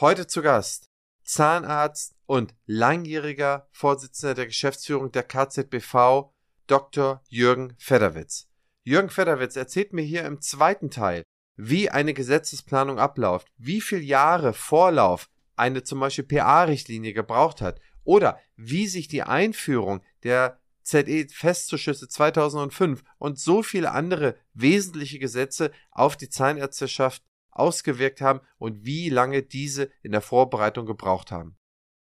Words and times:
Heute 0.00 0.28
zu 0.28 0.42
Gast 0.42 0.92
Zahnarzt 1.24 2.14
und 2.26 2.54
langjähriger 2.66 3.66
Vorsitzender 3.72 4.34
der 4.34 4.46
Geschäftsführung 4.46 5.10
der 5.10 5.24
KZBV, 5.24 6.32
Dr. 6.68 7.20
Jürgen 7.26 7.74
Fedderwitz. 7.78 8.46
Jürgen 8.84 9.10
Fedderwitz 9.10 9.56
erzählt 9.56 9.92
mir 9.92 10.02
hier 10.02 10.24
im 10.24 10.40
zweiten 10.40 10.92
Teil, 10.92 11.24
wie 11.56 11.90
eine 11.90 12.14
Gesetzesplanung 12.14 13.00
abläuft, 13.00 13.48
wie 13.56 13.80
viele 13.80 14.02
Jahre 14.02 14.52
Vorlauf 14.52 15.28
eine 15.56 15.82
zum 15.82 15.98
Beispiel 15.98 16.26
PA-Richtlinie 16.26 17.12
gebraucht 17.12 17.60
hat 17.60 17.80
oder 18.04 18.38
wie 18.54 18.86
sich 18.86 19.08
die 19.08 19.24
Einführung 19.24 20.04
der 20.22 20.60
ZE-Festzuschüsse 20.84 22.06
2005 22.06 23.02
und 23.18 23.40
so 23.40 23.64
viele 23.64 23.90
andere 23.90 24.36
wesentliche 24.54 25.18
Gesetze 25.18 25.72
auf 25.90 26.16
die 26.16 26.28
Zahnärzteschaft 26.28 27.24
ausgewirkt 27.58 28.20
haben 28.20 28.40
und 28.58 28.84
wie 28.84 29.08
lange 29.08 29.42
diese 29.42 29.90
in 30.02 30.12
der 30.12 30.20
Vorbereitung 30.20 30.86
gebraucht 30.86 31.32
haben. 31.32 31.56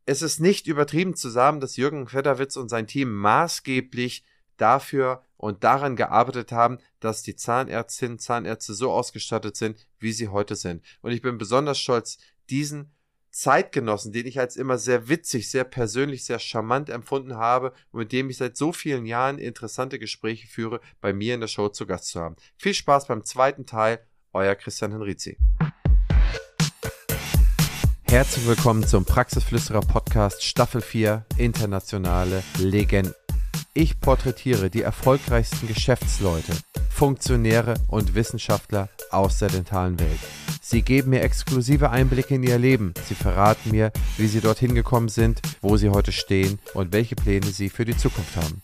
Es 0.06 0.22
ist 0.22 0.40
nicht 0.40 0.66
übertrieben 0.66 1.14
zu 1.14 1.28
sagen, 1.28 1.60
dass 1.60 1.76
Jürgen 1.76 2.08
Fedderwitz 2.08 2.56
und 2.56 2.68
sein 2.68 2.86
Team 2.86 3.12
maßgeblich 3.12 4.24
dafür 4.56 5.24
und 5.36 5.64
daran 5.64 5.96
gearbeitet 5.96 6.52
haben, 6.52 6.78
dass 7.00 7.22
die 7.22 7.36
Zahnärztinnen 7.36 8.14
und 8.14 8.20
Zahnärzte 8.20 8.74
so 8.74 8.90
ausgestattet 8.90 9.56
sind, 9.56 9.86
wie 9.98 10.12
sie 10.12 10.28
heute 10.28 10.56
sind. 10.56 10.84
Und 11.00 11.12
ich 11.12 11.22
bin 11.22 11.38
besonders 11.38 11.78
stolz, 11.78 12.18
diesen 12.50 12.92
Zeitgenossen, 13.30 14.12
den 14.12 14.26
ich 14.26 14.40
als 14.40 14.56
immer 14.56 14.76
sehr 14.76 15.08
witzig, 15.08 15.50
sehr 15.50 15.64
persönlich, 15.64 16.24
sehr 16.24 16.40
charmant 16.40 16.90
empfunden 16.90 17.36
habe 17.36 17.72
und 17.92 18.00
mit 18.00 18.12
dem 18.12 18.28
ich 18.28 18.36
seit 18.36 18.56
so 18.56 18.72
vielen 18.72 19.06
Jahren 19.06 19.38
interessante 19.38 19.98
Gespräche 19.98 20.48
führe, 20.48 20.80
bei 21.00 21.12
mir 21.12 21.34
in 21.34 21.40
der 21.40 21.46
Show 21.46 21.68
zu 21.68 21.86
Gast 21.86 22.08
zu 22.08 22.20
haben. 22.20 22.36
Viel 22.56 22.74
Spaß 22.74 23.06
beim 23.06 23.24
zweiten 23.24 23.66
Teil, 23.66 24.04
euer 24.32 24.54
Christian 24.54 24.92
Henrizi. 24.92 25.36
Herzlich 28.04 28.46
willkommen 28.46 28.86
zum 28.86 29.04
Praxisflüsterer 29.04 29.80
Podcast 29.80 30.42
Staffel 30.42 30.80
4 30.80 31.24
Internationale 31.36 32.42
Legenden. 32.58 33.14
Ich 33.72 34.00
porträtiere 34.00 34.68
die 34.68 34.82
erfolgreichsten 34.82 35.68
Geschäftsleute, 35.68 36.52
Funktionäre 36.90 37.74
und 37.88 38.14
Wissenschaftler 38.14 38.88
aus 39.10 39.38
der 39.38 39.48
dentalen 39.48 39.98
Welt. 40.00 40.18
Sie 40.60 40.82
geben 40.82 41.10
mir 41.10 41.22
exklusive 41.22 41.90
Einblicke 41.90 42.34
in 42.34 42.42
ihr 42.42 42.58
Leben. 42.58 42.94
Sie 43.06 43.14
verraten 43.14 43.70
mir, 43.70 43.92
wie 44.16 44.26
sie 44.26 44.40
dorthin 44.40 44.74
gekommen 44.74 45.08
sind, 45.08 45.40
wo 45.60 45.76
sie 45.76 45.90
heute 45.90 46.12
stehen 46.12 46.58
und 46.74 46.92
welche 46.92 47.14
Pläne 47.14 47.46
sie 47.46 47.70
für 47.70 47.84
die 47.84 47.96
Zukunft 47.96 48.36
haben. 48.36 48.60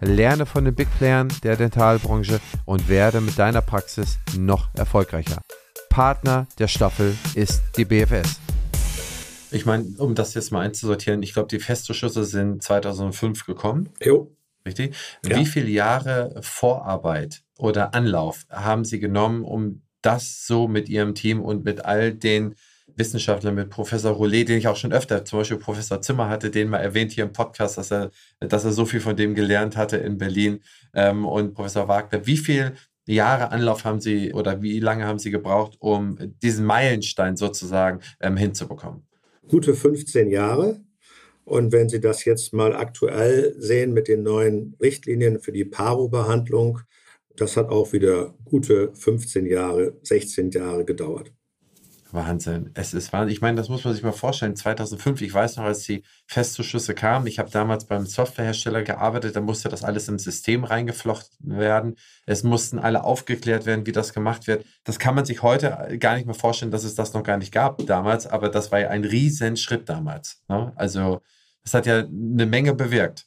Lerne 0.00 0.46
von 0.46 0.64
den 0.64 0.74
Big 0.74 0.88
Playern 0.98 1.28
der 1.42 1.56
Dentalbranche 1.56 2.40
und 2.64 2.88
werde 2.88 3.20
mit 3.20 3.38
deiner 3.38 3.60
Praxis 3.60 4.18
noch 4.38 4.68
erfolgreicher. 4.74 5.40
Partner 5.90 6.46
der 6.58 6.68
Staffel 6.68 7.14
ist 7.34 7.62
die 7.76 7.84
BFS. 7.84 8.40
Ich 9.50 9.66
meine, 9.66 9.84
um 9.98 10.14
das 10.14 10.34
jetzt 10.34 10.52
mal 10.52 10.60
einzusortieren, 10.60 11.22
ich 11.22 11.32
glaube, 11.32 11.48
die 11.48 11.58
Festzuschüsse 11.58 12.24
sind 12.24 12.62
2005 12.62 13.44
gekommen. 13.44 13.88
Jo. 14.00 14.34
Richtig? 14.64 14.94
Ja. 15.26 15.36
Wie 15.36 15.46
viele 15.46 15.68
Jahre 15.68 16.38
Vorarbeit 16.42 17.42
oder 17.58 17.94
Anlauf 17.94 18.46
haben 18.50 18.84
Sie 18.84 19.00
genommen, 19.00 19.42
um 19.42 19.82
das 20.02 20.46
so 20.46 20.68
mit 20.68 20.88
Ihrem 20.88 21.14
Team 21.14 21.40
und 21.40 21.64
mit 21.64 21.84
all 21.84 22.14
den 22.14 22.54
Wissenschaftlern, 22.96 23.54
mit 23.54 23.70
Professor 23.70 24.12
Roulet, 24.12 24.48
den 24.48 24.58
ich 24.58 24.68
auch 24.68 24.76
schon 24.76 24.92
öfter, 24.92 25.24
zum 25.24 25.40
Beispiel 25.40 25.58
Professor 25.58 26.00
Zimmer 26.00 26.28
hatte, 26.28 26.50
den 26.50 26.68
mal 26.68 26.78
erwähnt 26.78 27.12
hier 27.12 27.24
im 27.24 27.32
Podcast, 27.32 27.78
dass 27.78 27.90
er, 27.90 28.10
dass 28.40 28.64
er 28.64 28.72
so 28.72 28.84
viel 28.84 29.00
von 29.00 29.16
dem 29.16 29.34
gelernt 29.34 29.76
hatte 29.76 29.96
in 29.96 30.18
Berlin 30.18 30.60
ähm, 30.94 31.26
und 31.26 31.54
Professor 31.54 31.88
Wagner. 31.88 32.26
Wie 32.26 32.36
viele 32.36 32.74
Jahre 33.06 33.50
Anlauf 33.50 33.84
haben 33.84 34.00
Sie 34.00 34.32
oder 34.32 34.62
wie 34.62 34.80
lange 34.80 35.04
haben 35.06 35.18
Sie 35.18 35.30
gebraucht, 35.30 35.76
um 35.80 36.16
diesen 36.42 36.64
Meilenstein 36.64 37.36
sozusagen 37.36 38.00
ähm, 38.20 38.36
hinzubekommen? 38.36 39.06
Gute 39.48 39.74
15 39.74 40.30
Jahre. 40.30 40.80
Und 41.44 41.72
wenn 41.72 41.88
Sie 41.88 42.00
das 42.00 42.24
jetzt 42.24 42.52
mal 42.52 42.76
aktuell 42.76 43.54
sehen 43.58 43.92
mit 43.92 44.06
den 44.06 44.22
neuen 44.22 44.76
Richtlinien 44.80 45.40
für 45.40 45.50
die 45.50 45.64
Paro-Behandlung, 45.64 46.80
das 47.36 47.56
hat 47.56 47.68
auch 47.70 47.92
wieder 47.92 48.34
gute 48.44 48.94
15 48.94 49.46
Jahre, 49.46 49.96
16 50.02 50.50
Jahre 50.50 50.84
gedauert. 50.84 51.32
Wahnsinn. 52.12 52.70
Es 52.74 52.94
ist 52.94 53.12
Wahnsinn. 53.12 53.32
Ich 53.32 53.40
meine, 53.40 53.56
das 53.56 53.68
muss 53.68 53.84
man 53.84 53.94
sich 53.94 54.02
mal 54.02 54.12
vorstellen. 54.12 54.56
2005, 54.56 55.20
ich 55.22 55.32
weiß 55.32 55.56
noch, 55.56 55.64
als 55.64 55.84
die 55.84 56.02
Festzuschüsse 56.26 56.94
kamen, 56.94 57.26
ich 57.26 57.38
habe 57.38 57.50
damals 57.50 57.86
beim 57.86 58.06
Softwarehersteller 58.06 58.82
gearbeitet, 58.82 59.36
da 59.36 59.40
musste 59.40 59.68
das 59.68 59.84
alles 59.84 60.08
im 60.08 60.18
System 60.18 60.64
reingeflochten 60.64 61.58
werden. 61.58 61.96
Es 62.26 62.42
mussten 62.42 62.78
alle 62.78 63.04
aufgeklärt 63.04 63.66
werden, 63.66 63.86
wie 63.86 63.92
das 63.92 64.12
gemacht 64.12 64.46
wird. 64.46 64.64
Das 64.84 64.98
kann 64.98 65.14
man 65.14 65.24
sich 65.24 65.42
heute 65.42 65.96
gar 65.98 66.16
nicht 66.16 66.26
mehr 66.26 66.34
vorstellen, 66.34 66.70
dass 66.70 66.84
es 66.84 66.94
das 66.94 67.12
noch 67.14 67.22
gar 67.22 67.38
nicht 67.38 67.52
gab 67.52 67.86
damals, 67.86 68.26
aber 68.26 68.48
das 68.48 68.72
war 68.72 68.80
ja 68.80 68.88
ein 68.88 69.04
Riesenschritt 69.04 69.88
damals. 69.88 70.42
Ne? 70.48 70.72
Also 70.76 71.20
das 71.62 71.74
hat 71.74 71.86
ja 71.86 71.98
eine 71.98 72.46
Menge 72.46 72.74
bewirkt. 72.74 73.26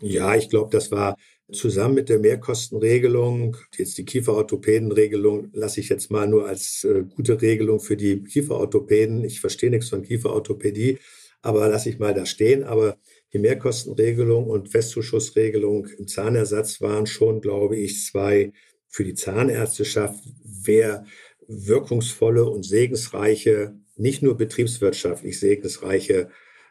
Ja, 0.00 0.34
ich 0.34 0.48
glaube, 0.48 0.70
das 0.70 0.90
war 0.90 1.16
zusammen 1.52 1.94
mit 1.94 2.08
der 2.08 2.18
Mehrkostenregelung, 2.18 3.56
jetzt 3.76 3.98
die 3.98 4.04
Kieferorthopädenregelung, 4.04 5.50
lasse 5.52 5.80
ich 5.80 5.88
jetzt 5.88 6.10
mal 6.10 6.26
nur 6.26 6.46
als 6.46 6.84
äh, 6.84 7.04
gute 7.04 7.40
Regelung 7.40 7.80
für 7.80 7.96
die 7.96 8.22
Kieferorthopäden. 8.22 9.24
Ich 9.24 9.40
verstehe 9.40 9.70
nichts 9.70 9.88
von 9.88 10.02
Kieferorthopädie, 10.02 10.98
aber 11.42 11.68
lasse 11.68 11.88
ich 11.88 11.98
mal 11.98 12.14
da 12.14 12.26
stehen. 12.26 12.64
Aber 12.64 12.98
die 13.32 13.38
Mehrkostenregelung 13.38 14.46
und 14.46 14.68
Festzuschussregelung 14.68 15.86
im 15.98 16.08
Zahnersatz 16.08 16.80
waren 16.80 17.06
schon, 17.06 17.40
glaube 17.40 17.76
ich, 17.76 18.04
zwei 18.04 18.52
für 18.88 19.04
die 19.04 19.14
Zahnärzteschaft 19.14 20.22
sehr 20.44 21.04
wirkungsvolle 21.46 22.44
und 22.44 22.64
segensreiche, 22.64 23.74
nicht 23.96 24.22
nur 24.22 24.36
betriebswirtschaftlich 24.36 25.38
segensreiche 25.38 26.28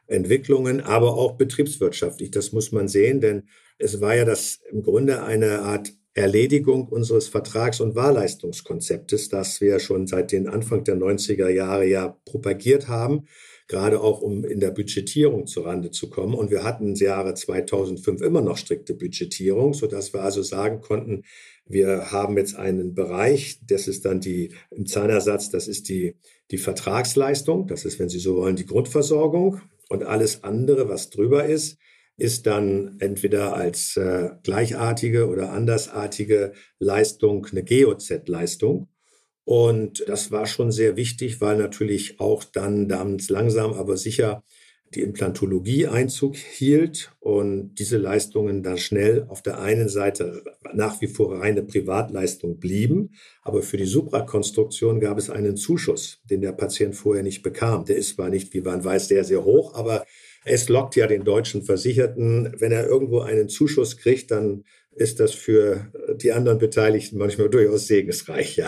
Entwicklungen, 0.07 0.81
aber 0.81 1.13
auch 1.13 1.37
betriebswirtschaftlich. 1.37 2.31
Das 2.31 2.51
muss 2.51 2.71
man 2.71 2.87
sehen, 2.87 3.21
denn 3.21 3.43
es 3.79 4.01
war 4.01 4.15
ja 4.15 4.25
das 4.25 4.59
im 4.69 4.83
Grunde 4.83 5.23
eine 5.23 5.61
Art 5.61 5.93
Erledigung 6.13 6.87
unseres 6.89 7.29
Vertrags- 7.29 7.79
und 7.79 7.95
Wahlleistungskonzeptes, 7.95 9.29
das 9.29 9.61
wir 9.61 9.79
schon 9.79 10.05
seit 10.05 10.31
den 10.33 10.49
Anfang 10.49 10.83
der 10.83 10.97
90er 10.97 11.47
Jahre 11.47 11.85
ja 11.87 12.17
propagiert 12.25 12.89
haben, 12.89 13.27
gerade 13.67 14.01
auch 14.01 14.21
um 14.21 14.43
in 14.43 14.59
der 14.59 14.71
Budgetierung 14.71 15.47
zurande 15.47 15.91
zu 15.91 16.09
kommen. 16.09 16.33
Und 16.33 16.51
wir 16.51 16.63
hatten 16.63 16.89
im 16.89 16.95
Jahre 16.95 17.35
2005 17.35 18.21
immer 18.21 18.41
noch 18.41 18.57
strikte 18.57 18.95
Budgetierung, 18.95 19.73
sodass 19.73 20.11
wir 20.13 20.21
also 20.21 20.41
sagen 20.41 20.81
konnten, 20.81 21.23
wir 21.65 22.11
haben 22.11 22.35
jetzt 22.37 22.55
einen 22.55 22.95
Bereich, 22.95 23.59
das 23.65 23.87
ist 23.87 24.03
dann 24.03 24.19
die 24.19 24.51
im 24.71 24.87
Zahnersatz, 24.87 25.51
das 25.51 25.67
ist 25.67 25.87
die, 25.87 26.15
die 26.51 26.57
Vertragsleistung, 26.57 27.67
das 27.67 27.85
ist, 27.85 27.99
wenn 27.99 28.09
Sie 28.09 28.19
so 28.19 28.35
wollen, 28.37 28.55
die 28.55 28.65
Grundversorgung. 28.65 29.61
Und 29.87 30.03
alles 30.03 30.43
andere, 30.43 30.89
was 30.89 31.09
drüber 31.09 31.45
ist, 31.45 31.77
ist 32.19 32.45
dann 32.47 32.97
entweder 32.99 33.55
als 33.55 33.97
äh, 33.97 34.29
gleichartige 34.43 35.27
oder 35.27 35.51
andersartige 35.51 36.53
Leistung 36.79 37.47
eine 37.51 37.63
GOZ-Leistung. 37.63 38.89
Und 39.45 40.03
das 40.07 40.31
war 40.31 40.45
schon 40.45 40.71
sehr 40.71 40.95
wichtig, 40.95 41.41
weil 41.41 41.57
natürlich 41.57 42.19
auch 42.19 42.43
dann 42.43 42.87
damals 42.87 43.29
langsam, 43.29 43.73
aber 43.73 43.97
sicher 43.97 44.43
die 44.95 45.01
Implantologie 45.01 45.87
Einzug 45.87 46.35
hielt 46.35 47.11
und 47.19 47.75
diese 47.75 47.97
Leistungen 47.97 48.63
dann 48.63 48.77
schnell 48.77 49.25
auf 49.27 49.41
der 49.41 49.59
einen 49.59 49.87
Seite 49.87 50.43
nach 50.73 50.99
wie 51.01 51.07
vor 51.07 51.39
reine 51.39 51.63
Privatleistung 51.63 52.59
blieben, 52.59 53.11
aber 53.43 53.61
für 53.61 53.77
die 53.77 53.85
Suprakonstruktion 53.85 54.99
gab 54.99 55.17
es 55.17 55.29
einen 55.29 55.57
Zuschuss, 55.57 56.21
den 56.23 56.41
der 56.41 56.53
Patient 56.53 56.95
vorher 56.95 57.23
nicht 57.23 57.43
bekam. 57.43 57.85
Der 57.85 57.97
ist 57.97 58.15
zwar 58.15 58.29
nicht, 58.29 58.53
wie 58.53 58.61
man 58.61 58.83
weiß, 58.83 59.07
sehr, 59.07 59.23
sehr 59.23 59.43
hoch, 59.43 59.75
aber 59.75 60.05
es 60.45 60.69
lockt 60.69 60.95
ja 60.95 61.07
den 61.07 61.23
deutschen 61.23 61.63
Versicherten, 61.63 62.53
wenn 62.57 62.71
er 62.71 62.87
irgendwo 62.87 63.19
einen 63.19 63.49
Zuschuss 63.49 63.97
kriegt, 63.97 64.31
dann 64.31 64.63
ist 64.91 65.19
das 65.19 65.33
für 65.33 65.91
die 66.15 66.31
anderen 66.31 66.57
Beteiligten 66.57 67.17
manchmal 67.17 67.49
durchaus 67.49 67.87
segensreich, 67.87 68.57
ja. 68.57 68.67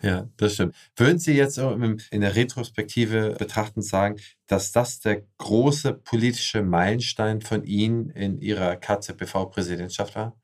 Ja, 0.00 0.30
das 0.36 0.54
stimmt. 0.54 0.76
Würden 0.96 1.18
Sie 1.18 1.32
jetzt 1.32 1.58
in 1.58 2.20
der 2.20 2.36
Retrospektive 2.36 3.34
betrachtend 3.36 3.84
sagen, 3.84 4.16
dass 4.46 4.70
das 4.70 5.00
der 5.00 5.24
große 5.38 5.92
politische 5.92 6.62
Meilenstein 6.62 7.40
von 7.40 7.64
Ihnen 7.64 8.10
in 8.10 8.40
Ihrer 8.40 8.76
KZBV-Präsidentschaft 8.76 10.14
war? 10.14 10.38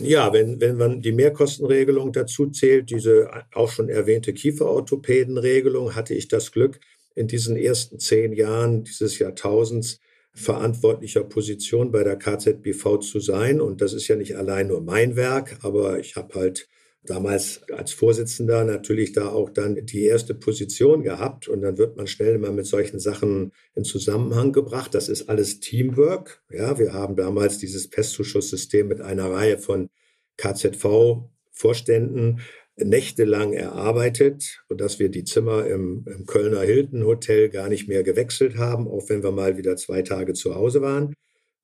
Ja, 0.00 0.32
wenn, 0.32 0.60
wenn 0.60 0.76
man 0.76 1.00
die 1.00 1.12
Mehrkostenregelung 1.12 2.12
dazu 2.12 2.50
zählt, 2.50 2.90
diese 2.90 3.30
auch 3.54 3.70
schon 3.70 3.88
erwähnte 3.88 4.34
Kieferorthopädenregelung, 4.34 5.94
hatte 5.94 6.14
ich 6.14 6.28
das 6.28 6.50
Glück, 6.50 6.80
in 7.18 7.26
diesen 7.26 7.56
ersten 7.56 7.98
zehn 7.98 8.32
Jahren 8.32 8.84
dieses 8.84 9.18
Jahrtausends 9.18 10.00
verantwortlicher 10.32 11.24
Position 11.24 11.90
bei 11.90 12.04
der 12.04 12.16
KZBV 12.16 12.98
zu 13.00 13.18
sein. 13.18 13.60
Und 13.60 13.80
das 13.80 13.92
ist 13.92 14.08
ja 14.08 14.16
nicht 14.16 14.36
allein 14.36 14.68
nur 14.68 14.80
mein 14.80 15.16
Werk, 15.16 15.58
aber 15.62 15.98
ich 15.98 16.16
habe 16.16 16.34
halt 16.34 16.68
damals 17.02 17.62
als 17.72 17.92
Vorsitzender 17.92 18.64
natürlich 18.64 19.12
da 19.12 19.28
auch 19.28 19.50
dann 19.50 19.86
die 19.86 20.04
erste 20.04 20.34
Position 20.34 21.02
gehabt 21.02 21.48
und 21.48 21.62
dann 21.62 21.78
wird 21.78 21.96
man 21.96 22.06
schnell 22.06 22.34
immer 22.34 22.52
mit 22.52 22.66
solchen 22.66 23.00
Sachen 23.00 23.52
in 23.74 23.84
Zusammenhang 23.84 24.52
gebracht. 24.52 24.94
Das 24.94 25.08
ist 25.08 25.28
alles 25.28 25.60
Teamwork. 25.60 26.42
Ja, 26.52 26.78
wir 26.78 26.92
haben 26.92 27.16
damals 27.16 27.58
dieses 27.58 27.88
Pestzuschusssystem 27.88 28.86
mit 28.86 29.00
einer 29.00 29.30
Reihe 29.30 29.58
von 29.58 29.88
KZV 30.36 31.24
Vorständen 31.50 32.40
nächtelang 32.82 33.52
erarbeitet, 33.52 34.62
sodass 34.68 34.98
wir 34.98 35.08
die 35.08 35.24
Zimmer 35.24 35.66
im, 35.66 36.04
im 36.06 36.26
Kölner 36.26 36.60
Hilton 36.60 37.04
Hotel 37.04 37.48
gar 37.48 37.68
nicht 37.68 37.88
mehr 37.88 38.02
gewechselt 38.02 38.56
haben, 38.56 38.88
auch 38.88 39.08
wenn 39.08 39.22
wir 39.22 39.32
mal 39.32 39.56
wieder 39.56 39.76
zwei 39.76 40.02
Tage 40.02 40.34
zu 40.34 40.54
Hause 40.54 40.82
waren. 40.82 41.14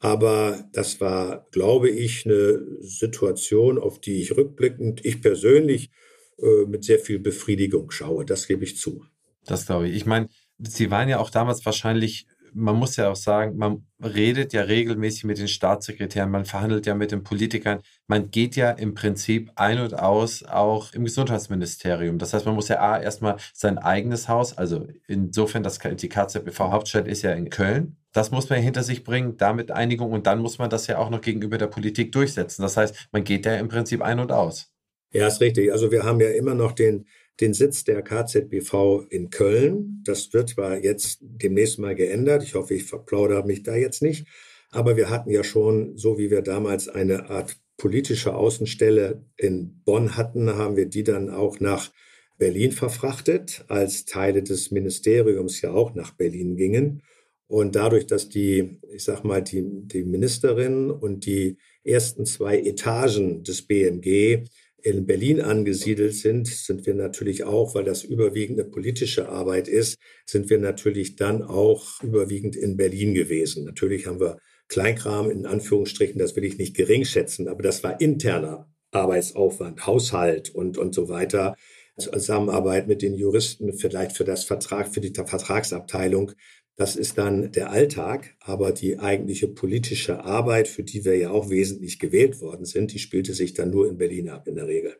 Aber 0.00 0.68
das 0.72 1.00
war, 1.00 1.46
glaube 1.50 1.88
ich, 1.88 2.26
eine 2.26 2.60
Situation, 2.80 3.78
auf 3.78 4.00
die 4.00 4.20
ich 4.20 4.36
rückblickend, 4.36 5.04
ich 5.04 5.22
persönlich, 5.22 5.90
äh, 6.38 6.66
mit 6.66 6.84
sehr 6.84 6.98
viel 6.98 7.18
Befriedigung 7.18 7.90
schaue. 7.90 8.24
Das 8.24 8.46
gebe 8.46 8.64
ich 8.64 8.76
zu. 8.76 9.04
Das 9.46 9.66
glaube 9.66 9.88
ich. 9.88 9.96
Ich 9.96 10.06
meine, 10.06 10.28
Sie 10.58 10.90
waren 10.90 11.08
ja 11.08 11.18
auch 11.18 11.30
damals 11.30 11.64
wahrscheinlich 11.64 12.26
man 12.54 12.76
muss 12.76 12.96
ja 12.96 13.10
auch 13.10 13.16
sagen, 13.16 13.56
man 13.56 13.86
redet 14.02 14.52
ja 14.52 14.62
regelmäßig 14.62 15.24
mit 15.24 15.38
den 15.38 15.48
Staatssekretären, 15.48 16.30
man 16.30 16.44
verhandelt 16.44 16.86
ja 16.86 16.94
mit 16.94 17.10
den 17.10 17.22
Politikern, 17.24 17.80
man 18.06 18.30
geht 18.30 18.56
ja 18.56 18.70
im 18.70 18.94
Prinzip 18.94 19.50
ein 19.56 19.80
und 19.80 19.98
aus 19.98 20.44
auch 20.44 20.92
im 20.92 21.04
Gesundheitsministerium. 21.04 22.18
Das 22.18 22.32
heißt, 22.32 22.46
man 22.46 22.54
muss 22.54 22.68
ja 22.68 22.80
A, 22.80 23.00
erstmal 23.00 23.36
sein 23.52 23.78
eigenes 23.78 24.28
Haus, 24.28 24.56
also 24.56 24.86
insofern, 25.08 25.62
dass 25.62 25.78
die 25.78 26.08
KZBV 26.08 26.58
Hauptstadt 26.60 27.08
ist 27.08 27.22
ja 27.22 27.32
in 27.32 27.50
Köln. 27.50 27.96
Das 28.12 28.30
muss 28.30 28.48
man 28.48 28.60
hinter 28.60 28.84
sich 28.84 29.02
bringen, 29.02 29.36
damit 29.36 29.72
Einigung 29.72 30.12
und 30.12 30.26
dann 30.26 30.38
muss 30.38 30.58
man 30.58 30.70
das 30.70 30.86
ja 30.86 30.98
auch 30.98 31.10
noch 31.10 31.20
gegenüber 31.20 31.58
der 31.58 31.66
Politik 31.66 32.12
durchsetzen. 32.12 32.62
Das 32.62 32.76
heißt, 32.76 33.08
man 33.10 33.24
geht 33.24 33.44
ja 33.44 33.56
im 33.56 33.68
Prinzip 33.68 34.02
ein 34.02 34.20
und 34.20 34.30
aus. 34.30 34.70
Ja, 35.12 35.26
ist 35.28 35.40
richtig. 35.40 35.72
Also 35.72 35.90
wir 35.90 36.02
haben 36.02 36.20
ja 36.20 36.30
immer 36.30 36.54
noch 36.54 36.72
den 36.72 37.06
den 37.40 37.54
Sitz 37.54 37.84
der 37.84 38.02
KZBV 38.02 39.06
in 39.10 39.30
Köln. 39.30 40.02
Das 40.04 40.32
wird 40.32 40.50
zwar 40.50 40.78
jetzt 40.78 41.18
demnächst 41.20 41.78
mal 41.78 41.94
geändert. 41.94 42.42
Ich 42.42 42.54
hoffe, 42.54 42.74
ich 42.74 42.84
verplaudere 42.84 43.44
mich 43.44 43.62
da 43.62 43.74
jetzt 43.74 44.02
nicht. 44.02 44.26
Aber 44.70 44.96
wir 44.96 45.10
hatten 45.10 45.30
ja 45.30 45.44
schon, 45.44 45.96
so 45.96 46.18
wie 46.18 46.30
wir 46.30 46.42
damals 46.42 46.88
eine 46.88 47.30
Art 47.30 47.56
politische 47.76 48.34
Außenstelle 48.34 49.24
in 49.36 49.82
Bonn 49.84 50.16
hatten, 50.16 50.54
haben 50.54 50.76
wir 50.76 50.86
die 50.86 51.04
dann 51.04 51.30
auch 51.30 51.60
nach 51.60 51.90
Berlin 52.38 52.72
verfrachtet, 52.72 53.64
als 53.68 54.04
Teile 54.04 54.42
des 54.42 54.70
Ministeriums 54.70 55.60
ja 55.60 55.72
auch 55.72 55.94
nach 55.94 56.12
Berlin 56.12 56.56
gingen. 56.56 57.02
Und 57.46 57.76
dadurch, 57.76 58.06
dass 58.06 58.28
die, 58.28 58.80
ich 58.92 59.04
sag 59.04 59.22
mal, 59.22 59.42
die, 59.42 59.62
die 59.64 60.04
Ministerin 60.04 60.90
und 60.90 61.26
die 61.26 61.58
ersten 61.84 62.26
zwei 62.26 62.58
Etagen 62.58 63.44
des 63.44 63.62
BMG 63.62 64.44
in 64.84 65.06
Berlin 65.06 65.40
angesiedelt 65.40 66.14
sind, 66.14 66.46
sind 66.46 66.84
wir 66.84 66.94
natürlich 66.94 67.44
auch, 67.44 67.74
weil 67.74 67.84
das 67.84 68.04
überwiegend 68.04 68.60
eine 68.60 68.68
politische 68.68 69.30
Arbeit 69.30 69.66
ist, 69.66 69.96
sind 70.26 70.50
wir 70.50 70.58
natürlich 70.58 71.16
dann 71.16 71.42
auch 71.42 72.02
überwiegend 72.02 72.54
in 72.54 72.76
Berlin 72.76 73.14
gewesen. 73.14 73.64
Natürlich 73.64 74.06
haben 74.06 74.20
wir 74.20 74.36
Kleinkram 74.68 75.30
in 75.30 75.46
Anführungsstrichen, 75.46 76.18
das 76.18 76.36
will 76.36 76.44
ich 76.44 76.58
nicht 76.58 76.76
gering 76.76 77.06
schätzen, 77.06 77.48
aber 77.48 77.62
das 77.62 77.82
war 77.82 77.98
interner 77.98 78.68
Arbeitsaufwand, 78.90 79.86
Haushalt 79.86 80.54
und, 80.54 80.76
und 80.76 80.94
so 80.94 81.08
weiter. 81.08 81.56
Zusammenarbeit 81.96 82.86
mit 82.86 83.00
den 83.00 83.14
Juristen, 83.14 83.72
vielleicht 83.72 84.16
für 84.16 84.24
das 84.24 84.44
Vertrag, 84.44 84.92
für 84.92 85.00
die 85.00 85.14
Vertragsabteilung. 85.14 86.32
Das 86.76 86.96
ist 86.96 87.18
dann 87.18 87.52
der 87.52 87.70
Alltag, 87.70 88.36
aber 88.40 88.72
die 88.72 88.98
eigentliche 88.98 89.46
politische 89.46 90.24
Arbeit, 90.24 90.66
für 90.66 90.82
die 90.82 91.04
wir 91.04 91.16
ja 91.16 91.30
auch 91.30 91.48
wesentlich 91.48 92.00
gewählt 92.00 92.40
worden 92.40 92.64
sind, 92.64 92.92
die 92.92 92.98
spielte 92.98 93.32
sich 93.32 93.54
dann 93.54 93.70
nur 93.70 93.88
in 93.88 93.96
Berlin 93.96 94.28
ab 94.28 94.48
in 94.48 94.56
der 94.56 94.66
Regel. 94.66 94.96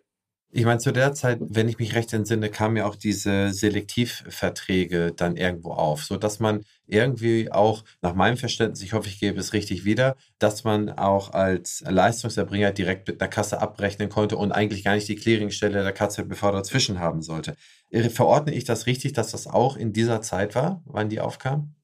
Ich 0.57 0.65
meine, 0.65 0.79
zu 0.79 0.93
der 0.93 1.15
Zeit, 1.15 1.39
wenn 1.41 1.69
ich 1.69 1.79
mich 1.79 1.97
recht 1.97 2.13
entsinne, 2.13 2.49
kamen 2.49 2.77
ja 2.77 2.87
auch 2.87 2.95
diese 2.95 3.53
Selektivverträge 3.53 5.11
dann 5.11 5.37
irgendwo 5.37 5.73
auf, 5.73 6.05
so 6.05 6.17
dass 6.17 6.39
man 6.39 6.65
irgendwie 6.87 7.51
auch, 7.51 7.83
nach 8.03 8.15
meinem 8.15 8.37
Verständnis, 8.37 8.81
ich 8.81 8.93
hoffe, 8.93 9.09
ich 9.09 9.19
gebe 9.19 9.41
es 9.41 9.53
richtig 9.53 9.85
wieder, 9.85 10.15
dass 10.39 10.63
man 10.63 10.91
auch 10.91 11.33
als 11.33 11.83
Leistungserbringer 11.85 12.71
direkt 12.71 13.09
mit 13.09 13.21
einer 13.21 13.29
Kasse 13.29 13.61
abrechnen 13.61 14.11
konnte 14.11 14.37
und 14.37 14.53
eigentlich 14.53 14.85
gar 14.85 14.95
nicht 14.95 15.09
die 15.09 15.17
Clearingstelle 15.17 15.83
der 15.83 15.93
KZBV 15.93 16.53
dazwischen 16.53 17.01
haben 17.01 17.23
sollte. 17.23 17.57
Äh, 17.91 18.09
verordne 18.09 18.55
ich 18.55 18.63
das 18.63 18.87
richtig, 18.87 19.13
dass 19.13 19.33
das 19.33 19.49
auch 19.49 19.77
in 19.77 19.93
dieser 19.93 20.23
Zeit 20.23 20.55
war, 20.55 20.85
wann 20.85 21.09
die 21.09 21.19
aufkam? 21.19 21.75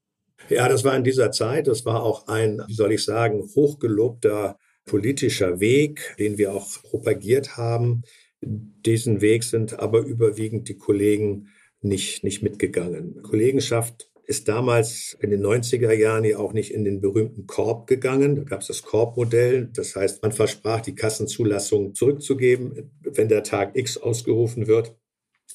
Ja, 0.47 0.69
das 0.69 0.85
war 0.85 0.95
in 0.95 1.03
dieser 1.03 1.31
Zeit. 1.31 1.67
Das 1.67 1.83
war 1.83 2.03
auch 2.03 2.29
ein, 2.29 2.61
wie 2.67 2.73
soll 2.73 2.93
ich 2.93 3.03
sagen, 3.03 3.41
hochgelobter 3.53 4.55
politischer 4.85 5.59
Weg, 5.59 6.15
den 6.17 6.37
wir 6.37 6.53
auch 6.53 6.67
propagiert 6.83 7.57
haben 7.57 8.03
diesen 8.41 9.21
Weg 9.21 9.43
sind 9.43 9.79
aber 9.79 10.01
überwiegend 10.01 10.67
die 10.67 10.77
Kollegen 10.77 11.47
nicht, 11.81 12.23
nicht 12.23 12.41
mitgegangen. 12.41 13.21
Kollegenschaft 13.21 14.11
ist 14.25 14.47
damals 14.47 15.17
in 15.19 15.29
den 15.31 15.45
90er 15.45 15.91
Jahren 15.91 16.23
ja 16.23 16.37
auch 16.37 16.53
nicht 16.53 16.73
in 16.73 16.83
den 16.83 17.01
berühmten 17.01 17.47
Korb 17.47 17.87
gegangen. 17.87 18.35
Da 18.35 18.43
gab 18.43 18.61
es 18.61 18.67
das 18.67 18.83
Korb-Modell. 18.83 19.69
Das 19.73 19.95
heißt, 19.95 20.21
man 20.21 20.31
versprach, 20.31 20.81
die 20.81 20.95
Kassenzulassung 20.95 21.95
zurückzugeben, 21.95 22.91
wenn 23.01 23.27
der 23.27 23.43
Tag 23.43 23.75
X 23.75 23.97
ausgerufen 23.97 24.67
wird. 24.67 24.95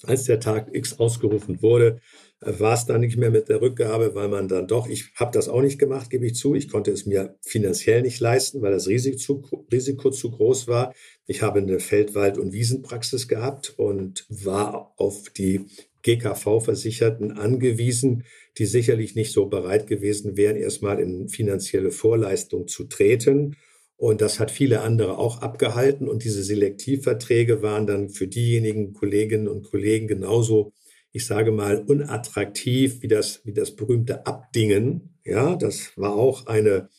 Als 0.03 0.25
der 0.25 0.41
Tag 0.41 0.75
X 0.75 0.99
ausgerufen 0.99 1.63
wurde, 1.63 2.01
war 2.41 2.75
es 2.75 2.85
dann 2.85 3.01
nicht 3.01 3.17
mehr 3.17 3.31
mit 3.31 3.49
der 3.49 3.63
Rückgabe, 3.63 4.15
weil 4.15 4.29
man 4.29 4.47
dann 4.47 4.69
doch, 4.69 4.89
ich 4.89 5.11
habe 5.15 5.33
das 5.33 5.49
auch 5.49 5.63
nicht 5.63 5.79
gemacht, 5.79 6.11
gebe 6.11 6.27
ich 6.27 6.35
zu, 6.35 6.55
ich 6.55 6.69
konnte 6.69 6.91
es 6.91 7.07
mir 7.07 7.39
finanziell 7.41 8.03
nicht 8.03 8.21
leisten, 8.21 8.61
weil 8.61 8.73
das 8.73 8.89
Risiko 8.89 9.43
Risiko 9.73 10.11
zu 10.11 10.31
groß 10.31 10.69
war. 10.69 10.93
Ich 11.27 11.43
habe 11.43 11.59
eine 11.59 11.81
Feldwald- 11.81 12.39
und 12.39 12.53
Wiesenpraxis 12.53 13.29
gehabt 13.29 13.75
und 13.77 14.27
war 14.29 14.95
auf 14.97 15.29
die 15.31 15.67
GKV-Versicherten 16.03 17.33
angewiesen, 17.33 18.25
die 18.59 18.67
sicherlich 18.67 19.17
nicht 19.17 19.33
so 19.33 19.47
bereit 19.47 19.87
gewesen 19.87 20.37
wären, 20.37 20.57
erstmal 20.57 21.01
in 21.01 21.29
finanzielle 21.29 21.91
Vorleistung 21.91 22.69
zu 22.69 22.85
treten. 22.85 23.57
Und 23.97 24.21
das 24.21 24.39
hat 24.39 24.51
viele 24.51 24.83
andere 24.83 25.19
auch 25.19 25.43
abgehalten. 25.43 26.09
Und 26.09 26.23
diese 26.23 26.45
Selektivverträge 26.45 27.63
waren 27.63 27.87
dann 27.87 28.11
für 28.11 28.29
diejenigen 28.29 28.93
Kolleginnen 28.93 29.49
und 29.49 29.65
Kollegen 29.65 30.07
genauso 30.07 30.73
ich 31.17 31.25
sage 31.25 31.51
mal, 31.51 31.79
unattraktiv 31.79 33.01
wie 33.01 33.09
das, 33.09 33.41
wie 33.47 33.55
das 33.55 33.75
berühmte 33.75 34.27
Abdingen. 34.27 35.15
Ja, 35.25 35.57
das 35.57 35.97
war 35.97 36.15
auch 36.15 36.45
eine, 36.45 36.91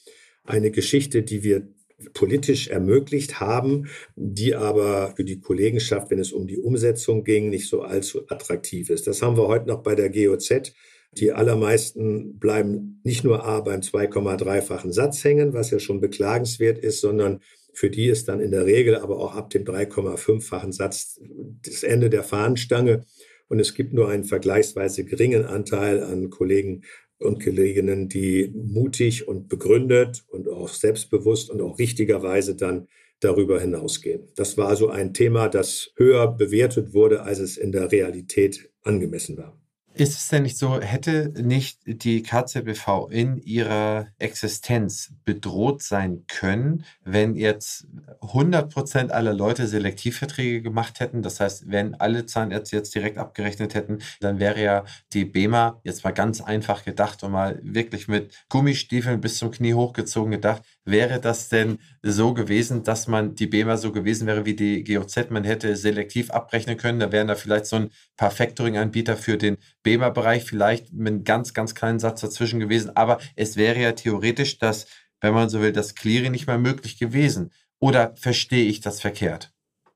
eine 0.43 0.71
Geschichte, 0.71 1.21
die 1.21 1.43
wir 1.43 1.67
politisch 2.13 2.67
ermöglicht 2.67 3.39
haben, 3.39 3.87
die 4.15 4.55
aber 4.55 5.13
für 5.15 5.23
die 5.23 5.39
Kollegenschaft, 5.39 6.11
wenn 6.11 6.19
es 6.19 6.31
um 6.31 6.47
die 6.47 6.59
Umsetzung 6.59 7.23
ging, 7.23 7.49
nicht 7.49 7.67
so 7.67 7.81
allzu 7.81 8.29
attraktiv 8.29 8.89
ist. 8.89 9.07
Das 9.07 9.21
haben 9.21 9.37
wir 9.37 9.47
heute 9.47 9.67
noch 9.67 9.81
bei 9.81 9.95
der 9.95 10.09
GOZ. 10.09 10.73
Die 11.13 11.31
allermeisten 11.31 12.37
bleiben 12.37 13.01
nicht 13.03 13.23
nur 13.23 13.43
A 13.45 13.61
beim 13.61 13.79
2,3-fachen 13.79 14.91
Satz 14.91 15.23
hängen, 15.23 15.53
was 15.53 15.71
ja 15.71 15.79
schon 15.79 15.99
beklagenswert 15.99 16.77
ist, 16.77 17.01
sondern 17.01 17.39
für 17.73 17.89
die 17.89 18.07
ist 18.07 18.27
dann 18.27 18.39
in 18.39 18.51
der 18.51 18.65
Regel 18.65 18.95
aber 18.95 19.19
auch 19.19 19.35
ab 19.35 19.49
dem 19.49 19.63
3,5-fachen 19.63 20.71
Satz 20.71 21.19
das 21.63 21.83
Ende 21.83 22.09
der 22.09 22.23
Fahnenstange. 22.23 23.05
Und 23.49 23.59
es 23.59 23.73
gibt 23.73 23.93
nur 23.93 24.09
einen 24.09 24.25
vergleichsweise 24.25 25.05
geringen 25.05 25.45
Anteil 25.45 26.03
an 26.03 26.29
Kollegen 26.29 26.83
und 27.19 27.43
Kolleginnen, 27.43 28.09
die 28.09 28.51
mutig 28.53 29.27
und 29.27 29.47
begründet 29.49 30.23
und 30.27 30.47
auch 30.47 30.69
selbstbewusst 30.69 31.49
und 31.49 31.61
auch 31.61 31.79
richtigerweise 31.79 32.55
dann 32.55 32.87
darüber 33.19 33.59
hinausgehen. 33.59 34.27
Das 34.35 34.57
war 34.57 34.67
also 34.67 34.89
ein 34.89 35.13
Thema, 35.13 35.49
das 35.49 35.91
höher 35.95 36.31
bewertet 36.31 36.93
wurde, 36.93 37.23
als 37.23 37.39
es 37.39 37.57
in 37.57 37.71
der 37.71 37.91
Realität 37.91 38.71
angemessen 38.83 39.37
war. 39.37 39.59
Ist 39.97 40.15
es 40.15 40.27
denn 40.27 40.43
nicht 40.43 40.59
so, 40.59 40.79
hätte 40.79 41.33
nicht 41.41 41.79
die 41.85 42.21
KZBV 42.21 43.07
in 43.09 43.37
ihrer 43.37 44.07
Existenz 44.19 45.11
bedroht 45.25 45.81
sein 45.81 46.25
können, 46.27 46.85
wenn 47.03 47.35
jetzt 47.35 47.87
100 48.21 48.71
Prozent 48.71 49.11
aller 49.11 49.33
Leute 49.33 49.65
Selektivverträge 49.65 50.61
gemacht 50.61 50.99
hätten? 50.99 51.23
Das 51.23 51.39
heißt, 51.39 51.71
wenn 51.71 51.95
alle 51.95 52.27
Zahnärzte 52.27 52.75
jetzt 52.75 52.93
direkt 52.93 53.17
abgerechnet 53.17 53.73
hätten, 53.73 53.97
dann 54.19 54.39
wäre 54.39 54.61
ja 54.61 54.85
die 55.13 55.25
BEMA 55.25 55.79
jetzt 55.83 56.03
mal 56.03 56.11
ganz 56.11 56.41
einfach 56.41 56.85
gedacht 56.85 57.23
und 57.23 57.31
mal 57.31 57.59
wirklich 57.63 58.07
mit 58.07 58.31
Gummistiefeln 58.49 59.19
bis 59.19 59.39
zum 59.39 59.49
Knie 59.49 59.73
hochgezogen 59.73 60.29
gedacht, 60.31 60.61
wäre 60.87 61.19
das 61.19 61.49
denn 61.49 61.79
so 62.01 62.33
gewesen, 62.33 62.83
dass 62.83 63.07
man 63.07 63.35
die 63.35 63.47
BEMA 63.47 63.77
so 63.77 63.91
gewesen 63.91 64.25
wäre 64.25 64.45
wie 64.45 64.55
die 64.55 64.83
GOZ, 64.83 65.29
man 65.29 65.43
hätte 65.43 65.75
selektiv 65.75 66.31
abrechnen 66.31 66.77
können, 66.77 66.99
da 66.99 67.11
wären 67.11 67.27
da 67.27 67.35
vielleicht 67.35 67.65
so 67.65 67.75
ein 67.75 67.91
paar 68.15 68.31
Factoring-Anbieter 68.31 69.17
für 69.17 69.37
den 69.37 69.57
BEMA-Bereich 69.83 70.43
vielleicht 70.45 70.93
mit 70.93 71.07
einem 71.07 71.23
ganz, 71.23 71.53
ganz 71.53 71.75
kleinen 71.75 71.99
Satz 71.99 72.21
dazwischen 72.21 72.59
gewesen. 72.59 72.95
Aber 72.95 73.19
es 73.35 73.57
wäre 73.57 73.79
ja 73.79 73.91
theoretisch, 73.91 74.57
dass, 74.57 74.87
wenn 75.21 75.33
man 75.33 75.49
so 75.49 75.61
will, 75.61 75.73
das 75.73 75.93
Clearing 75.93 76.31
nicht 76.31 76.47
mehr 76.47 76.57
möglich 76.57 76.97
gewesen. 76.97 77.51
Oder 77.79 78.15
verstehe 78.15 78.65
ich 78.65 78.81
das 78.81 79.01
verkehrt? 79.01 79.51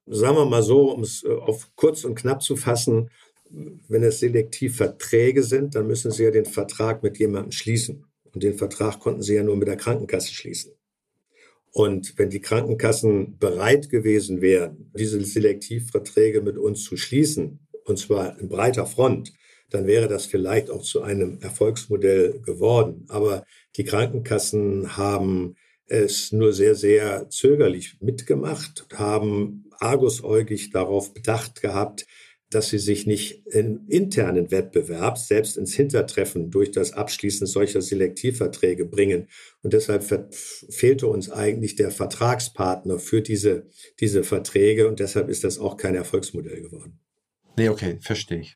Sagen 0.05 0.35
wir 0.35 0.45
mal 0.45 0.63
so, 0.63 0.91
um 0.91 1.03
es 1.03 1.23
äh, 1.23 1.29
auf 1.29 1.69
kurz 1.75 2.03
und 2.03 2.15
knapp 2.15 2.43
zu 2.43 2.55
fassen, 2.55 3.09
wenn 3.87 4.03
es 4.03 4.19
selektiv 4.19 4.77
Verträge 4.77 5.43
sind, 5.43 5.75
dann 5.75 5.87
müssen 5.87 6.11
Sie 6.11 6.23
ja 6.23 6.31
den 6.31 6.45
Vertrag 6.45 7.03
mit 7.03 7.17
jemandem 7.17 7.51
schließen. 7.51 8.05
Und 8.33 8.43
den 8.43 8.57
Vertrag 8.57 8.99
konnten 8.99 9.21
Sie 9.21 9.35
ja 9.35 9.43
nur 9.43 9.57
mit 9.57 9.67
der 9.67 9.75
Krankenkasse 9.75 10.33
schließen. 10.33 10.73
Und 11.71 12.17
wenn 12.17 12.29
die 12.29 12.41
Krankenkassen 12.41 13.37
bereit 13.37 13.89
gewesen 13.89 14.41
wären, 14.41 14.91
diese 14.97 15.23
Selektivverträge 15.23 16.41
mit 16.41 16.57
uns 16.57 16.83
zu 16.83 16.97
schließen, 16.97 17.59
und 17.85 17.97
zwar 17.97 18.37
in 18.39 18.49
breiter 18.49 18.85
Front, 18.85 19.33
dann 19.69 19.87
wäre 19.87 20.09
das 20.09 20.25
vielleicht 20.25 20.69
auch 20.69 20.83
zu 20.83 21.01
einem 21.01 21.39
Erfolgsmodell 21.41 22.41
geworden. 22.41 23.05
Aber 23.07 23.45
die 23.77 23.85
Krankenkassen 23.85 24.97
haben 24.97 25.55
es 25.87 26.31
nur 26.31 26.53
sehr, 26.53 26.75
sehr 26.75 27.29
zögerlich 27.29 27.97
mitgemacht, 28.01 28.85
haben 28.93 29.65
argusäugig 29.79 30.71
darauf 30.71 31.13
bedacht 31.13 31.61
gehabt, 31.61 32.05
dass 32.49 32.69
sie 32.69 32.79
sich 32.79 33.07
nicht 33.07 33.45
im 33.47 33.85
internen 33.87 34.51
Wettbewerb 34.51 35.17
selbst 35.17 35.57
ins 35.57 35.73
Hintertreffen 35.73 36.51
durch 36.51 36.71
das 36.71 36.91
Abschließen 36.91 37.47
solcher 37.47 37.81
Selektivverträge 37.81 38.85
bringen. 38.85 39.27
Und 39.63 39.73
deshalb 39.73 40.03
fehlte 40.33 41.07
uns 41.07 41.29
eigentlich 41.29 41.75
der 41.75 41.91
Vertragspartner 41.91 42.97
für 42.97 43.21
diese, 43.21 43.67
diese 43.99 44.23
Verträge 44.23 44.87
und 44.87 44.99
deshalb 44.99 45.29
ist 45.29 45.43
das 45.43 45.59
auch 45.59 45.77
kein 45.77 45.95
Erfolgsmodell 45.95 46.61
geworden. 46.61 46.99
Nee, 47.57 47.69
okay, 47.69 47.99
verstehe 48.01 48.39
ich. 48.39 48.55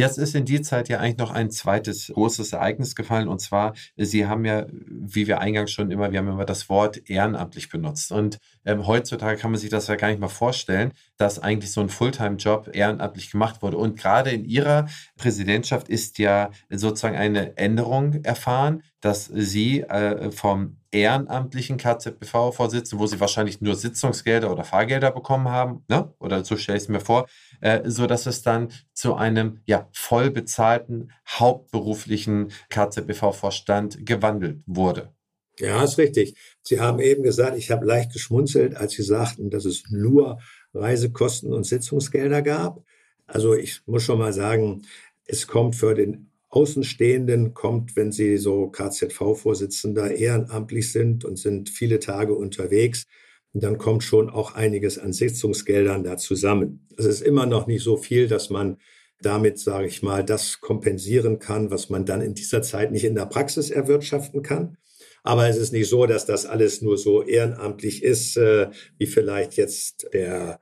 Jetzt 0.00 0.16
ist 0.16 0.34
in 0.34 0.46
die 0.46 0.62
Zeit 0.62 0.88
ja 0.88 0.98
eigentlich 0.98 1.18
noch 1.18 1.30
ein 1.30 1.50
zweites 1.50 2.06
großes 2.06 2.54
Ereignis 2.54 2.94
gefallen. 2.94 3.28
Und 3.28 3.40
zwar, 3.40 3.74
Sie 3.96 4.26
haben 4.26 4.46
ja, 4.46 4.64
wie 4.70 5.26
wir 5.26 5.40
eingangs 5.40 5.72
schon 5.72 5.90
immer, 5.90 6.10
wir 6.10 6.20
haben 6.20 6.28
immer 6.28 6.46
das 6.46 6.70
Wort 6.70 7.10
ehrenamtlich 7.10 7.68
benutzt. 7.68 8.10
Und 8.10 8.38
ähm, 8.64 8.86
heutzutage 8.86 9.38
kann 9.38 9.50
man 9.50 9.60
sich 9.60 9.68
das 9.68 9.88
ja 9.88 9.96
gar 9.96 10.08
nicht 10.08 10.18
mal 10.18 10.28
vorstellen, 10.28 10.92
dass 11.18 11.38
eigentlich 11.38 11.70
so 11.70 11.82
ein 11.82 11.90
Fulltime-Job 11.90 12.70
ehrenamtlich 12.72 13.30
gemacht 13.30 13.60
wurde. 13.60 13.76
Und 13.76 13.98
gerade 13.98 14.30
in 14.30 14.46
Ihrer 14.46 14.86
Präsidentschaft 15.18 15.90
ist 15.90 16.16
ja 16.16 16.50
sozusagen 16.70 17.16
eine 17.16 17.58
Änderung 17.58 18.24
erfahren, 18.24 18.82
dass 19.02 19.26
Sie 19.26 19.82
äh, 19.82 20.30
vom 20.30 20.79
ehrenamtlichen 20.92 21.76
KZBV-Vorsitzenden, 21.76 22.98
wo 22.98 23.06
Sie 23.06 23.20
wahrscheinlich 23.20 23.60
nur 23.60 23.74
Sitzungsgelder 23.74 24.50
oder 24.50 24.64
Fahrgelder 24.64 25.10
bekommen 25.10 25.48
haben, 25.48 25.84
ne? 25.88 26.12
oder 26.18 26.44
so 26.44 26.56
stelle 26.56 26.78
ich 26.78 26.84
es 26.84 26.88
mir 26.88 27.00
vor, 27.00 27.28
äh, 27.60 27.82
so 27.88 28.06
dass 28.06 28.26
es 28.26 28.42
dann 28.42 28.72
zu 28.92 29.14
einem 29.14 29.60
ja 29.66 29.88
voll 29.92 30.30
bezahlten 30.30 31.12
hauptberuflichen 31.28 32.52
KZBV-Vorstand 32.70 34.04
gewandelt 34.04 34.62
wurde. 34.66 35.12
Ja, 35.58 35.84
ist 35.84 35.98
richtig. 35.98 36.34
Sie 36.62 36.80
haben 36.80 37.00
eben 37.00 37.22
gesagt, 37.22 37.56
ich 37.56 37.70
habe 37.70 37.84
leicht 37.84 38.12
geschmunzelt, 38.12 38.76
als 38.76 38.92
Sie 38.92 39.02
sagten, 39.02 39.50
dass 39.50 39.66
es 39.66 39.84
nur 39.90 40.38
Reisekosten 40.72 41.52
und 41.52 41.64
Sitzungsgelder 41.64 42.40
gab. 42.42 42.82
Also 43.26 43.54
ich 43.54 43.82
muss 43.86 44.02
schon 44.02 44.18
mal 44.18 44.32
sagen, 44.32 44.82
es 45.26 45.46
kommt 45.46 45.76
für 45.76 45.94
den 45.94 46.29
Außenstehenden, 46.50 47.54
kommt, 47.54 47.96
wenn 47.96 48.12
Sie 48.12 48.36
so 48.36 48.68
KZV-Vorsitzender 48.68 50.10
ehrenamtlich 50.16 50.92
sind 50.92 51.24
und 51.24 51.38
sind 51.38 51.70
viele 51.70 52.00
Tage 52.00 52.34
unterwegs, 52.34 53.06
dann 53.52 53.78
kommt 53.78 54.04
schon 54.04 54.30
auch 54.30 54.54
einiges 54.54 54.98
an 54.98 55.12
Sitzungsgeldern 55.12 56.04
da 56.04 56.16
zusammen. 56.16 56.86
Es 56.96 57.04
ist 57.04 57.20
immer 57.20 57.46
noch 57.46 57.66
nicht 57.66 57.82
so 57.82 57.96
viel, 57.96 58.28
dass 58.28 58.50
man 58.50 58.76
damit, 59.22 59.58
sage 59.58 59.86
ich 59.86 60.02
mal, 60.02 60.24
das 60.24 60.60
kompensieren 60.60 61.38
kann, 61.38 61.70
was 61.70 61.88
man 61.90 62.04
dann 62.04 62.20
in 62.20 62.34
dieser 62.34 62.62
Zeit 62.62 62.90
nicht 62.90 63.04
in 63.04 63.14
der 63.14 63.26
Praxis 63.26 63.70
erwirtschaften 63.70 64.42
kann. 64.42 64.76
Aber 65.22 65.48
es 65.48 65.56
ist 65.56 65.72
nicht 65.72 65.88
so, 65.88 66.06
dass 66.06 66.26
das 66.26 66.46
alles 66.46 66.80
nur 66.80 66.96
so 66.96 67.22
ehrenamtlich 67.22 68.02
ist, 68.02 68.36
äh, 68.36 68.70
wie 68.98 69.06
vielleicht 69.06 69.56
jetzt 69.56 70.08
der 70.12 70.60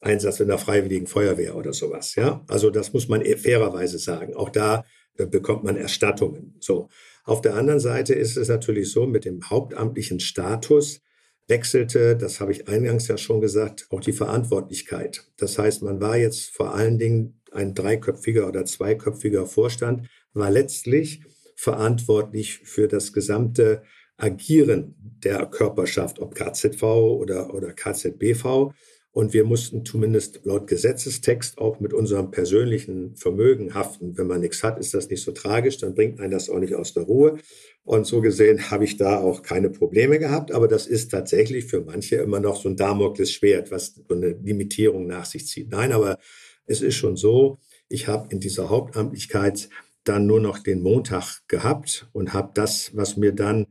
Einsatz 0.00 0.40
in 0.40 0.48
der 0.48 0.58
Freiwilligen 0.58 1.06
Feuerwehr 1.06 1.56
oder 1.56 1.72
sowas. 1.72 2.14
Ja, 2.14 2.44
also 2.48 2.70
das 2.70 2.92
muss 2.92 3.08
man 3.08 3.24
fairerweise 3.24 3.98
sagen. 3.98 4.34
Auch 4.34 4.48
da 4.48 4.84
bekommt 5.16 5.64
man 5.64 5.76
Erstattungen. 5.76 6.56
So. 6.60 6.88
Auf 7.24 7.42
der 7.42 7.54
anderen 7.54 7.80
Seite 7.80 8.14
ist 8.14 8.36
es 8.36 8.48
natürlich 8.48 8.90
so, 8.90 9.06
mit 9.06 9.24
dem 9.24 9.48
hauptamtlichen 9.50 10.20
Status 10.20 11.02
wechselte, 11.46 12.16
das 12.16 12.40
habe 12.40 12.52
ich 12.52 12.68
eingangs 12.68 13.08
ja 13.08 13.18
schon 13.18 13.40
gesagt, 13.40 13.86
auch 13.90 14.00
die 14.00 14.12
Verantwortlichkeit. 14.12 15.26
Das 15.36 15.58
heißt, 15.58 15.82
man 15.82 16.00
war 16.00 16.16
jetzt 16.16 16.50
vor 16.50 16.74
allen 16.74 16.98
Dingen 16.98 17.42
ein 17.52 17.74
dreiköpfiger 17.74 18.48
oder 18.48 18.64
zweiköpfiger 18.64 19.46
Vorstand, 19.46 20.08
war 20.32 20.50
letztlich 20.50 21.24
verantwortlich 21.56 22.60
für 22.64 22.88
das 22.88 23.12
gesamte 23.12 23.82
Agieren 24.16 24.94
der 25.24 25.46
Körperschaft, 25.46 26.20
ob 26.20 26.34
KZV 26.34 26.82
oder, 26.82 27.52
oder 27.54 27.72
KZBV. 27.72 28.72
Und 29.12 29.32
wir 29.32 29.44
mussten 29.44 29.84
zumindest 29.84 30.40
laut 30.44 30.68
Gesetzestext 30.68 31.58
auch 31.58 31.80
mit 31.80 31.92
unserem 31.92 32.30
persönlichen 32.30 33.16
Vermögen 33.16 33.74
haften. 33.74 34.16
Wenn 34.16 34.28
man 34.28 34.40
nichts 34.40 34.62
hat, 34.62 34.78
ist 34.78 34.94
das 34.94 35.10
nicht 35.10 35.22
so 35.22 35.32
tragisch, 35.32 35.78
dann 35.78 35.94
bringt 35.94 36.20
einen 36.20 36.30
das 36.30 36.48
auch 36.48 36.60
nicht 36.60 36.74
aus 36.76 36.94
der 36.94 37.04
Ruhe. 37.04 37.38
Und 37.82 38.06
so 38.06 38.20
gesehen 38.20 38.60
habe 38.70 38.84
ich 38.84 38.96
da 38.96 39.18
auch 39.18 39.42
keine 39.42 39.70
Probleme 39.70 40.20
gehabt. 40.20 40.52
Aber 40.52 40.68
das 40.68 40.86
ist 40.86 41.10
tatsächlich 41.10 41.64
für 41.64 41.80
manche 41.80 42.16
immer 42.16 42.38
noch 42.38 42.60
so 42.60 42.68
ein 42.68 42.76
Damoklesschwert, 42.76 43.72
was 43.72 43.94
so 43.94 44.14
eine 44.14 44.38
Limitierung 44.42 45.08
nach 45.08 45.24
sich 45.24 45.46
zieht. 45.46 45.70
Nein, 45.70 45.92
aber 45.92 46.18
es 46.66 46.80
ist 46.80 46.94
schon 46.94 47.16
so, 47.16 47.58
ich 47.88 48.06
habe 48.06 48.28
in 48.30 48.38
dieser 48.38 48.70
Hauptamtlichkeit 48.70 49.68
dann 50.04 50.26
nur 50.26 50.40
noch 50.40 50.58
den 50.58 50.82
Montag 50.82 51.40
gehabt 51.48 52.08
und 52.12 52.32
habe 52.32 52.52
das, 52.54 52.94
was 52.94 53.16
mir 53.16 53.32
dann 53.32 53.66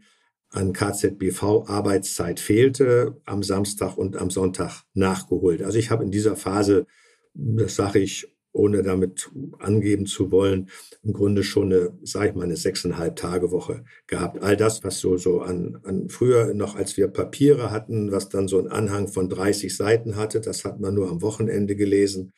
an 0.49 0.73
KZBV 0.73 1.65
Arbeitszeit 1.67 2.39
fehlte, 2.39 3.17
am 3.25 3.43
Samstag 3.43 3.97
und 3.97 4.17
am 4.17 4.29
Sonntag 4.29 4.83
nachgeholt. 4.93 5.61
Also 5.61 5.77
ich 5.77 5.91
habe 5.91 6.03
in 6.03 6.11
dieser 6.11 6.35
Phase, 6.35 6.87
das 7.33 7.75
sage 7.75 7.99
ich, 7.99 8.27
ohne 8.51 8.81
damit 8.81 9.29
angeben 9.59 10.05
zu 10.05 10.31
wollen, 10.31 10.69
im 11.03 11.13
Grunde 11.13 11.43
schon 11.43 11.71
eine, 11.71 11.93
sage 12.01 12.29
ich 12.29 12.35
mal, 12.35 12.43
eine 12.43 12.57
sechseinhalb 12.57 13.15
Tage 13.15 13.51
Woche 13.51 13.83
gehabt. 14.07 14.41
All 14.41 14.57
das, 14.57 14.83
was 14.83 14.99
so, 14.99 15.17
so 15.17 15.41
an, 15.41 15.79
an 15.83 16.09
früher 16.09 16.53
noch, 16.53 16.75
als 16.75 16.97
wir 16.97 17.07
Papiere 17.09 17.71
hatten, 17.71 18.11
was 18.11 18.29
dann 18.29 18.47
so 18.47 18.57
einen 18.57 18.67
Anhang 18.67 19.07
von 19.07 19.29
30 19.29 19.75
Seiten 19.75 20.15
hatte, 20.15 20.41
das 20.41 20.65
hat 20.65 20.79
man 20.79 20.95
nur 20.95 21.09
am 21.09 21.21
Wochenende 21.21 21.75
gelesen. 21.75 22.33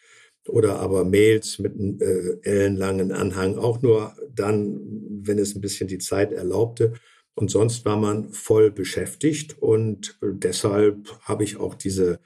Oder 0.47 0.79
aber 0.79 1.05
Mails 1.05 1.59
mit 1.59 1.75
einem 1.75 1.99
äh, 2.01 2.39
ellenlangen 2.41 3.11
Anhang 3.11 3.57
auch 3.57 3.81
nur 3.81 4.15
dann, 4.33 4.79
wenn 5.23 5.37
es 5.37 5.55
ein 5.55 5.61
bisschen 5.61 5.87
die 5.87 5.99
Zeit 5.99 6.33
erlaubte. 6.33 6.93
Und 7.41 7.49
sonst 7.49 7.85
war 7.85 7.97
man 7.97 8.29
voll 8.29 8.69
beschäftigt 8.69 9.57
und 9.59 10.19
äh, 10.21 10.27
deshalb 10.31 11.09
habe 11.23 11.43
ich 11.43 11.57
auch 11.57 11.73
diese 11.73 12.19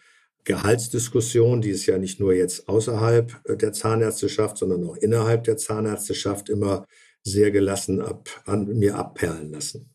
Gehaltsdiskussion, 0.43 1.61
die 1.61 1.69
es 1.69 1.85
ja 1.85 1.97
nicht 1.97 2.19
nur 2.19 2.33
jetzt 2.33 2.67
außerhalb 2.67 3.33
äh, 3.45 3.55
der 3.55 3.71
Zahnärzteschaft, 3.71 4.57
sondern 4.57 4.83
auch 4.83 4.97
innerhalb 4.97 5.45
der 5.45 5.55
Zahnärzteschaft 5.55 6.49
immer 6.49 6.85
sehr 7.23 7.51
gelassen 7.51 8.01
ab, 8.01 8.29
an 8.45 8.65
mir 8.77 8.97
abperlen 8.97 9.51
lassen. 9.51 9.89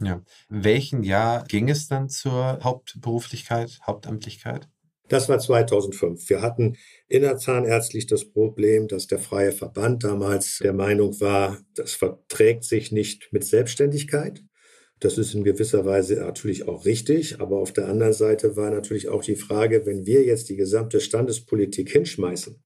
Ja. 0.00 0.22
Welchen 0.48 1.02
Jahr 1.02 1.44
ging 1.46 1.68
es 1.68 1.88
dann 1.88 2.08
zur 2.08 2.60
Hauptberuflichkeit, 2.62 3.80
Hauptamtlichkeit? 3.84 4.68
Das 5.08 5.28
war 5.28 5.38
2005. 5.38 6.30
Wir 6.30 6.40
hatten 6.40 6.76
innerzahnärztlich 7.08 8.06
das 8.06 8.24
Problem, 8.24 8.88
dass 8.88 9.06
der 9.06 9.18
freie 9.18 9.52
Verband 9.52 10.02
damals 10.02 10.58
der 10.62 10.72
Meinung 10.72 11.20
war, 11.20 11.58
das 11.74 11.92
verträgt 11.92 12.64
sich 12.64 12.90
nicht 12.90 13.28
mit 13.30 13.44
Selbstständigkeit. 13.44 14.42
Das 15.00 15.18
ist 15.18 15.34
in 15.34 15.44
gewisser 15.44 15.84
Weise 15.84 16.14
natürlich 16.16 16.66
auch 16.66 16.86
richtig. 16.86 17.40
Aber 17.40 17.58
auf 17.58 17.72
der 17.72 17.88
anderen 17.88 18.14
Seite 18.14 18.56
war 18.56 18.70
natürlich 18.70 19.08
auch 19.08 19.22
die 19.22 19.36
Frage, 19.36 19.84
wenn 19.84 20.06
wir 20.06 20.24
jetzt 20.24 20.48
die 20.48 20.56
gesamte 20.56 21.00
Standespolitik 21.00 21.90
hinschmeißen 21.90 22.62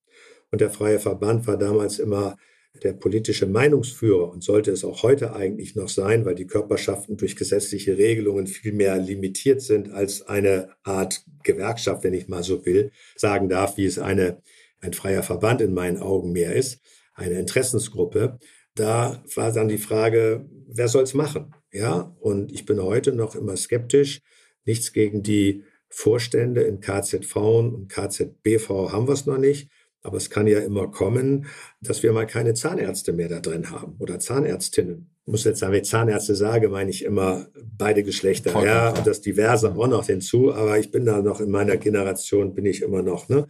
und 0.50 0.60
der 0.60 0.70
freie 0.70 0.98
Verband 0.98 1.46
war 1.46 1.58
damals 1.58 1.98
immer 1.98 2.36
der 2.84 2.92
politische 2.92 3.46
Meinungsführer 3.46 4.30
und 4.30 4.42
sollte 4.42 4.70
es 4.70 4.84
auch 4.84 5.02
heute 5.02 5.34
eigentlich 5.34 5.74
noch 5.74 5.88
sein, 5.88 6.24
weil 6.24 6.34
die 6.34 6.46
Körperschaften 6.46 7.16
durch 7.16 7.36
gesetzliche 7.36 7.98
Regelungen 7.98 8.46
viel 8.46 8.72
mehr 8.72 8.96
limitiert 8.98 9.60
sind 9.62 9.90
als 9.90 10.22
eine 10.22 10.70
Art 10.82 11.24
Gewerkschaft, 11.42 12.04
wenn 12.04 12.14
ich 12.14 12.28
mal 12.28 12.42
so 12.42 12.64
will, 12.64 12.90
sagen 13.16 13.48
darf, 13.48 13.76
wie 13.76 13.86
es 13.86 13.98
eine, 13.98 14.42
ein 14.80 14.92
freier 14.92 15.22
Verband 15.22 15.60
in 15.60 15.74
meinen 15.74 15.98
Augen 15.98 16.32
mehr 16.32 16.54
ist, 16.54 16.80
eine 17.14 17.38
Interessensgruppe. 17.38 18.38
Da 18.74 19.22
war 19.34 19.52
dann 19.52 19.68
die 19.68 19.78
Frage, 19.78 20.46
wer 20.66 20.88
soll 20.88 21.02
es 21.02 21.14
machen? 21.14 21.54
Ja, 21.72 22.14
und 22.20 22.52
ich 22.52 22.64
bin 22.64 22.82
heute 22.82 23.12
noch 23.12 23.34
immer 23.34 23.56
skeptisch. 23.56 24.20
Nichts 24.64 24.92
gegen 24.92 25.22
die 25.22 25.64
Vorstände 25.88 26.62
in 26.62 26.80
KZV 26.80 27.36
und 27.36 27.88
KZBV 27.88 28.92
haben 28.92 29.08
wir 29.08 29.14
es 29.14 29.26
noch 29.26 29.38
nicht. 29.38 29.70
Aber 30.02 30.16
es 30.16 30.30
kann 30.30 30.46
ja 30.46 30.60
immer 30.60 30.88
kommen, 30.90 31.46
dass 31.80 32.02
wir 32.02 32.12
mal 32.12 32.26
keine 32.26 32.54
Zahnärzte 32.54 33.12
mehr 33.12 33.28
da 33.28 33.40
drin 33.40 33.70
haben 33.70 33.96
oder 33.98 34.18
Zahnärztinnen. 34.18 35.10
Ich 35.26 35.30
muss 35.30 35.44
jetzt 35.44 35.58
sagen, 35.58 35.72
wenn 35.72 35.82
ich 35.82 35.88
Zahnärzte 35.88 36.34
sage, 36.34 36.68
meine 36.68 36.90
ich 36.90 37.04
immer 37.04 37.48
beide 37.76 38.02
Geschlechter. 38.02 38.50
Voll 38.50 38.64
ja, 38.64 38.90
und 38.90 39.06
das 39.06 39.20
Diverse 39.20 39.74
auch 39.74 39.88
noch 39.88 40.06
hinzu. 40.06 40.54
Aber 40.54 40.78
ich 40.78 40.90
bin 40.90 41.04
da 41.04 41.20
noch 41.20 41.40
in 41.40 41.50
meiner 41.50 41.76
Generation, 41.76 42.54
bin 42.54 42.64
ich 42.64 42.82
immer 42.82 43.02
noch, 43.02 43.28
ne? 43.28 43.46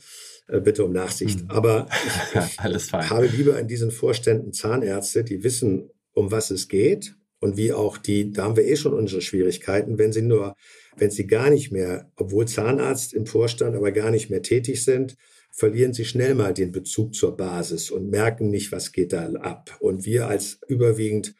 Äh, 0.48 0.60
bitte 0.60 0.84
um 0.84 0.92
Nachsicht. 0.92 1.42
Mhm. 1.42 1.50
Aber 1.50 1.86
ich, 2.34 2.74
ich 2.74 2.92
habe 2.92 3.26
lieber 3.26 3.58
in 3.58 3.68
diesen 3.68 3.90
Vorständen 3.90 4.52
Zahnärzte, 4.52 5.22
die 5.24 5.44
wissen, 5.44 5.90
um 6.14 6.30
was 6.30 6.50
es 6.50 6.68
geht 6.68 7.14
und 7.40 7.56
wie 7.56 7.72
auch 7.72 7.98
die, 7.98 8.32
da 8.32 8.44
haben 8.44 8.56
wir 8.56 8.64
eh 8.64 8.76
schon 8.76 8.94
unsere 8.94 9.20
Schwierigkeiten, 9.20 9.98
wenn 9.98 10.12
sie 10.12 10.22
nur, 10.22 10.56
wenn 10.96 11.10
sie 11.10 11.26
gar 11.26 11.50
nicht 11.50 11.70
mehr, 11.70 12.10
obwohl 12.16 12.48
Zahnarzt 12.48 13.14
im 13.14 13.26
Vorstand, 13.26 13.76
aber 13.76 13.92
gar 13.92 14.10
nicht 14.10 14.30
mehr 14.30 14.42
tätig 14.42 14.84
sind, 14.84 15.16
verlieren 15.50 15.92
sie 15.92 16.04
schnell 16.04 16.34
mal 16.34 16.54
den 16.54 16.72
Bezug 16.72 17.14
zur 17.14 17.36
Basis 17.36 17.90
und 17.90 18.10
merken 18.10 18.50
nicht, 18.50 18.72
was 18.72 18.92
geht 18.92 19.12
da 19.12 19.26
ab. 19.34 19.76
Und 19.80 20.06
wir 20.06 20.28
als 20.28 20.60
überwiegend 20.68 21.34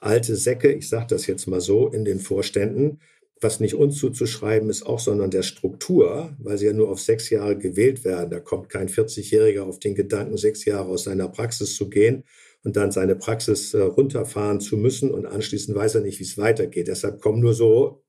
alte 0.00 0.36
Säcke, 0.36 0.72
ich 0.72 0.88
sage 0.88 1.06
das 1.08 1.26
jetzt 1.26 1.46
mal 1.46 1.60
so, 1.60 1.88
in 1.88 2.04
den 2.04 2.20
Vorständen, 2.20 3.00
was 3.40 3.60
nicht 3.60 3.74
uns 3.74 3.98
zuzuschreiben 3.98 4.70
ist 4.70 4.84
auch, 4.84 4.98
sondern 4.98 5.30
der 5.30 5.42
Struktur, 5.42 6.36
weil 6.38 6.58
sie 6.58 6.66
ja 6.66 6.72
nur 6.72 6.90
auf 6.90 7.00
sechs 7.00 7.30
Jahre 7.30 7.56
gewählt 7.58 8.04
werden. 8.04 8.30
Da 8.30 8.40
kommt 8.40 8.68
kein 8.68 8.88
40-Jähriger 8.88 9.62
auf 9.62 9.78
den 9.78 9.94
Gedanken, 9.94 10.36
sechs 10.36 10.64
Jahre 10.64 10.88
aus 10.88 11.04
seiner 11.04 11.28
Praxis 11.28 11.76
zu 11.76 11.88
gehen 11.88 12.24
und 12.64 12.76
dann 12.76 12.90
seine 12.90 13.16
Praxis 13.16 13.74
äh, 13.74 13.80
runterfahren 13.80 14.60
zu 14.60 14.76
müssen 14.76 15.10
und 15.10 15.26
anschließend 15.26 15.76
weiß 15.76 15.96
er 15.96 16.00
nicht, 16.00 16.18
wie 16.20 16.24
es 16.24 16.38
weitergeht. 16.38 16.88
Deshalb 16.88 17.20
kommen 17.20 17.40
nur 17.40 17.54
so 17.54 18.02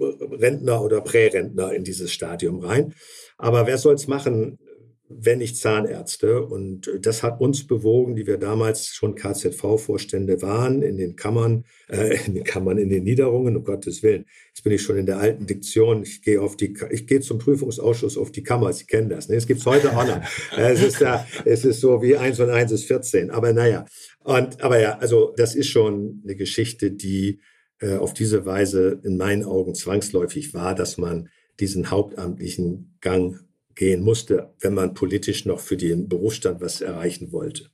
Rentner 0.00 0.82
oder 0.82 1.00
Prärentner 1.00 1.72
in 1.72 1.84
dieses 1.84 2.12
Stadium 2.12 2.60
rein. 2.60 2.94
Aber 3.36 3.66
wer 3.66 3.78
soll 3.78 3.94
es 3.94 4.08
machen? 4.08 4.58
Wenn 5.08 5.38
nicht 5.38 5.56
Zahnärzte. 5.56 6.42
Und 6.42 6.90
das 7.00 7.22
hat 7.22 7.40
uns 7.40 7.66
bewogen, 7.66 8.14
die 8.14 8.26
wir 8.26 8.36
damals 8.36 8.88
schon 8.88 9.14
KZV-Vorstände 9.14 10.42
waren, 10.42 10.82
in 10.82 10.98
den 10.98 11.16
Kammern, 11.16 11.64
äh, 11.88 12.18
in 12.26 12.34
den 12.34 12.44
Kammern, 12.44 12.78
in 12.78 12.88
den 12.88 13.04
Niederungen, 13.04 13.56
um 13.56 13.64
Gottes 13.64 14.02
Willen. 14.02 14.26
Jetzt 14.48 14.62
bin 14.62 14.72
ich 14.72 14.82
schon 14.82 14.96
in 14.96 15.06
der 15.06 15.18
alten 15.18 15.46
Diktion. 15.46 16.02
Ich 16.02 16.22
gehe 16.22 16.40
auf 16.40 16.56
die, 16.56 16.76
ich 16.90 17.06
gehe 17.06 17.20
zum 17.20 17.38
Prüfungsausschuss 17.38 18.18
auf 18.18 18.30
die 18.30 18.42
Kammer. 18.42 18.72
Sie 18.72 18.84
kennen 18.84 19.08
das. 19.08 19.28
Ne? 19.28 19.36
Es 19.36 19.46
gibt's 19.46 19.66
heute 19.66 19.96
auch 19.96 20.06
noch. 20.06 20.20
es 20.56 20.82
ist 20.82 21.00
da, 21.00 21.26
es 21.44 21.64
ist 21.64 21.80
so 21.80 22.02
wie 22.02 22.16
eins 22.16 22.38
und 22.40 22.50
eins 22.50 22.72
ist 22.72 22.84
14. 22.84 23.30
Aber 23.30 23.52
naja. 23.52 23.86
Und, 24.24 24.60
aber 24.60 24.78
ja, 24.78 24.98
also 24.98 25.32
das 25.36 25.54
ist 25.54 25.68
schon 25.68 26.20
eine 26.24 26.36
Geschichte, 26.36 26.90
die 26.90 27.40
äh, 27.80 27.96
auf 27.96 28.12
diese 28.12 28.44
Weise 28.44 29.00
in 29.04 29.16
meinen 29.16 29.44
Augen 29.44 29.74
zwangsläufig 29.74 30.52
war, 30.52 30.74
dass 30.74 30.98
man 30.98 31.28
diesen 31.60 31.90
hauptamtlichen 31.90 32.96
Gang 33.00 33.40
gehen 33.78 34.02
musste, 34.02 34.52
wenn 34.60 34.74
man 34.74 34.92
politisch 34.92 35.46
noch 35.46 35.60
für 35.60 35.76
den 35.76 36.08
Berufsstand 36.08 36.60
was 36.60 36.80
erreichen 36.80 37.32
wollte. 37.32 37.70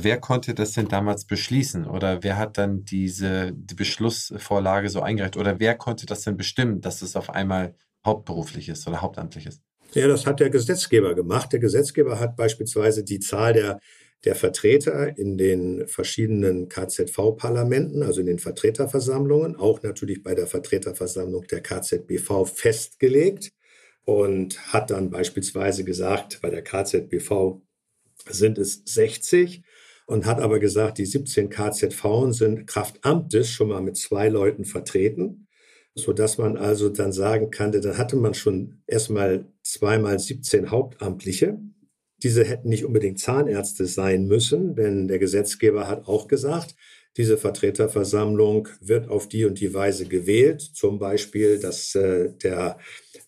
Wer 0.00 0.18
konnte 0.18 0.54
das 0.54 0.72
denn 0.72 0.88
damals 0.88 1.26
beschließen? 1.26 1.86
Oder 1.86 2.22
wer 2.22 2.38
hat 2.38 2.56
dann 2.56 2.84
diese 2.84 3.52
die 3.52 3.74
Beschlussvorlage 3.74 4.88
so 4.88 5.00
eingereicht? 5.00 5.36
Oder 5.36 5.58
wer 5.58 5.74
konnte 5.74 6.06
das 6.06 6.22
denn 6.22 6.36
bestimmen, 6.36 6.80
dass 6.80 7.02
es 7.02 7.16
auf 7.16 7.30
einmal 7.30 7.74
hauptberuflich 8.06 8.68
ist 8.68 8.86
oder 8.86 9.02
hauptamtlich 9.02 9.46
ist? 9.46 9.60
Ja, 9.92 10.08
das 10.08 10.24
hat 10.24 10.40
der 10.40 10.50
Gesetzgeber 10.50 11.14
gemacht. 11.14 11.52
Der 11.52 11.60
Gesetzgeber 11.60 12.18
hat 12.18 12.36
beispielsweise 12.36 13.04
die 13.04 13.20
Zahl 13.20 13.52
der, 13.52 13.80
der 14.24 14.36
Vertreter 14.36 15.16
in 15.18 15.36
den 15.36 15.86
verschiedenen 15.88 16.68
KZV-Parlamenten, 16.68 18.02
also 18.02 18.20
in 18.20 18.26
den 18.26 18.38
Vertreterversammlungen, 18.38 19.56
auch 19.56 19.82
natürlich 19.82 20.22
bei 20.22 20.34
der 20.34 20.46
Vertreterversammlung 20.46 21.46
der 21.48 21.60
KZBV 21.60 22.44
festgelegt 22.46 23.52
und 24.04 24.72
hat 24.72 24.90
dann 24.90 25.10
beispielsweise 25.10 25.84
gesagt, 25.84 26.40
bei 26.42 26.50
der 26.50 26.62
KZBV 26.62 27.60
sind 28.28 28.58
es 28.58 28.82
60 28.84 29.62
und 30.06 30.26
hat 30.26 30.40
aber 30.40 30.58
gesagt, 30.58 30.98
die 30.98 31.06
17 31.06 31.48
KZV 31.48 32.30
sind 32.30 32.66
Kraftamtes 32.66 33.50
schon 33.50 33.68
mal 33.68 33.80
mit 33.80 33.96
zwei 33.96 34.28
Leuten 34.28 34.64
vertreten, 34.64 35.46
so 35.94 36.12
dass 36.12 36.38
man 36.38 36.56
also 36.56 36.88
dann 36.88 37.12
sagen 37.12 37.50
kann, 37.50 37.72
dann 37.72 37.98
hatte 37.98 38.16
man 38.16 38.34
schon 38.34 38.82
erstmal 38.86 39.46
zweimal 39.62 40.18
17 40.18 40.70
Hauptamtliche. 40.70 41.58
Diese 42.22 42.44
hätten 42.44 42.68
nicht 42.68 42.84
unbedingt 42.84 43.18
Zahnärzte 43.18 43.86
sein 43.86 44.26
müssen, 44.26 44.74
denn 44.74 45.08
der 45.08 45.18
Gesetzgeber 45.18 45.88
hat 45.88 46.06
auch 46.06 46.28
gesagt, 46.28 46.74
diese 47.16 47.38
Vertreterversammlung 47.38 48.68
wird 48.80 49.08
auf 49.08 49.28
die 49.28 49.44
und 49.44 49.60
die 49.60 49.72
Weise 49.72 50.06
gewählt, 50.06 50.60
zum 50.60 50.98
Beispiel, 50.98 51.60
dass 51.60 51.94
äh, 51.94 52.32
der 52.42 52.78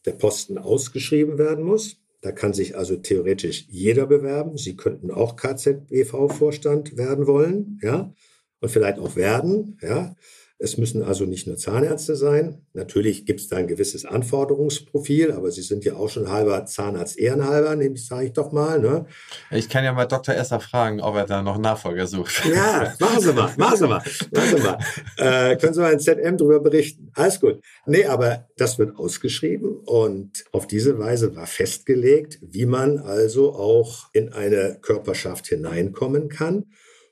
der 0.06 0.12
Posten 0.12 0.56
ausgeschrieben 0.58 1.38
werden 1.38 1.64
muss. 1.64 1.96
Da 2.22 2.32
kann 2.32 2.54
sich 2.54 2.76
also 2.76 2.96
theoretisch 2.96 3.66
jeder 3.68 4.06
bewerben. 4.06 4.56
Sie 4.56 4.76
könnten 4.76 5.10
auch 5.10 5.36
KZBV-Vorstand 5.36 6.96
werden 6.96 7.26
wollen, 7.26 7.78
ja, 7.82 8.12
und 8.60 8.70
vielleicht 8.70 8.98
auch 8.98 9.16
werden, 9.16 9.78
ja. 9.82 10.16
Es 10.58 10.78
müssen 10.78 11.02
also 11.02 11.26
nicht 11.26 11.46
nur 11.46 11.58
Zahnärzte 11.58 12.16
sein. 12.16 12.62
Natürlich 12.72 13.26
gibt 13.26 13.40
es 13.40 13.48
da 13.48 13.56
ein 13.56 13.66
gewisses 13.66 14.06
Anforderungsprofil, 14.06 15.32
aber 15.32 15.50
Sie 15.50 15.60
sind 15.60 15.84
ja 15.84 15.96
auch 15.96 16.08
schon 16.08 16.30
halber 16.30 16.64
Zahnarzt 16.64 17.18
ehrenhalber, 17.18 17.76
nämlich 17.76 18.06
sage 18.06 18.26
ich 18.26 18.32
doch 18.32 18.52
mal. 18.52 18.80
Ne? 18.80 19.04
Ich 19.50 19.68
kann 19.68 19.84
ja 19.84 19.92
mal 19.92 20.06
Dr. 20.06 20.34
Esser 20.34 20.60
fragen, 20.60 21.02
ob 21.02 21.14
er 21.14 21.26
da 21.26 21.42
noch 21.42 21.58
Nachfolger 21.58 22.06
sucht. 22.06 22.42
Ja, 22.46 22.94
machen 22.98 23.20
Sie 23.20 23.32
mal, 23.34 23.52
machen 23.58 23.76
Sie 23.76 23.86
mal, 23.86 24.02
machen 24.32 24.56
Sie 24.56 24.62
mal. 24.62 24.78
Äh, 25.18 25.56
können 25.56 25.74
Sie 25.74 25.80
mal 25.80 25.92
in 25.92 26.00
ZM 26.00 26.38
darüber 26.38 26.60
berichten? 26.60 27.10
Alles 27.14 27.38
gut. 27.38 27.60
Nee, 27.84 28.06
aber 28.06 28.48
das 28.56 28.78
wird 28.78 28.96
ausgeschrieben 28.96 29.80
und 29.84 30.44
auf 30.52 30.66
diese 30.66 30.98
Weise 30.98 31.36
war 31.36 31.46
festgelegt, 31.46 32.38
wie 32.40 32.64
man 32.64 32.98
also 32.98 33.52
auch 33.52 34.08
in 34.14 34.32
eine 34.32 34.78
Körperschaft 34.80 35.48
hineinkommen 35.48 36.30
kann. 36.30 36.64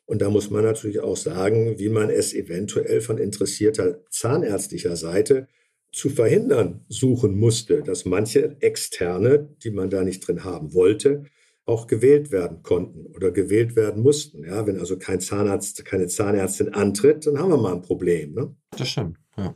Und 0.06 0.20
da 0.20 0.28
muss 0.28 0.50
man 0.50 0.64
natürlich 0.64 1.00
auch 1.00 1.16
sagen, 1.16 1.78
wie 1.78 1.88
man 1.88 2.10
es 2.10 2.34
eventuell 2.34 3.00
von 3.00 3.18
interessierter 3.18 4.04
zahnärztlicher 4.10 4.96
Seite 4.96 5.48
zu 5.92 6.10
verhindern 6.10 6.84
suchen 6.88 7.36
musste, 7.36 7.82
dass 7.82 8.04
manche 8.04 8.56
Externe, 8.60 9.48
die 9.62 9.70
man 9.70 9.90
da 9.90 10.02
nicht 10.02 10.26
drin 10.26 10.44
haben 10.44 10.74
wollte, 10.74 11.24
auch 11.66 11.86
gewählt 11.86 12.30
werden 12.30 12.62
konnten 12.62 13.06
oder 13.06 13.30
gewählt 13.30 13.76
werden 13.76 14.02
mussten. 14.02 14.44
Ja, 14.44 14.66
wenn 14.66 14.78
also 14.78 14.98
kein 14.98 15.20
Zahnarzt, 15.20 15.82
keine 15.86 16.08
Zahnärztin 16.08 16.74
antritt, 16.74 17.26
dann 17.26 17.38
haben 17.38 17.50
wir 17.50 17.56
mal 17.56 17.74
ein 17.74 17.82
Problem. 17.82 18.34
Ne? 18.34 18.54
Das 18.76 18.88
stimmt, 18.88 19.18
ja. 19.38 19.54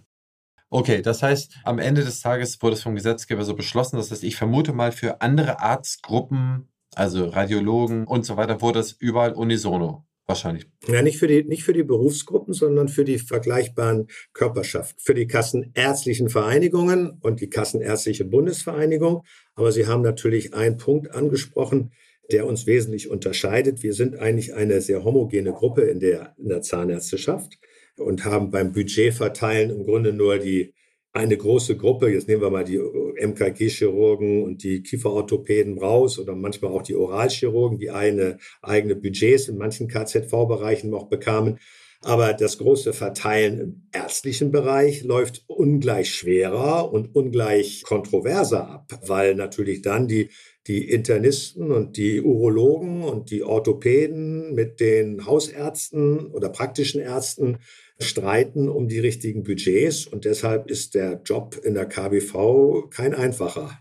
Okay, 0.70 1.02
das 1.02 1.22
heißt, 1.22 1.56
am 1.64 1.78
Ende 1.78 2.04
des 2.04 2.20
Tages 2.20 2.60
wurde 2.62 2.76
es 2.76 2.82
vom 2.82 2.94
Gesetzgeber 2.94 3.42
so 3.44 3.54
beschlossen. 3.54 3.96
Das 3.96 4.10
heißt, 4.10 4.22
ich 4.22 4.36
vermute 4.36 4.72
mal, 4.72 4.92
für 4.92 5.22
andere 5.22 5.60
Arztgruppen, 5.60 6.68
also 6.94 7.26
Radiologen 7.26 8.06
und 8.06 8.24
so 8.24 8.36
weiter, 8.36 8.60
wurde 8.60 8.80
es 8.80 8.92
überall 8.92 9.32
unisono 9.32 10.07
Wahrscheinlich. 10.28 10.66
Ja, 10.86 11.00
nicht 11.00 11.18
für 11.18 11.26
die, 11.26 11.42
nicht 11.44 11.64
für 11.64 11.72
die 11.72 11.82
Berufsgruppen, 11.82 12.52
sondern 12.52 12.88
für 12.88 13.06
die 13.06 13.18
vergleichbaren 13.18 14.08
Körperschaften, 14.34 15.00
für 15.02 15.14
die 15.14 15.26
kassenärztlichen 15.26 16.28
Vereinigungen 16.28 17.18
und 17.22 17.40
die 17.40 17.48
Kassenärztliche 17.48 18.26
Bundesvereinigung. 18.26 19.22
Aber 19.54 19.72
Sie 19.72 19.86
haben 19.86 20.02
natürlich 20.02 20.52
einen 20.52 20.76
Punkt 20.76 21.10
angesprochen, 21.10 21.92
der 22.30 22.46
uns 22.46 22.66
wesentlich 22.66 23.08
unterscheidet. 23.08 23.82
Wir 23.82 23.94
sind 23.94 24.18
eigentlich 24.18 24.54
eine 24.54 24.82
sehr 24.82 25.02
homogene 25.02 25.52
Gruppe 25.52 25.84
in 25.84 25.98
der, 25.98 26.34
in 26.36 26.50
der 26.50 26.60
Zahnärzteschaft 26.60 27.58
und 27.96 28.26
haben 28.26 28.50
beim 28.50 28.72
Budgetverteilen 28.72 29.70
im 29.70 29.84
Grunde 29.84 30.12
nur 30.12 30.38
die 30.38 30.74
eine 31.12 31.36
große 31.36 31.76
Gruppe, 31.76 32.10
jetzt 32.10 32.28
nehmen 32.28 32.42
wir 32.42 32.50
mal 32.50 32.64
die 32.64 32.76
äh, 32.76 33.26
MKG-Chirurgen 33.26 34.42
und 34.42 34.62
die 34.62 34.82
Kieferorthopäden 34.82 35.78
raus 35.78 36.18
oder 36.18 36.34
manchmal 36.34 36.72
auch 36.72 36.82
die 36.82 36.94
Oralchirurgen, 36.94 37.78
die 37.78 37.90
eine 37.90 38.38
eigene 38.62 38.94
Budgets 38.94 39.48
in 39.48 39.58
manchen 39.58 39.88
KZV-Bereichen 39.88 40.90
noch 40.90 41.08
bekamen. 41.08 41.58
Aber 42.02 42.32
das 42.32 42.58
große 42.58 42.92
Verteilen 42.92 43.60
im 43.60 43.82
ärztlichen 43.92 44.52
Bereich 44.52 45.02
läuft 45.02 45.42
ungleich 45.48 46.14
schwerer 46.14 46.92
und 46.92 47.16
ungleich 47.16 47.82
kontroverser 47.82 48.68
ab, 48.68 49.00
weil 49.04 49.34
natürlich 49.34 49.82
dann 49.82 50.06
die, 50.06 50.30
die 50.68 50.88
Internisten 50.88 51.72
und 51.72 51.96
die 51.96 52.20
Urologen 52.20 53.02
und 53.02 53.32
die 53.32 53.42
Orthopäden 53.42 54.54
mit 54.54 54.78
den 54.78 55.26
Hausärzten 55.26 56.26
oder 56.26 56.50
praktischen 56.50 57.00
Ärzten 57.00 57.58
streiten 58.00 58.68
um 58.68 58.88
die 58.88 59.00
richtigen 59.00 59.42
Budgets 59.42 60.06
und 60.06 60.24
deshalb 60.24 60.70
ist 60.70 60.94
der 60.94 61.20
Job 61.24 61.58
in 61.62 61.74
der 61.74 61.86
KBV 61.86 62.90
kein 62.90 63.14
einfacher. 63.14 63.78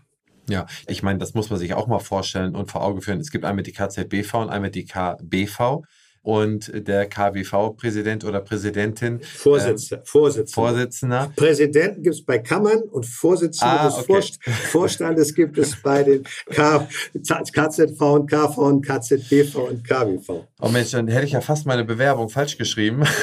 Ja, 0.48 0.66
ich 0.86 1.02
meine, 1.02 1.18
das 1.18 1.34
muss 1.34 1.50
man 1.50 1.58
sich 1.58 1.74
auch 1.74 1.86
mal 1.86 1.98
vorstellen 1.98 2.56
und 2.56 2.70
vor 2.70 2.82
Augen 2.82 3.02
führen. 3.02 3.20
Es 3.20 3.30
gibt 3.30 3.44
einmal 3.44 3.62
die 3.62 3.72
KZBV 3.72 4.34
und 4.34 4.48
einmal 4.48 4.70
die 4.70 4.86
KBV 4.86 5.82
und 6.28 6.70
der 6.86 7.08
KWV-Präsident 7.08 8.22
oder 8.22 8.42
Präsidentin. 8.42 9.22
Vorsitzender. 9.22 10.02
Ähm, 10.02 10.06
Vorsitzender. 10.06 10.52
Vorsitzender. 10.52 11.32
Präsidenten 11.34 12.02
gibt 12.02 12.16
es 12.16 12.22
bei 12.22 12.38
Kammern 12.38 12.82
und 12.82 13.06
Vorsitzende 13.06 13.80
ah, 13.80 13.86
des 13.86 14.10
okay. 14.10 14.52
Vorstandes 14.70 15.34
gibt 15.34 15.56
es 15.56 15.74
bei 15.80 16.02
den 16.02 16.24
K 16.50 16.86
KZV 17.16 18.00
und 18.02 18.30
KV 18.30 18.58
und 18.58 18.86
KZBV 18.86 19.56
und 19.70 19.88
KWV. 19.88 20.44
Oh 20.60 20.68
Mensch, 20.68 20.90
dann 20.90 21.08
hätte 21.08 21.24
ich 21.24 21.32
ja 21.32 21.40
fast 21.40 21.64
meine 21.64 21.86
Bewerbung 21.86 22.28
falsch 22.28 22.58
geschrieben. 22.58 23.04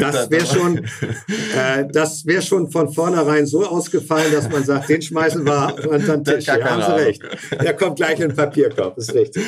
Das 0.00 0.30
wäre 0.30 0.46
schon, 0.46 0.78
äh, 0.78 1.86
das 1.90 2.26
wäre 2.26 2.42
schon 2.42 2.70
von 2.70 2.92
vornherein 2.92 3.46
so 3.46 3.64
ausgefallen, 3.64 4.32
dass 4.32 4.48
man 4.48 4.64
sagt, 4.64 4.88
den 4.88 5.02
schmeißen 5.02 5.44
wir 5.44 5.74
unter 5.88 6.16
den 6.16 6.24
Tisch. 6.24 6.46
Ja, 6.46 6.62
haben 6.62 6.82
Sie 6.82 7.04
recht. 7.04 7.22
Der 7.62 7.74
kommt 7.74 7.96
gleich 7.96 8.18
in 8.20 8.28
den 8.28 8.36
Papierkorb, 8.36 8.96
ist 8.98 9.14
richtig. 9.14 9.44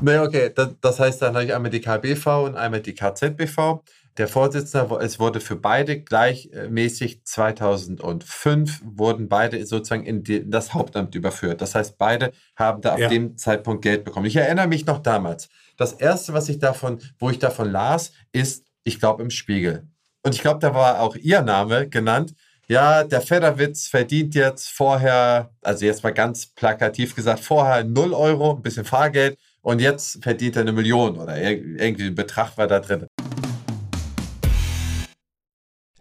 Nee, 0.00 0.18
okay, 0.18 0.50
das, 0.54 0.70
das 0.80 1.00
heißt, 1.00 1.22
dann 1.22 1.34
habe 1.34 1.44
ich 1.44 1.54
einmal 1.54 1.70
die 1.70 1.80
KBV 1.96 2.44
und 2.44 2.56
einmal 2.56 2.80
die 2.80 2.94
KZBV. 2.94 3.82
Der 4.18 4.28
Vorsitzende, 4.28 4.98
es 5.02 5.20
wurde 5.20 5.40
für 5.40 5.56
beide 5.56 6.00
gleichmäßig 6.00 7.24
2005 7.24 8.80
wurden 8.82 9.28
beide 9.28 9.64
sozusagen 9.66 10.04
in, 10.04 10.22
die, 10.22 10.48
das 10.48 10.72
Hauptamt 10.72 11.14
überführt. 11.14 11.60
Das 11.60 11.74
heißt, 11.74 11.98
beide 11.98 12.32
haben 12.56 12.80
da 12.80 12.96
ja. 12.96 13.06
ab 13.06 13.12
dem 13.12 13.36
Zeitpunkt 13.36 13.82
Geld 13.82 14.04
bekommen. 14.04 14.24
Ich 14.26 14.36
erinnere 14.36 14.68
mich 14.68 14.86
noch 14.86 15.00
damals. 15.00 15.48
Das 15.76 15.92
erste, 15.92 16.32
was 16.32 16.48
ich 16.48 16.58
davon, 16.58 17.00
wo 17.18 17.28
ich 17.28 17.38
davon 17.38 17.70
las, 17.70 18.12
ist, 18.32 18.64
ich 18.84 18.98
glaube, 18.98 19.22
im 19.22 19.28
Spiegel. 19.30 19.86
Und 20.22 20.34
ich 20.34 20.40
glaube, 20.40 20.60
da 20.60 20.74
war 20.74 21.00
auch 21.00 21.14
Ihr 21.16 21.42
Name 21.42 21.88
genannt. 21.88 22.34
Ja, 22.68 23.04
der 23.04 23.20
Federwitz 23.20 23.86
verdient 23.86 24.34
jetzt 24.34 24.70
vorher, 24.70 25.50
also 25.62 25.84
jetzt 25.84 26.02
mal 26.02 26.12
ganz 26.12 26.46
plakativ 26.46 27.14
gesagt, 27.14 27.40
vorher 27.40 27.84
0 27.84 28.12
Euro, 28.14 28.56
ein 28.56 28.62
bisschen 28.62 28.84
Fahrgeld 28.84 29.38
und 29.66 29.80
jetzt 29.80 30.22
verdient 30.22 30.54
er 30.54 30.62
eine 30.62 30.70
Million 30.70 31.16
oder 31.16 31.36
irgendwie 31.42 32.06
ein 32.06 32.14
Betrag 32.14 32.56
war 32.56 32.68
da 32.68 32.78
drin. 32.78 33.06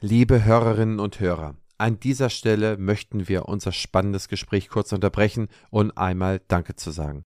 Liebe 0.01 0.45
Hörerinnen 0.45 0.99
und 0.99 1.19
Hörer, 1.19 1.56
an 1.80 1.99
dieser 1.99 2.30
Stelle 2.30 2.78
möchten 2.78 3.28
wir 3.28 3.47
unser 3.47 3.71
spannendes 3.71 4.28
Gespräch 4.28 4.69
kurz 4.69 4.93
unterbrechen 4.93 5.47
und 5.71 5.97
einmal 5.97 6.41
Danke 6.47 6.75
zu 6.75 6.91
sagen. 6.91 7.23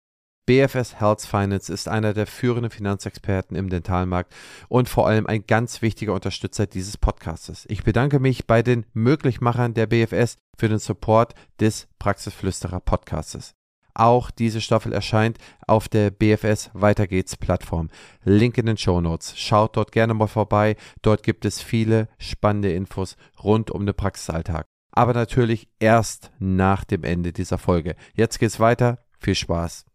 BFS 0.45 1.01
Health 1.01 1.23
Finance 1.23 1.73
ist 1.73 1.89
einer 1.89 2.13
der 2.13 2.27
führenden 2.27 2.71
Finanzexperten 2.71 3.57
im 3.57 3.71
Dentalmarkt 3.71 4.35
und 4.69 4.91
vor 4.91 5.09
allem 5.09 5.27
ein 5.27 5.47
ganz 5.47 5.81
wichtiger 5.81 6.13
Unterstützer 6.13 6.67
dieses 6.67 6.99
Podcastes. 6.99 7.65
Ich 7.69 7.83
bedanke 7.83 8.21
mich 8.21 8.47
bei 8.47 8.63
den 8.63 8.85
Möglichmachern 8.93 9.73
der 9.73 9.87
BFS 9.87 10.37
für 10.59 10.69
den 10.69 10.79
Support 10.79 11.35
des 11.61 11.89
Praxisflüsterer 11.99 12.81
Podcastes. 12.81 13.55
Auch 13.99 14.31
diese 14.31 14.61
Staffel 14.61 14.93
erscheint 14.93 15.39
auf 15.67 15.89
der 15.89 16.11
BFS 16.11 16.69
Weiter 16.75 17.07
geht's 17.07 17.35
Plattform. 17.35 17.89
Link 18.25 18.59
in 18.59 18.67
den 18.67 18.77
Show 18.77 19.01
Notes. 19.01 19.39
Schaut 19.39 19.75
dort 19.75 19.91
gerne 19.91 20.13
mal 20.13 20.27
vorbei. 20.27 20.77
Dort 21.01 21.23
gibt 21.23 21.47
es 21.47 21.63
viele 21.63 22.09
spannende 22.19 22.75
Infos 22.75 23.17
rund 23.43 23.71
um 23.71 23.87
den 23.87 23.95
Praxisalltag. 23.95 24.67
Aber 24.93 25.15
natürlich 25.15 25.69
erst 25.79 26.31
nach 26.39 26.85
dem 26.85 27.05
Ende 27.05 27.33
dieser 27.33 27.57
Folge. 27.57 27.97
Jetzt 28.15 28.39
geht's 28.39 28.61
weiter. 28.61 28.99
Viel 29.19 29.35
Spaß. 29.35 29.87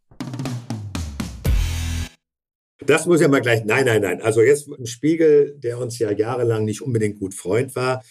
Das 2.84 3.06
muss 3.06 3.22
ja 3.22 3.28
mal 3.28 3.42
gleich. 3.42 3.64
Nein, 3.66 3.86
nein, 3.86 4.02
nein. 4.02 4.20
Also 4.24 4.42
jetzt 4.42 4.68
ein 4.68 4.88
Spiegel, 4.88 5.56
der 5.60 5.78
uns 5.78 6.00
ja 6.00 6.12
jahrelang 6.12 6.66
nicht 6.66 6.82
unbedingt 6.82 7.20
gut 7.20 7.36
Freund 7.36 7.76
war, 7.76 8.02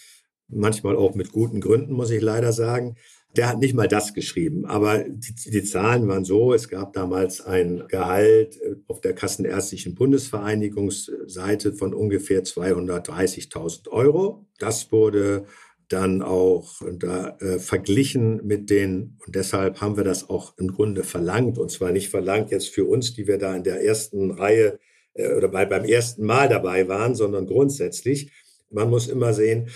manchmal 0.47 0.95
auch 0.95 1.15
mit 1.15 1.33
guten 1.33 1.59
Gründen, 1.59 1.91
muss 1.91 2.11
ich 2.11 2.21
leider 2.21 2.53
sagen. 2.53 2.95
Der 3.37 3.47
hat 3.47 3.59
nicht 3.59 3.73
mal 3.73 3.87
das 3.87 4.13
geschrieben, 4.13 4.65
aber 4.65 5.05
die, 5.07 5.33
die, 5.49 5.63
Zahlen 5.63 6.07
waren 6.09 6.25
so, 6.25 6.53
es 6.53 6.67
gab 6.67 6.91
damals 6.91 7.39
ein 7.39 7.85
Gehalt 7.87 8.59
äh, 8.61 8.75
auf 8.87 8.99
der 8.99 9.13
Kassenärztlichen 9.13 9.95
Bundesvereinigungsseite 9.95 11.73
von 11.73 11.93
ungefähr 11.93 12.43
230.000 12.43 13.87
Euro. 13.87 14.47
Das 14.59 14.91
wurde 14.91 15.45
dann 15.87 16.21
auch 16.21 16.81
da, 16.99 17.37
äh, 17.39 17.59
verglichen 17.59 18.45
mit 18.45 18.69
den, 18.69 19.17
und 19.25 19.35
deshalb 19.35 19.81
haben 19.81 19.97
wir 19.97 20.03
das 20.03 20.29
auch 20.29 20.57
im 20.57 20.67
Grunde 20.71 21.03
verlangt, 21.03 21.57
und 21.57 21.71
zwar 21.71 21.91
nicht 21.91 22.09
verlangt 22.09 22.51
jetzt 22.51 22.69
für 22.69 22.85
uns, 22.85 23.13
die 23.13 23.27
wir 23.27 23.37
da 23.37 23.55
in 23.55 23.63
der 23.63 23.83
ersten 23.83 24.31
Reihe 24.31 24.79
äh, 25.13 25.33
oder 25.33 25.47
bei, 25.47 25.65
beim 25.65 25.85
ersten 25.85 26.25
Mal 26.25 26.49
dabei 26.49 26.87
waren, 26.87 27.15
sondern 27.15 27.45
grundsätzlich. 27.47 28.31
Man 28.69 28.89
muss 28.89 29.07
immer 29.07 29.33
sehen, 29.33 29.69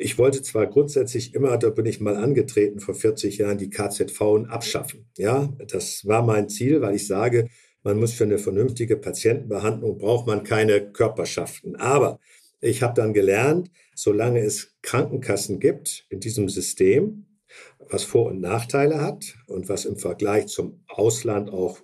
ich 0.00 0.18
wollte 0.18 0.42
zwar 0.42 0.66
grundsätzlich 0.66 1.34
immer, 1.34 1.58
da 1.58 1.70
bin 1.70 1.86
ich 1.86 2.00
mal 2.00 2.16
angetreten 2.16 2.80
vor 2.80 2.94
40 2.94 3.38
Jahren, 3.38 3.58
die 3.58 3.70
KZV 3.70 4.46
abschaffen. 4.48 5.06
Ja, 5.16 5.52
das 5.66 6.06
war 6.06 6.22
mein 6.22 6.48
Ziel, 6.48 6.80
weil 6.80 6.94
ich 6.94 7.06
sage, 7.06 7.48
man 7.82 7.98
muss 7.98 8.12
für 8.12 8.24
eine 8.24 8.38
vernünftige 8.38 8.96
Patientenbehandlung 8.96 9.98
braucht 9.98 10.26
man 10.26 10.44
keine 10.44 10.92
Körperschaften. 10.92 11.76
Aber 11.76 12.18
ich 12.60 12.82
habe 12.82 12.94
dann 12.94 13.12
gelernt, 13.12 13.70
solange 13.94 14.40
es 14.40 14.76
Krankenkassen 14.82 15.60
gibt 15.60 16.06
in 16.10 16.20
diesem 16.20 16.48
System, 16.48 17.26
was 17.90 18.04
Vor- 18.04 18.26
und 18.26 18.40
Nachteile 18.40 19.00
hat 19.00 19.36
und 19.46 19.68
was 19.68 19.84
im 19.84 19.96
Vergleich 19.96 20.46
zum 20.48 20.84
Ausland 20.88 21.50
auch, 21.50 21.80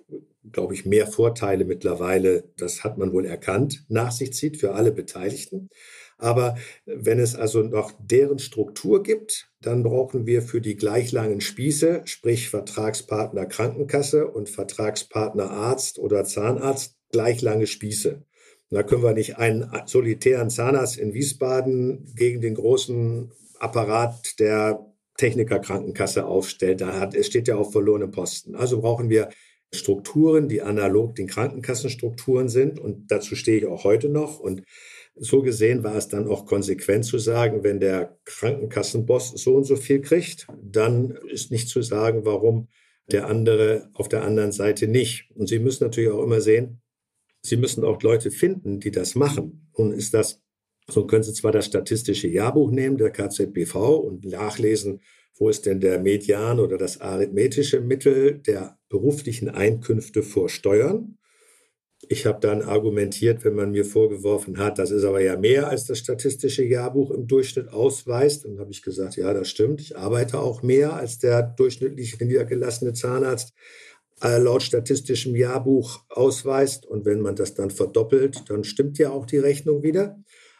glaube 0.51 0.73
ich, 0.73 0.85
mehr 0.85 1.07
Vorteile 1.07 1.65
mittlerweile, 1.65 2.51
das 2.57 2.83
hat 2.83 2.97
man 2.97 3.11
wohl 3.11 3.25
erkannt, 3.25 3.85
nach 3.89 4.11
sich 4.11 4.33
zieht 4.33 4.57
für 4.57 4.73
alle 4.73 4.91
Beteiligten. 4.91 5.69
Aber 6.17 6.57
wenn 6.85 7.19
es 7.19 7.35
also 7.35 7.61
noch 7.61 7.91
deren 7.99 8.39
Struktur 8.39 9.03
gibt, 9.03 9.49
dann 9.61 9.83
brauchen 9.83 10.25
wir 10.25 10.41
für 10.41 10.61
die 10.61 10.75
gleich 10.75 11.11
langen 11.11 11.41
Spieße, 11.41 12.03
sprich 12.05 12.49
Vertragspartner 12.49 13.45
Krankenkasse 13.45 14.27
und 14.27 14.49
Vertragspartner 14.49 15.51
Arzt 15.51 15.99
oder 15.99 16.23
Zahnarzt, 16.23 16.95
gleich 17.11 17.41
lange 17.41 17.67
Spieße. 17.67 18.23
Da 18.69 18.83
können 18.83 19.03
wir 19.03 19.13
nicht 19.13 19.37
einen 19.37 19.69
solitären 19.85 20.49
Zahnarzt 20.49 20.97
in 20.97 21.13
Wiesbaden 21.13 22.13
gegen 22.15 22.41
den 22.41 22.55
großen 22.55 23.31
Apparat 23.59 24.39
der 24.39 24.85
Technikerkrankenkasse 25.17 26.25
aufstellen. 26.25 26.77
Da 26.77 26.99
hat, 26.99 27.15
es 27.15 27.27
steht 27.27 27.47
ja 27.47 27.55
auf 27.55 27.71
verlorenen 27.71 28.11
Posten. 28.11 28.55
Also 28.55 28.81
brauchen 28.81 29.09
wir 29.09 29.29
Strukturen, 29.73 30.47
die 30.47 30.61
analog 30.61 31.15
den 31.15 31.27
Krankenkassenstrukturen 31.27 32.49
sind. 32.49 32.79
Und 32.79 33.11
dazu 33.11 33.35
stehe 33.35 33.57
ich 33.57 33.65
auch 33.65 33.83
heute 33.83 34.09
noch. 34.09 34.39
Und 34.39 34.63
so 35.15 35.41
gesehen 35.41 35.83
war 35.83 35.95
es 35.95 36.07
dann 36.07 36.27
auch 36.27 36.45
konsequent 36.45 37.05
zu 37.05 37.17
sagen, 37.19 37.63
wenn 37.63 37.79
der 37.79 38.17
Krankenkassenboss 38.25 39.31
so 39.31 39.55
und 39.55 39.63
so 39.63 39.75
viel 39.75 40.01
kriegt, 40.01 40.47
dann 40.61 41.11
ist 41.29 41.51
nicht 41.51 41.69
zu 41.69 41.81
sagen, 41.81 42.25
warum 42.25 42.67
der 43.11 43.27
andere 43.27 43.89
auf 43.93 44.09
der 44.09 44.23
anderen 44.23 44.51
Seite 44.51 44.87
nicht. 44.87 45.29
Und 45.35 45.47
Sie 45.47 45.59
müssen 45.59 45.83
natürlich 45.83 46.09
auch 46.09 46.23
immer 46.23 46.41
sehen, 46.41 46.81
Sie 47.41 47.57
müssen 47.57 47.83
auch 47.83 48.01
Leute 48.01 48.31
finden, 48.31 48.79
die 48.79 48.91
das 48.91 49.15
machen. 49.15 49.69
Und 49.71 49.93
ist 49.93 50.13
das, 50.13 50.41
so 50.87 51.05
können 51.05 51.23
Sie 51.23 51.33
zwar 51.33 51.51
das 51.51 51.67
statistische 51.67 52.27
Jahrbuch 52.27 52.71
nehmen, 52.71 52.97
der 52.97 53.11
KZBV, 53.11 53.75
und 53.75 54.25
nachlesen, 54.25 55.01
wo 55.37 55.49
ist 55.49 55.65
denn 55.65 55.79
der 55.79 55.99
Median 55.99 56.59
oder 56.59 56.77
das 56.77 57.01
arithmetische 57.01 57.81
Mittel 57.81 58.39
der 58.39 58.79
beruflichen 58.89 59.49
Einkünfte 59.49 60.23
vor 60.23 60.49
Steuern. 60.49 61.17
Ich 62.07 62.25
habe 62.25 62.39
dann 62.39 62.61
argumentiert, 62.61 63.43
wenn 63.43 63.55
man 63.55 63.71
mir 63.71 63.85
vorgeworfen 63.85 64.57
hat, 64.57 64.79
das 64.79 64.91
ist 64.91 65.03
aber 65.03 65.21
ja 65.21 65.37
mehr 65.37 65.69
als 65.69 65.85
das 65.85 65.99
statistische 65.99 66.63
Jahrbuch 66.63 67.11
im 67.11 67.27
Durchschnitt 67.27 67.69
ausweist. 67.69 68.45
Dann 68.45 68.59
habe 68.59 68.71
ich 68.71 68.81
gesagt, 68.81 69.15
ja, 69.15 69.33
das 69.33 69.49
stimmt. 69.49 69.81
Ich 69.81 69.97
arbeite 69.97 70.39
auch 70.39 70.61
mehr 70.61 70.93
als 70.93 71.19
der 71.19 71.41
durchschnittlich 71.41 72.19
niedergelassene 72.19 72.93
Zahnarzt 72.93 73.53
äh, 74.21 74.37
laut 74.37 74.63
statistischem 74.63 75.35
Jahrbuch 75.35 76.03
ausweist. 76.09 76.85
Und 76.85 77.05
wenn 77.05 77.21
man 77.21 77.35
das 77.35 77.53
dann 77.53 77.71
verdoppelt, 77.71 78.49
dann 78.49 78.63
stimmt 78.63 78.97
ja 78.97 79.09
auch 79.11 79.25
die 79.25 79.39
Rechnung 79.39 79.83
wieder. 79.83 80.17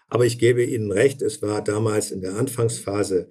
Aber 0.08 0.26
ich 0.26 0.40
gebe 0.40 0.64
Ihnen 0.64 0.92
recht, 0.92 1.22
es 1.22 1.42
war 1.42 1.64
damals 1.64 2.12
in 2.12 2.22
der 2.22 2.36
Anfangsphase 2.36 3.30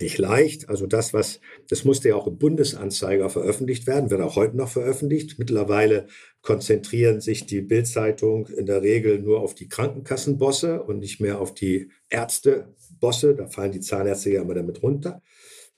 nicht 0.00 0.18
leicht. 0.18 0.68
Also 0.68 0.86
das, 0.86 1.12
was, 1.12 1.40
das 1.68 1.84
musste 1.84 2.10
ja 2.10 2.16
auch 2.16 2.26
im 2.26 2.38
Bundesanzeiger 2.38 3.30
veröffentlicht 3.30 3.86
werden, 3.86 4.10
wird 4.10 4.20
auch 4.20 4.36
heute 4.36 4.56
noch 4.56 4.68
veröffentlicht. 4.68 5.38
Mittlerweile 5.38 6.06
konzentrieren 6.42 7.20
sich 7.20 7.46
die 7.46 7.60
Bildzeitung 7.60 8.46
in 8.48 8.66
der 8.66 8.82
Regel 8.82 9.20
nur 9.20 9.40
auf 9.40 9.54
die 9.54 9.68
Krankenkassenbosse 9.68 10.82
und 10.82 10.98
nicht 10.98 11.20
mehr 11.20 11.40
auf 11.40 11.54
die 11.54 11.90
Ärztebosse. 12.08 13.34
Da 13.34 13.46
fallen 13.46 13.72
die 13.72 13.80
Zahnärzte 13.80 14.30
ja 14.30 14.42
immer 14.42 14.54
damit 14.54 14.82
runter. 14.82 15.22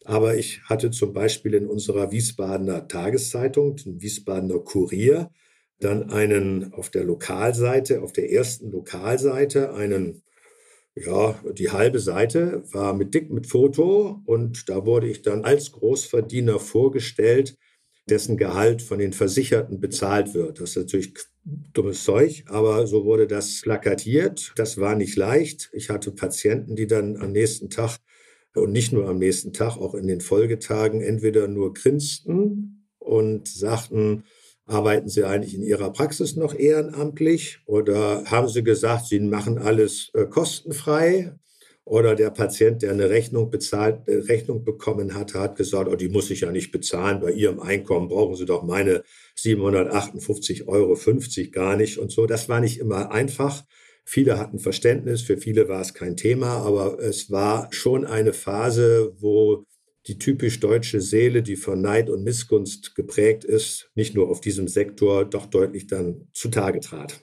Aber 0.04 0.36
ich 0.36 0.62
hatte 0.64 0.90
zum 0.90 1.12
Beispiel 1.12 1.54
in 1.54 1.66
unserer 1.66 2.10
Wiesbadener 2.10 2.88
Tageszeitung, 2.88 3.76
den 3.76 4.00
Wiesbadener 4.00 4.60
Kurier, 4.60 5.30
dann 5.80 6.10
einen 6.10 6.72
auf 6.72 6.90
der 6.90 7.04
Lokalseite, 7.04 8.02
auf 8.02 8.12
der 8.12 8.32
ersten 8.32 8.70
Lokalseite, 8.70 9.74
einen, 9.74 10.22
ja, 11.04 11.40
die 11.52 11.70
halbe 11.70 11.98
Seite 11.98 12.62
war 12.72 12.94
mit 12.94 13.14
dick 13.14 13.30
mit 13.30 13.46
Foto 13.46 14.20
und 14.24 14.68
da 14.68 14.86
wurde 14.86 15.08
ich 15.08 15.22
dann 15.22 15.44
als 15.44 15.72
Großverdiener 15.72 16.58
vorgestellt, 16.58 17.56
dessen 18.08 18.36
Gehalt 18.36 18.82
von 18.82 18.98
den 18.98 19.12
Versicherten 19.12 19.80
bezahlt 19.80 20.34
wird. 20.34 20.60
Das 20.60 20.70
ist 20.70 20.76
natürlich 20.76 21.14
dummes 21.44 22.04
Zeug, 22.04 22.44
aber 22.46 22.86
so 22.86 23.04
wurde 23.04 23.26
das 23.26 23.60
plakatiert. 23.62 24.52
Das 24.56 24.78
war 24.78 24.94
nicht 24.94 25.16
leicht. 25.16 25.70
Ich 25.72 25.90
hatte 25.90 26.10
Patienten, 26.12 26.76
die 26.76 26.86
dann 26.86 27.16
am 27.16 27.32
nächsten 27.32 27.70
Tag 27.70 27.98
und 28.54 28.72
nicht 28.72 28.92
nur 28.92 29.08
am 29.08 29.18
nächsten 29.18 29.52
Tag, 29.52 29.76
auch 29.76 29.94
in 29.94 30.06
den 30.06 30.20
Folgetagen 30.20 31.00
entweder 31.00 31.48
nur 31.48 31.74
grinsten 31.74 32.88
und 32.98 33.46
sagten, 33.46 34.24
arbeiten 34.68 35.08
Sie 35.08 35.24
eigentlich 35.24 35.54
in 35.54 35.62
Ihrer 35.62 35.92
Praxis 35.92 36.36
noch 36.36 36.54
ehrenamtlich 36.54 37.58
oder 37.66 38.24
haben 38.26 38.48
Sie 38.48 38.62
gesagt, 38.62 39.06
Sie 39.06 39.20
machen 39.20 39.58
alles 39.58 40.10
äh, 40.14 40.26
kostenfrei? 40.26 41.32
Oder 41.84 42.14
der 42.14 42.28
Patient, 42.28 42.82
der 42.82 42.90
eine 42.90 43.08
Rechnung 43.08 43.50
bezahlt, 43.50 44.06
äh, 44.08 44.16
Rechnung 44.16 44.62
bekommen 44.62 45.14
hat, 45.14 45.32
hat 45.32 45.56
gesagt, 45.56 45.88
oh, 45.90 45.96
die 45.96 46.10
muss 46.10 46.30
ich 46.30 46.42
ja 46.42 46.52
nicht 46.52 46.70
bezahlen. 46.70 47.20
Bei 47.20 47.32
Ihrem 47.32 47.60
Einkommen 47.60 48.08
brauchen 48.08 48.36
Sie 48.36 48.44
doch 48.44 48.62
meine 48.62 49.02
758,50 49.38 50.66
Euro 50.68 50.98
gar 51.50 51.76
nicht 51.76 51.96
und 51.96 52.12
so. 52.12 52.26
Das 52.26 52.50
war 52.50 52.60
nicht 52.60 52.78
immer 52.78 53.10
einfach. 53.10 53.64
Viele 54.04 54.38
hatten 54.38 54.58
Verständnis, 54.58 55.22
für 55.22 55.38
viele 55.38 55.68
war 55.68 55.80
es 55.80 55.94
kein 55.94 56.16
Thema, 56.16 56.58
aber 56.58 56.98
es 56.98 57.30
war 57.30 57.68
schon 57.72 58.04
eine 58.04 58.34
Phase, 58.34 59.14
wo 59.18 59.64
die 60.08 60.18
typisch 60.18 60.58
deutsche 60.60 61.00
Seele, 61.00 61.42
die 61.42 61.56
von 61.56 61.80
Neid 61.80 62.08
und 62.08 62.24
Missgunst 62.24 62.94
geprägt 62.94 63.44
ist, 63.44 63.90
nicht 63.94 64.14
nur 64.14 64.30
auf 64.30 64.40
diesem 64.40 64.66
Sektor, 64.66 65.24
doch 65.24 65.46
deutlich 65.46 65.86
dann 65.86 66.28
zutage 66.32 66.80
trat. 66.80 67.20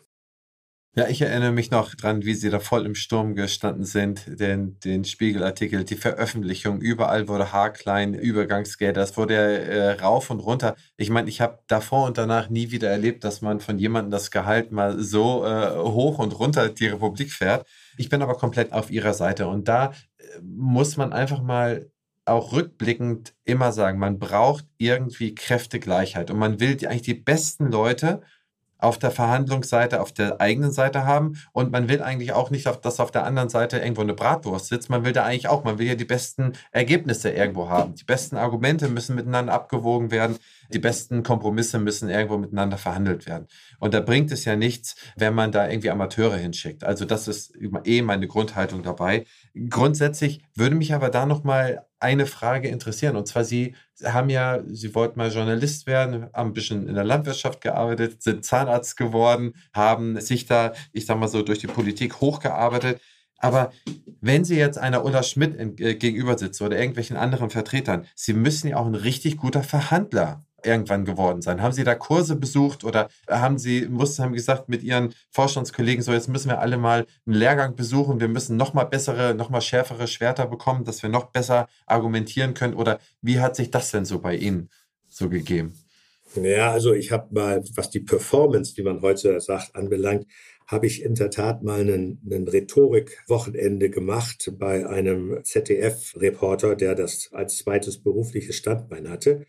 Ja, 0.98 1.10
ich 1.10 1.22
erinnere 1.22 1.52
mich 1.52 1.72
noch 1.72 1.94
dran, 1.94 2.24
wie 2.24 2.36
sie 2.36 2.50
da 2.50 2.62
voll 2.62 2.86
im 2.86 2.96
Sturm 2.96 3.36
gestanden 3.36 3.84
sind, 3.84 4.40
den, 4.40 4.80
den 4.80 5.04
Spiegelartikel, 5.04 5.84
die 5.84 5.98
Veröffentlichung, 5.98 6.80
überall 6.80 7.28
wurde 7.28 7.52
haarklein, 7.52 8.14
Übergangsgelder, 8.14 9.02
das 9.02 9.18
wurde 9.18 9.34
äh, 9.36 9.92
rauf 10.00 10.30
und 10.30 10.40
runter. 10.40 10.78
Ich 10.96 11.10
meine, 11.10 11.28
ich 11.28 11.42
habe 11.42 11.60
davor 11.68 12.06
und 12.08 12.18
danach 12.18 12.50
nie 12.50 12.72
wieder 12.72 12.90
erlebt, 12.90 13.26
dass 13.26 13.42
man 13.42 13.60
von 13.60 13.78
jemandem 13.78 14.12
das 14.12 14.32
Gehalt 14.32 14.72
mal 14.72 14.98
so 14.98 15.46
äh, 15.46 15.76
hoch 15.76 16.18
und 16.18 16.40
runter 16.40 16.70
die 16.70 16.88
Republik 16.88 17.34
fährt. 17.34 17.68
Ich 17.98 18.08
bin 18.08 18.22
aber 18.22 18.36
komplett 18.36 18.72
auf 18.72 18.90
ihrer 18.90 19.14
Seite 19.14 19.48
und 19.48 19.68
da 19.68 19.92
äh, 20.18 20.24
muss 20.42 20.96
man 20.96 21.12
einfach 21.12 21.42
mal 21.42 21.92
auch 22.26 22.54
rückblickend 22.54 23.34
immer 23.44 23.72
sagen, 23.72 24.00
man 24.00 24.20
braucht 24.20 24.66
irgendwie 24.78 25.36
Kräftegleichheit 25.36 26.32
und 26.32 26.40
man 26.40 26.60
will 26.60 26.78
eigentlich 26.88 27.04
die 27.04 27.14
besten 27.14 27.72
Leute 27.72 28.22
auf 28.78 28.98
der 28.98 29.12
Verhandlungsseite, 29.12 30.02
auf 30.02 30.12
der 30.12 30.42
eigenen 30.42 30.72
Seite 30.72 31.06
haben. 31.06 31.38
Und 31.54 31.72
man 31.72 31.88
will 31.88 32.02
eigentlich 32.02 32.34
auch 32.34 32.50
nicht, 32.50 32.68
dass 32.84 33.00
auf 33.00 33.12
der 33.12 33.26
anderen 33.26 33.50
Seite 33.50 33.80
irgendwo 33.80 34.02
eine 34.02 34.14
Bratwurst 34.14 34.68
sitzt. 34.68 34.90
Man 34.90 35.06
will 35.06 35.14
da 35.14 35.24
eigentlich 35.24 35.48
auch, 35.48 35.64
man 35.64 35.80
will 35.80 35.88
ja 35.88 35.96
die 35.96 36.06
besten 36.06 36.54
Ergebnisse 36.72 37.30
irgendwo 37.30 37.70
haben. 37.70 37.96
Die 37.96 38.04
besten 38.04 38.38
Argumente 38.38 38.88
müssen 38.90 39.16
miteinander 39.16 39.54
abgewogen 39.54 40.12
werden. 40.12 40.38
Die 40.74 40.80
besten 40.80 41.24
Kompromisse 41.24 41.80
müssen 41.80 42.10
irgendwo 42.10 42.38
miteinander 42.38 42.78
verhandelt 42.78 43.26
werden. 43.26 43.48
Und 43.80 43.94
da 43.94 44.02
bringt 44.02 44.32
es 44.32 44.46
ja 44.46 44.56
nichts, 44.56 44.96
wenn 45.16 45.34
man 45.34 45.52
da 45.52 45.70
irgendwie 45.70 45.90
Amateure 45.90 46.38
hinschickt. 46.38 46.84
Also 46.84 47.06
das 47.06 47.28
ist 47.28 47.54
eh 47.84 48.02
meine 48.02 48.28
Grundhaltung 48.28 48.84
dabei. 48.84 49.26
Grundsätzlich 49.70 50.44
würde 50.56 50.76
mich 50.76 50.94
aber 50.94 51.10
da 51.10 51.26
nochmal 51.26 51.86
eine 52.00 52.26
Frage 52.26 52.68
interessieren. 52.68 53.16
Und 53.16 53.28
zwar, 53.28 53.44
Sie 53.44 53.76
haben 54.04 54.30
ja, 54.30 54.62
Sie 54.68 54.94
wollten 54.94 55.18
mal 55.18 55.32
Journalist 55.32 55.88
werden, 55.88 56.30
haben 56.34 56.52
ein 56.52 56.54
bisschen 56.54 56.88
in 56.88 56.96
der 56.96 57.04
Landwirtschaft 57.04 57.62
gearbeitet, 57.62 58.22
sind 58.22 58.46
Zahnarzt 58.46 58.98
geworden, 58.98 59.54
haben 59.74 60.20
sich 60.22 60.46
da, 60.46 60.74
ich 60.92 61.06
sag 61.06 61.20
mal 61.20 61.28
so, 61.28 61.42
durch 61.42 61.60
die 61.60 61.68
Politik 61.68 62.22
hochgearbeitet. 62.22 63.02
Aber 63.38 63.72
wenn 64.22 64.46
Sie 64.46 64.58
jetzt 64.58 64.78
einer 64.78 65.04
Ulla 65.04 65.24
Schmidt 65.24 65.60
äh, 65.80 65.96
gegenüber 65.96 66.38
sitzen 66.38 66.64
oder 66.64 66.78
irgendwelchen 66.78 67.18
anderen 67.18 67.50
Vertretern, 67.50 68.06
Sie 68.16 68.34
müssen 68.34 68.70
ja 68.70 68.78
auch 68.78 68.86
ein 68.86 68.96
richtig 68.96 69.38
guter 69.38 69.64
Verhandler 69.64 70.45
irgendwann 70.66 71.06
geworden 71.06 71.42
sein? 71.42 71.62
Haben 71.62 71.74
Sie 71.74 71.84
da 71.84 71.96
Kurse 71.96 72.36
besucht 72.36 72.84
oder 72.84 73.10
haben 73.30 73.58
Sie, 73.58 73.88
mussten, 73.88 74.24
haben 74.24 74.34
gesagt 74.34 74.70
mit 74.70 74.84
Ihren 74.84 75.14
Vorstandskollegen, 75.32 76.04
so 76.04 76.14
jetzt 76.14 76.30
müssen 76.30 76.50
wir 76.50 76.60
alle 76.60 76.78
mal 76.78 77.06
einen 77.26 77.36
Lehrgang 77.36 77.76
besuchen, 77.76 78.20
wir 78.20 78.28
müssen 78.28 78.58
noch 78.58 78.74
mal 78.74 78.86
bessere, 78.86 79.34
noch 79.36 79.50
mal 79.50 79.62
schärfere 79.62 80.08
Schwerter 80.08 80.46
bekommen, 80.48 80.84
dass 80.84 81.04
wir 81.04 81.10
noch 81.10 81.26
besser 81.32 81.68
argumentieren 81.86 82.54
können? 82.54 82.74
Oder 82.74 83.00
wie 83.22 83.40
hat 83.40 83.56
sich 83.56 83.72
das 83.72 83.92
denn 83.92 84.06
so 84.06 84.20
bei 84.20 84.36
Ihnen 84.36 84.70
so 85.08 85.30
gegeben? 85.30 85.74
Ja, 86.36 86.72
also 86.72 86.94
ich 86.94 87.12
habe 87.12 87.34
mal, 87.34 87.64
was 87.76 87.90
die 87.90 88.02
Performance, 88.02 88.76
die 88.76 88.84
man 88.84 89.02
heute 89.02 89.40
sagt, 89.40 89.76
anbelangt, 89.76 90.26
habe 90.68 90.88
ich 90.88 91.04
in 91.04 91.16
der 91.16 91.30
Tat 91.30 91.64
mal 91.64 91.82
einen, 91.82 92.22
einen 92.26 92.48
Rhetorik-Wochenende 92.48 93.90
gemacht 93.90 94.52
bei 94.58 94.88
einem 94.88 95.40
ZDF-Reporter, 95.44 96.76
der 96.76 96.96
das 96.96 97.30
als 97.32 97.58
zweites 97.58 98.02
berufliches 98.02 98.56
Standbein 98.56 99.10
hatte. 99.10 99.46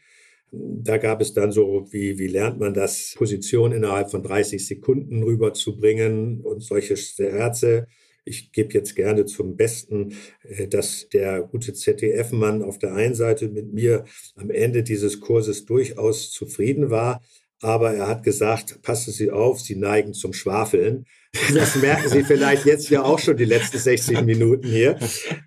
Da 0.53 0.99
gab 0.99 1.21
es 1.21 1.35
dann 1.35 1.53
so, 1.53 1.87
wie, 1.91 2.19
wie 2.19 2.29
lernt 2.29 2.59
man 2.61 2.73
das, 2.73 3.15
Position 3.17 3.73
innerhalb 3.73 4.11
von 4.11 4.23
30 4.23 4.65
Sekunden 4.65 5.23
rüberzubringen 5.23 6.41
und 6.41 6.63
solche 6.63 6.97
Scherze. 6.97 7.87
Ich 8.25 8.53
gebe 8.53 8.75
jetzt 8.75 8.97
gerne 8.97 9.25
zum 9.25 9.57
Besten, 9.57 10.15
äh, 10.43 10.69
dass 10.69 11.09
der 11.09 11.43
gute 11.43 11.73
ZDF-Mann 11.73 12.63
auf 12.63 12.79
der 12.79 12.95
einen 12.95 13.15
Seite 13.15 13.49
mit 13.49 13.73
mir 13.73 14.05
am 14.37 14.51
Ende 14.51 14.83
dieses 14.83 15.21
Kurses 15.21 15.65
durchaus 15.65 16.31
zufrieden 16.31 16.91
war, 16.91 17.21
aber 17.63 17.95
er 17.95 18.07
hat 18.07 18.23
gesagt, 18.23 18.83
passen 18.83 19.13
Sie 19.13 19.31
auf, 19.31 19.61
Sie 19.61 19.77
neigen 19.77 20.13
zum 20.13 20.33
Schwafeln. 20.33 21.07
Das 21.55 21.77
merken 21.77 22.09
Sie 22.09 22.25
vielleicht 22.25 22.65
jetzt 22.65 22.89
ja 22.89 23.03
auch 23.03 23.19
schon 23.19 23.37
die 23.37 23.45
letzten 23.45 23.79
60 23.79 24.23
Minuten 24.23 24.67
hier. 24.67 24.99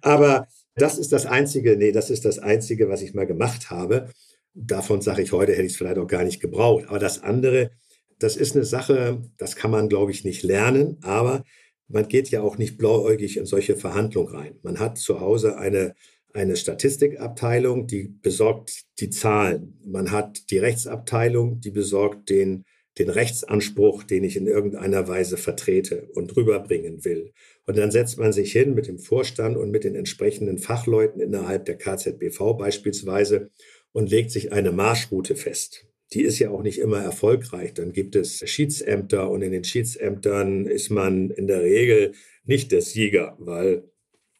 Aber 0.01 0.47
das 0.75 0.99
ist 0.99 1.11
das 1.11 1.25
Einzige, 1.25 1.75
nee, 1.77 1.91
das 1.91 2.11
ist 2.11 2.25
das 2.25 2.37
Einzige, 2.37 2.89
was 2.89 3.01
ich 3.01 3.15
mal 3.15 3.25
gemacht 3.25 3.71
habe. 3.71 4.09
Davon 4.53 5.01
sage 5.01 5.21
ich 5.21 5.31
heute, 5.31 5.53
hätte 5.53 5.63
ich 5.63 5.73
es 5.73 5.77
vielleicht 5.77 5.97
auch 5.97 6.07
gar 6.07 6.23
nicht 6.23 6.39
gebraucht. 6.41 6.85
Aber 6.87 6.99
das 6.99 7.23
andere, 7.23 7.71
das 8.17 8.35
ist 8.35 8.55
eine 8.55 8.65
Sache, 8.65 9.21
das 9.37 9.55
kann 9.55 9.71
man, 9.71 9.89
glaube 9.89 10.11
ich, 10.11 10.23
nicht 10.23 10.43
lernen. 10.43 10.97
Aber 11.01 11.43
man 11.87 12.07
geht 12.07 12.29
ja 12.29 12.41
auch 12.41 12.57
nicht 12.57 12.77
blauäugig 12.77 13.37
in 13.37 13.45
solche 13.45 13.75
Verhandlungen 13.75 14.33
rein. 14.33 14.59
Man 14.61 14.79
hat 14.79 14.97
zu 14.97 15.19
Hause 15.19 15.57
eine, 15.57 15.95
eine 16.33 16.55
Statistikabteilung, 16.55 17.87
die 17.87 18.13
besorgt 18.21 18.83
die 18.99 19.09
Zahlen. 19.09 19.79
Man 19.85 20.11
hat 20.11 20.51
die 20.51 20.59
Rechtsabteilung, 20.59 21.59
die 21.59 21.71
besorgt 21.71 22.29
den, 22.29 22.65
den 22.99 23.09
Rechtsanspruch, 23.09 24.03
den 24.03 24.23
ich 24.23 24.37
in 24.37 24.45
irgendeiner 24.45 25.07
Weise 25.07 25.37
vertrete 25.37 26.09
und 26.13 26.35
rüberbringen 26.35 27.05
will. 27.05 27.31
Und 27.65 27.77
dann 27.77 27.91
setzt 27.91 28.19
man 28.19 28.33
sich 28.33 28.51
hin 28.51 28.75
mit 28.75 28.87
dem 28.87 28.99
Vorstand 28.99 29.57
und 29.57 29.71
mit 29.71 29.83
den 29.83 29.95
entsprechenden 29.95 30.57
Fachleuten 30.57 31.21
innerhalb 31.21 31.65
der 31.65 31.77
KZBV 31.77 32.57
beispielsweise 32.57 33.49
und 33.91 34.09
legt 34.09 34.31
sich 34.31 34.51
eine 34.51 34.71
Marschroute 34.71 35.35
fest. 35.35 35.85
Die 36.13 36.21
ist 36.21 36.39
ja 36.39 36.49
auch 36.49 36.63
nicht 36.63 36.79
immer 36.79 37.01
erfolgreich. 37.01 37.73
Dann 37.73 37.93
gibt 37.93 38.15
es 38.15 38.39
Schiedsämter 38.49 39.29
und 39.29 39.41
in 39.41 39.51
den 39.51 39.63
Schiedsämtern 39.63 40.65
ist 40.65 40.89
man 40.89 41.29
in 41.29 41.47
der 41.47 41.61
Regel 41.61 42.13
nicht 42.45 42.71
der 42.71 42.81
Sieger, 42.81 43.35
weil 43.39 43.83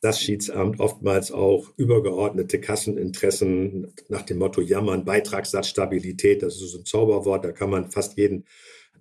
das 0.02 0.22
Schiedsamt 0.22 0.80
oftmals 0.80 1.32
auch 1.32 1.74
übergeordnete 1.78 2.60
Kasseninteressen 2.60 3.94
nach 4.08 4.22
dem 4.22 4.38
Motto 4.38 4.62
Jammern, 4.62 5.06
Beitragssatzstabilität, 5.06 6.42
das 6.42 6.56
ist 6.56 6.72
so 6.72 6.80
ein 6.80 6.86
Zauberwort, 6.86 7.44
da 7.44 7.52
kann 7.52 7.70
man 7.70 7.92
fast 7.92 8.18
jeden 8.18 8.46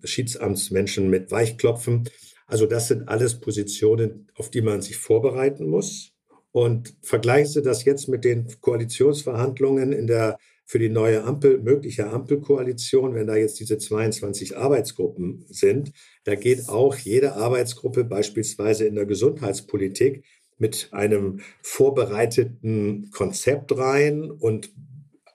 Schiedsamtsmenschen 0.03 1.09
mit 1.09 1.31
weichklopfen. 1.31 2.09
Also 2.47 2.67
das 2.67 2.89
sind 2.89 3.09
alles 3.09 3.41
Positionen, 3.41 4.29
auf 4.35 4.51
die 4.51 4.63
man 4.63 4.83
sich 4.83 4.97
vorbereiten 4.97 5.69
muss. 5.69 6.13
Und 6.53 6.95
vergleichen 7.03 7.53
Sie 7.53 7.63
das 7.63 7.85
jetzt 7.85 8.09
mit 8.09 8.25
den 8.25 8.49
Koalitionsverhandlungen 8.61 9.93
in 9.93 10.07
der 10.07 10.39
für 10.69 10.79
die 10.79 10.91
neue 10.91 11.25
Ampel, 11.25 11.61
mögliche 11.63 12.11
Ampelkoalition, 12.11 13.15
wenn 13.15 13.27
da 13.27 13.37
jetzt 13.37 13.59
diese 13.59 13.79
22 13.79 14.59
Arbeitsgruppen 14.59 15.47
sind, 15.49 15.93
da 16.25 16.35
geht 16.35 16.69
auch 16.69 16.95
jede 16.95 17.37
Arbeitsgruppe 17.37 18.05
beispielsweise 18.05 18.87
in 18.87 18.95
der 18.95 19.07
Gesundheitspolitik 19.07 20.25
mit 20.59 20.91
einem 20.93 21.41
vorbereiteten 21.63 23.11
Konzept 23.13 23.79
rein 23.79 24.31
und 24.31 24.71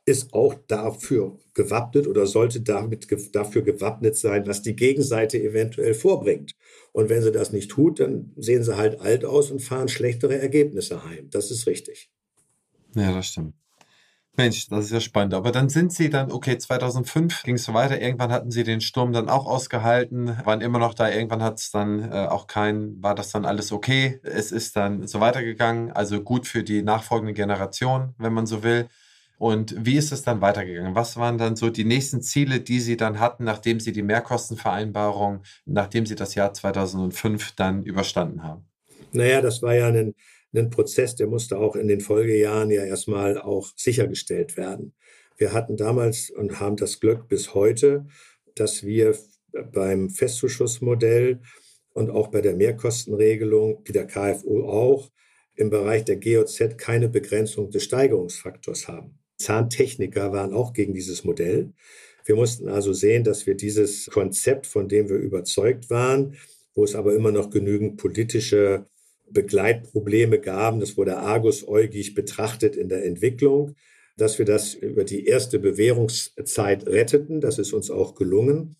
ist 0.06 0.34
auch 0.34 0.54
dafür 0.68 1.40
gewappnet 1.56 2.08
oder 2.08 2.28
sollte 2.28 2.62
damit 2.62 3.08
dafür 3.34 3.64
gewappnet 3.64 4.16
sein, 4.16 4.46
was 4.46 4.62
die 4.62 4.76
Gegenseite 4.76 5.42
eventuell 5.42 5.96
vorbringt. 5.96 6.54
Und 6.94 7.10
wenn 7.10 7.22
sie 7.22 7.32
das 7.32 7.52
nicht 7.52 7.72
tut, 7.72 8.00
dann 8.00 8.32
sehen 8.38 8.64
sie 8.64 8.78
halt 8.78 9.02
alt 9.02 9.26
aus 9.26 9.52
und 9.52 9.60
fahren 9.60 9.90
schlechtere 9.90 10.40
Ergebnisse 10.40 11.04
heim. 11.04 11.30
Das 11.32 11.52
ist 11.52 11.68
richtig. 11.68 12.10
Ja, 12.96 13.12
das 13.12 13.28
stimmt. 13.28 13.56
Mensch, 14.36 14.68
das 14.68 14.86
ist 14.86 14.92
ja 14.92 15.00
spannend. 15.00 15.36
Aber 15.36 15.52
dann 15.52 15.70
sind 15.70 15.94
Sie 15.94 16.10
dann, 16.10 16.32
okay, 16.32 16.58
2005 16.58 17.44
ging 17.44 17.56
es 17.56 17.66
so 17.66 17.74
weiter. 17.76 18.02
Irgendwann 18.02 18.32
hatten 18.32 18.50
Sie 18.50 18.64
den 18.64 18.82
Sturm 18.82 19.12
dann 19.14 19.30
auch 19.30 19.46
ausgehalten, 19.46 20.38
waren 20.44 20.62
immer 20.62 20.80
noch 20.80 20.96
da. 20.96 21.10
Irgendwann 21.10 21.44
hat 21.44 21.60
es 21.60 21.70
dann 21.70 22.12
äh, 22.12 22.28
auch 22.28 22.48
kein, 22.48 23.02
war 23.02 23.14
das 23.14 23.30
dann 23.30 23.46
alles 23.46 23.72
okay. 23.72 24.20
Es 24.24 24.52
ist 24.52 24.76
dann 24.76 25.08
so 25.08 25.20
weitergegangen. 25.20 25.92
Also 25.92 26.22
gut 26.22 26.48
für 26.48 26.64
die 26.64 26.82
nachfolgende 26.82 27.34
Generation, 27.34 28.16
wenn 28.18 28.34
man 28.34 28.48
so 28.48 28.64
will. 28.64 28.88
Und 29.44 29.76
wie 29.86 29.98
ist 29.98 30.14
es 30.14 30.22
dann 30.22 30.40
weitergegangen? 30.40 30.96
Was 30.96 31.18
waren 31.18 31.38
dann 31.38 31.58
so 31.58 31.70
die 31.70 31.84
nächsten 31.84 32.22
Ziele, 32.22 32.62
die 32.62 32.80
Sie 32.80 32.96
dann 32.96 33.20
hatten, 33.20 33.44
nachdem 33.44 33.82
Sie 33.82 33.92
die 33.92 34.02
Mehrkostenvereinbarung, 34.02 35.44
nachdem 35.66 36.06
Sie 36.06 36.16
das 36.16 36.34
Jahr 36.34 36.54
2005 36.54 37.52
dann 37.58 37.84
überstanden 37.84 38.42
haben? 38.42 38.64
Naja, 39.12 39.42
das 39.42 39.62
war 39.62 39.76
ja 39.76 39.88
ein 39.88 40.16
ein 40.56 40.70
Prozess, 40.70 41.16
der 41.16 41.28
musste 41.28 41.58
auch 41.58 41.76
in 41.76 41.90
den 41.90 42.00
Folgejahren 42.00 42.70
ja 42.70 42.86
erstmal 42.86 43.38
auch 43.38 43.72
sichergestellt 43.76 44.56
werden. 44.56 44.94
Wir 45.36 45.52
hatten 45.52 45.76
damals 45.76 46.30
und 46.30 46.62
haben 46.62 46.78
das 46.78 47.02
Glück 47.02 47.28
bis 47.28 47.54
heute, 47.54 48.06
dass 48.56 48.84
wir 48.86 49.18
beim 49.74 50.10
Festzuschussmodell 50.10 51.42
und 51.94 52.12
auch 52.12 52.30
bei 52.30 52.40
der 52.40 52.56
Mehrkostenregelung, 52.56 53.82
wie 53.84 53.92
der 53.92 54.08
KfU 54.08 54.64
auch, 54.64 55.12
im 55.56 55.70
Bereich 55.70 56.06
der 56.06 56.18
GOZ 56.18 56.78
keine 56.78 57.10
Begrenzung 57.10 57.72
des 57.72 57.84
Steigerungsfaktors 57.84 58.88
haben. 58.88 59.20
Zahntechniker 59.44 60.32
waren 60.32 60.54
auch 60.54 60.74
gegen 60.74 60.94
dieses 60.94 61.24
Modell. 61.24 61.74
Wir 62.26 62.36
mussten 62.36 62.70
also 62.70 62.94
sehen, 62.94 63.24
dass 63.24 63.46
wir 63.46 63.56
dieses 63.56 64.08
Konzept, 64.08 64.66
von 64.66 64.88
dem 64.88 65.10
wir 65.10 65.18
überzeugt 65.18 65.90
waren, 65.90 66.36
wo 66.74 66.84
es 66.84 66.96
aber 66.96 67.14
immer 67.14 67.32
noch 67.32 67.50
genügend 67.50 67.98
politische 67.98 68.86
Begleitprobleme 69.30 70.40
gaben. 70.40 70.80
Das 70.80 70.98
wurde 70.98 71.18
argusäugig 71.18 72.14
betrachtet 72.14 72.76
in 72.76 72.90
der 72.90 73.06
Entwicklung, 73.06 73.76
dass 74.18 74.38
wir 74.40 74.46
das 74.46 74.74
über 74.74 75.04
die 75.04 75.26
erste 75.26 75.60
Bewährungszeit 75.60 76.88
retteten. 76.88 77.42
Das 77.42 77.60
ist 77.60 77.74
uns 77.74 77.90
auch 77.90 78.16
gelungen. 78.16 78.76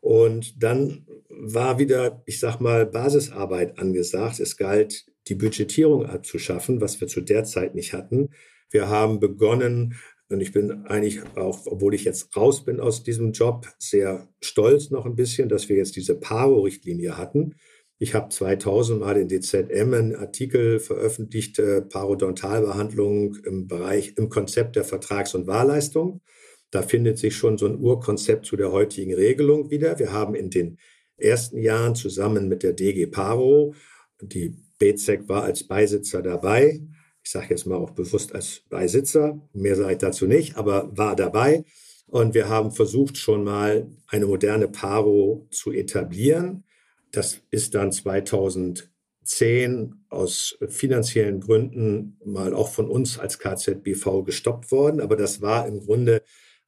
Und 0.00 0.62
dann 0.62 1.06
war 1.28 1.78
wieder, 1.78 2.22
ich 2.26 2.40
sag 2.40 2.60
mal, 2.60 2.86
Basisarbeit 2.86 3.78
angesagt. 3.78 4.40
Es 4.40 4.56
galt, 4.56 5.06
die 5.28 5.34
Budgetierung 5.34 6.06
abzuschaffen, 6.06 6.80
was 6.80 7.00
wir 7.00 7.08
zu 7.08 7.20
der 7.20 7.44
Zeit 7.44 7.74
nicht 7.74 7.92
hatten. 7.92 8.30
Wir 8.70 8.88
haben 8.88 9.20
begonnen, 9.20 9.96
und 10.28 10.40
ich 10.40 10.52
bin 10.52 10.86
eigentlich 10.86 11.20
auch, 11.36 11.66
obwohl 11.66 11.94
ich 11.94 12.04
jetzt 12.04 12.36
raus 12.36 12.64
bin 12.64 12.78
aus 12.78 13.02
diesem 13.02 13.32
Job, 13.32 13.66
sehr 13.78 14.28
stolz 14.40 14.90
noch 14.90 15.04
ein 15.04 15.16
bisschen, 15.16 15.48
dass 15.48 15.68
wir 15.68 15.76
jetzt 15.76 15.96
diese 15.96 16.14
PARO-Richtlinie 16.14 17.18
hatten. 17.18 17.56
Ich 17.98 18.14
habe 18.14 18.28
2000 18.30 19.00
mal 19.00 19.16
in 19.16 19.28
DZM 19.28 19.92
einen 19.92 20.14
Artikel 20.14 20.78
veröffentlicht, 20.78 21.58
äh, 21.58 21.82
Parodontalbehandlung 21.82 23.36
im 23.44 23.66
Bereich, 23.66 24.14
im 24.16 24.28
Konzept 24.28 24.76
der 24.76 24.84
Vertrags- 24.84 25.34
und 25.34 25.48
Wahlleistung. 25.48 26.22
Da 26.70 26.82
findet 26.82 27.18
sich 27.18 27.34
schon 27.36 27.58
so 27.58 27.66
ein 27.66 27.78
Urkonzept 27.78 28.46
zu 28.46 28.56
der 28.56 28.70
heutigen 28.70 29.12
Regelung 29.12 29.70
wieder. 29.70 29.98
Wir 29.98 30.12
haben 30.12 30.34
in 30.34 30.48
den 30.50 30.78
ersten 31.18 31.58
Jahren 31.58 31.94
zusammen 31.96 32.48
mit 32.48 32.62
der 32.62 32.72
DG 32.72 33.06
Paro, 33.06 33.74
die 34.22 34.56
BZEC 34.78 35.28
war 35.28 35.42
als 35.42 35.64
Beisitzer 35.64 36.22
dabei, 36.22 36.80
ich 37.22 37.30
sage 37.30 37.48
jetzt 37.50 37.66
mal 37.66 37.76
auch 37.76 37.90
bewusst 37.90 38.34
als 38.34 38.62
Beisitzer, 38.68 39.40
mehr 39.52 39.76
sage 39.76 39.92
ich 39.92 39.98
dazu 39.98 40.26
nicht, 40.26 40.56
aber 40.56 40.96
war 40.96 41.16
dabei. 41.16 41.64
Und 42.06 42.34
wir 42.34 42.48
haben 42.48 42.72
versucht, 42.72 43.18
schon 43.18 43.44
mal 43.44 43.86
eine 44.08 44.26
moderne 44.26 44.68
Paro 44.68 45.46
zu 45.50 45.70
etablieren. 45.70 46.64
Das 47.12 47.40
ist 47.50 47.74
dann 47.74 47.92
2010 47.92 49.94
aus 50.08 50.58
finanziellen 50.68 51.40
Gründen 51.40 52.18
mal 52.24 52.52
auch 52.52 52.68
von 52.68 52.88
uns 52.88 53.18
als 53.18 53.38
KZBV 53.38 54.24
gestoppt 54.24 54.72
worden. 54.72 55.00
Aber 55.00 55.14
das 55.14 55.40
war 55.40 55.68
im 55.68 55.80
Grunde 55.80 56.22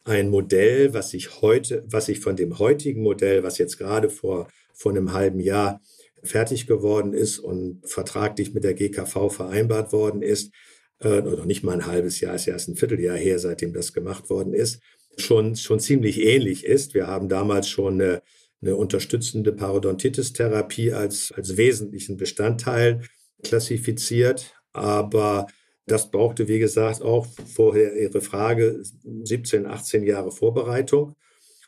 ein 0.05 0.31
Modell, 0.31 0.95
was 0.95 1.11
sich 1.11 1.43
heute, 1.43 1.85
was 1.87 2.07
sich 2.07 2.21
von 2.21 2.37
dem 2.37 2.59
heutigen 2.59 3.03
Modell, 3.03 3.43
was 3.43 3.59
jetzt 3.59 3.79
gerade 3.79 4.11
vor, 4.11 4.49
vor 4.73 4.93
einem 4.93 5.13
halben 5.13 5.41
Jahr 5.41 5.81
fertig 6.23 6.67
geworden 6.67 7.13
ist 7.13 7.39
und 7.39 7.81
vertraglich 7.85 8.55
mit 8.55 8.65
der 8.65 8.75
GKV 8.75 9.29
vereinbart 9.31 9.93
worden 9.93 10.23
ist, 10.23 10.53
äh, 11.01 11.21
oder 11.21 11.45
nicht 11.45 11.63
mal 11.65 11.73
ein 11.73 11.87
halbes 11.87 12.21
Jahr, 12.21 12.35
ist 12.35 12.47
ja 12.47 12.55
erst 12.55 12.69
ein 12.69 12.77
Vierteljahr 12.77 13.17
her, 13.17 13.39
seitdem 13.39 13.73
das 13.73 13.93
gemacht 13.93 14.31
worden 14.31 14.55
ist, 14.55 14.81
schon, 15.17 15.57
schon 15.57 15.81
ziemlich 15.81 16.21
ähnlich 16.21 16.65
ist. 16.65 16.95
Wir 16.95 17.07
haben 17.07 17.29
damals 17.29 17.69
schon 17.69 18.01
eine, 18.01 18.23
eine 18.61 18.77
unterstützende 18.77 19.53
Parodontitis-Therapie 19.53 20.93
als, 20.93 21.33
als 21.33 21.57
wesentlichen 21.57 22.17
Bestandteil 22.17 23.03
klassifiziert, 23.43 24.55
aber 24.73 25.49
das 25.87 26.11
brauchte, 26.11 26.47
wie 26.47 26.61
gesagt, 26.61 27.03
auch 27.03 27.27
vorher 27.27 27.97
Ihre 27.97 28.21
Frage 28.21 28.83
17, 29.25 29.67
18 29.67 30.05
Jahre 30.05 30.31
Vorbereitung. 30.31 31.17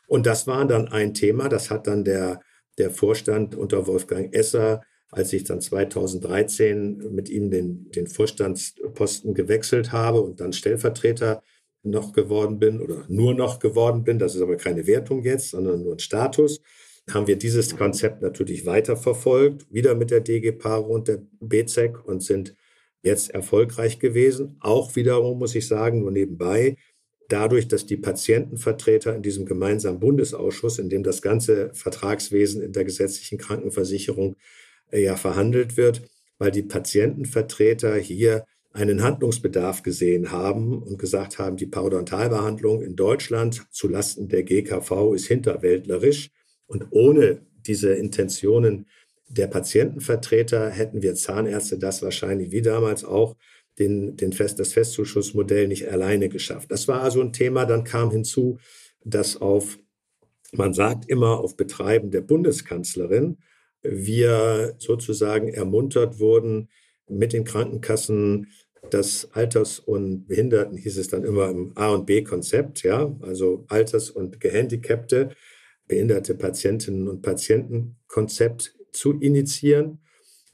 Und 0.07 0.25
das 0.25 0.47
war 0.47 0.65
dann 0.65 0.87
ein 0.87 1.13
Thema, 1.13 1.49
das 1.49 1.69
hat 1.69 1.87
dann 1.87 2.05
der, 2.05 2.39
der 2.77 2.91
Vorstand 2.91 3.55
unter 3.55 3.87
Wolfgang 3.87 4.33
Esser, 4.33 4.81
als 5.11 5.31
ich 5.33 5.43
dann 5.43 5.61
2013 5.61 7.13
mit 7.13 7.29
ihm 7.29 7.49
den, 7.49 7.89
den 7.91 8.07
Vorstandsposten 8.07 9.33
gewechselt 9.33 9.91
habe 9.91 10.21
und 10.21 10.39
dann 10.39 10.53
Stellvertreter 10.53 11.41
noch 11.83 12.13
geworden 12.13 12.59
bin 12.59 12.81
oder 12.81 13.05
nur 13.07 13.33
noch 13.33 13.59
geworden 13.59 14.03
bin, 14.03 14.19
das 14.19 14.35
ist 14.35 14.41
aber 14.41 14.57
keine 14.57 14.87
Wertung 14.87 15.23
jetzt, 15.23 15.51
sondern 15.51 15.83
nur 15.83 15.93
ein 15.93 15.99
Status, 15.99 16.61
haben 17.11 17.27
wir 17.27 17.35
dieses 17.35 17.77
Konzept 17.77 18.21
natürlich 18.21 18.65
weiterverfolgt, 18.65 19.71
wieder 19.71 19.93
mit 19.95 20.09
der 20.09 20.21
DG 20.21 20.51
Paro 20.51 20.93
und 20.93 21.07
der 21.07 21.21
BZEC 21.39 22.03
und 22.03 22.23
sind 22.23 22.55
jetzt 23.03 23.29
erfolgreich 23.29 23.99
gewesen. 23.99 24.57
Auch 24.59 24.95
wiederum, 24.95 25.37
muss 25.37 25.53
ich 25.53 25.67
sagen, 25.67 25.99
nur 25.99 26.11
nebenbei, 26.11 26.77
dadurch, 27.29 27.67
dass 27.67 27.85
die 27.85 27.97
Patientenvertreter 27.97 29.15
in 29.15 29.21
diesem 29.21 29.45
gemeinsamen 29.45 29.99
Bundesausschuss, 29.99 30.79
in 30.79 30.89
dem 30.89 31.03
das 31.03 31.21
ganze 31.21 31.73
Vertragswesen 31.73 32.61
in 32.61 32.73
der 32.73 32.83
gesetzlichen 32.83 33.37
Krankenversicherung 33.37 34.35
äh, 34.91 35.03
ja 35.03 35.15
verhandelt 35.15 35.77
wird, 35.77 36.03
weil 36.37 36.51
die 36.51 36.63
Patientenvertreter 36.63 37.95
hier 37.95 38.45
einen 38.73 39.03
Handlungsbedarf 39.03 39.83
gesehen 39.83 40.31
haben 40.31 40.83
und 40.83 40.99
gesagt 40.99 41.39
haben, 41.39 41.55
die 41.55 41.65
Parodontalbehandlung 41.65 42.81
in 42.81 42.97
Deutschland 42.97 43.65
zulasten 43.71 44.27
der 44.27 44.43
GKV 44.43 45.13
ist 45.13 45.27
hinterwäldlerisch. 45.27 46.29
Und 46.67 46.87
ohne 46.89 47.41
diese 47.65 47.93
Intentionen 47.93 48.87
der 49.29 49.47
Patientenvertreter 49.47 50.69
hätten 50.69 51.01
wir 51.01 51.15
Zahnärzte 51.15 51.79
das 51.79 52.01
wahrscheinlich 52.01 52.51
wie 52.51 52.61
damals 52.61 53.05
auch 53.05 53.37
den, 53.79 54.15
den 54.15 54.33
Fest, 54.33 54.59
das 54.59 54.73
Festzuschussmodell 54.73 55.67
nicht 55.67 55.87
alleine 55.89 56.29
geschafft. 56.29 56.71
Das 56.71 56.87
war 56.87 57.01
also 57.01 57.21
ein 57.21 57.33
Thema. 57.33 57.65
Dann 57.65 57.83
kam 57.83 58.11
hinzu, 58.11 58.57
dass 59.03 59.37
auf, 59.37 59.77
man 60.51 60.73
sagt 60.73 61.09
immer 61.09 61.39
auf 61.39 61.57
Betreiben 61.57 62.11
der 62.11 62.21
Bundeskanzlerin, 62.21 63.37
wir 63.83 64.75
sozusagen 64.79 65.49
ermuntert 65.49 66.19
wurden, 66.19 66.69
mit 67.07 67.33
den 67.33 67.43
Krankenkassen 67.43 68.47
das 68.89 69.31
Alters- 69.31 69.79
und 69.79 70.27
Behinderten 70.27 70.77
hieß 70.77 70.97
es 70.97 71.07
dann 71.07 71.23
immer 71.23 71.49
im 71.49 71.71
A- 71.75 71.93
und 71.93 72.05
B-Konzept, 72.05 72.83
ja, 72.83 73.15
also 73.21 73.65
Alters- 73.67 74.09
und 74.09 74.39
Gehandicapte, 74.39 75.29
behinderte 75.87 76.35
Patientinnen 76.35 77.07
und 77.07 77.21
Patientenkonzept 77.21 78.75
zu 78.91 79.19
initiieren. 79.19 79.99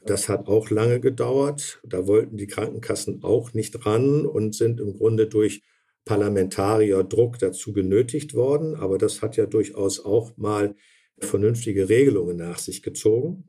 Das 0.03 0.29
hat 0.29 0.47
auch 0.47 0.69
lange 0.69 0.99
gedauert. 0.99 1.79
Da 1.83 2.07
wollten 2.07 2.37
die 2.37 2.47
Krankenkassen 2.47 3.23
auch 3.23 3.53
nicht 3.53 3.85
ran 3.85 4.25
und 4.25 4.55
sind 4.55 4.79
im 4.79 4.93
Grunde 4.93 5.27
durch 5.27 5.61
Parlamentarier-Druck 6.05 7.37
dazu 7.37 7.71
genötigt 7.73 8.33
worden. 8.33 8.75
Aber 8.75 8.97
das 8.97 9.21
hat 9.21 9.37
ja 9.37 9.45
durchaus 9.45 10.03
auch 10.03 10.35
mal 10.37 10.75
vernünftige 11.19 11.87
Regelungen 11.87 12.37
nach 12.37 12.57
sich 12.57 12.81
gezogen. 12.81 13.45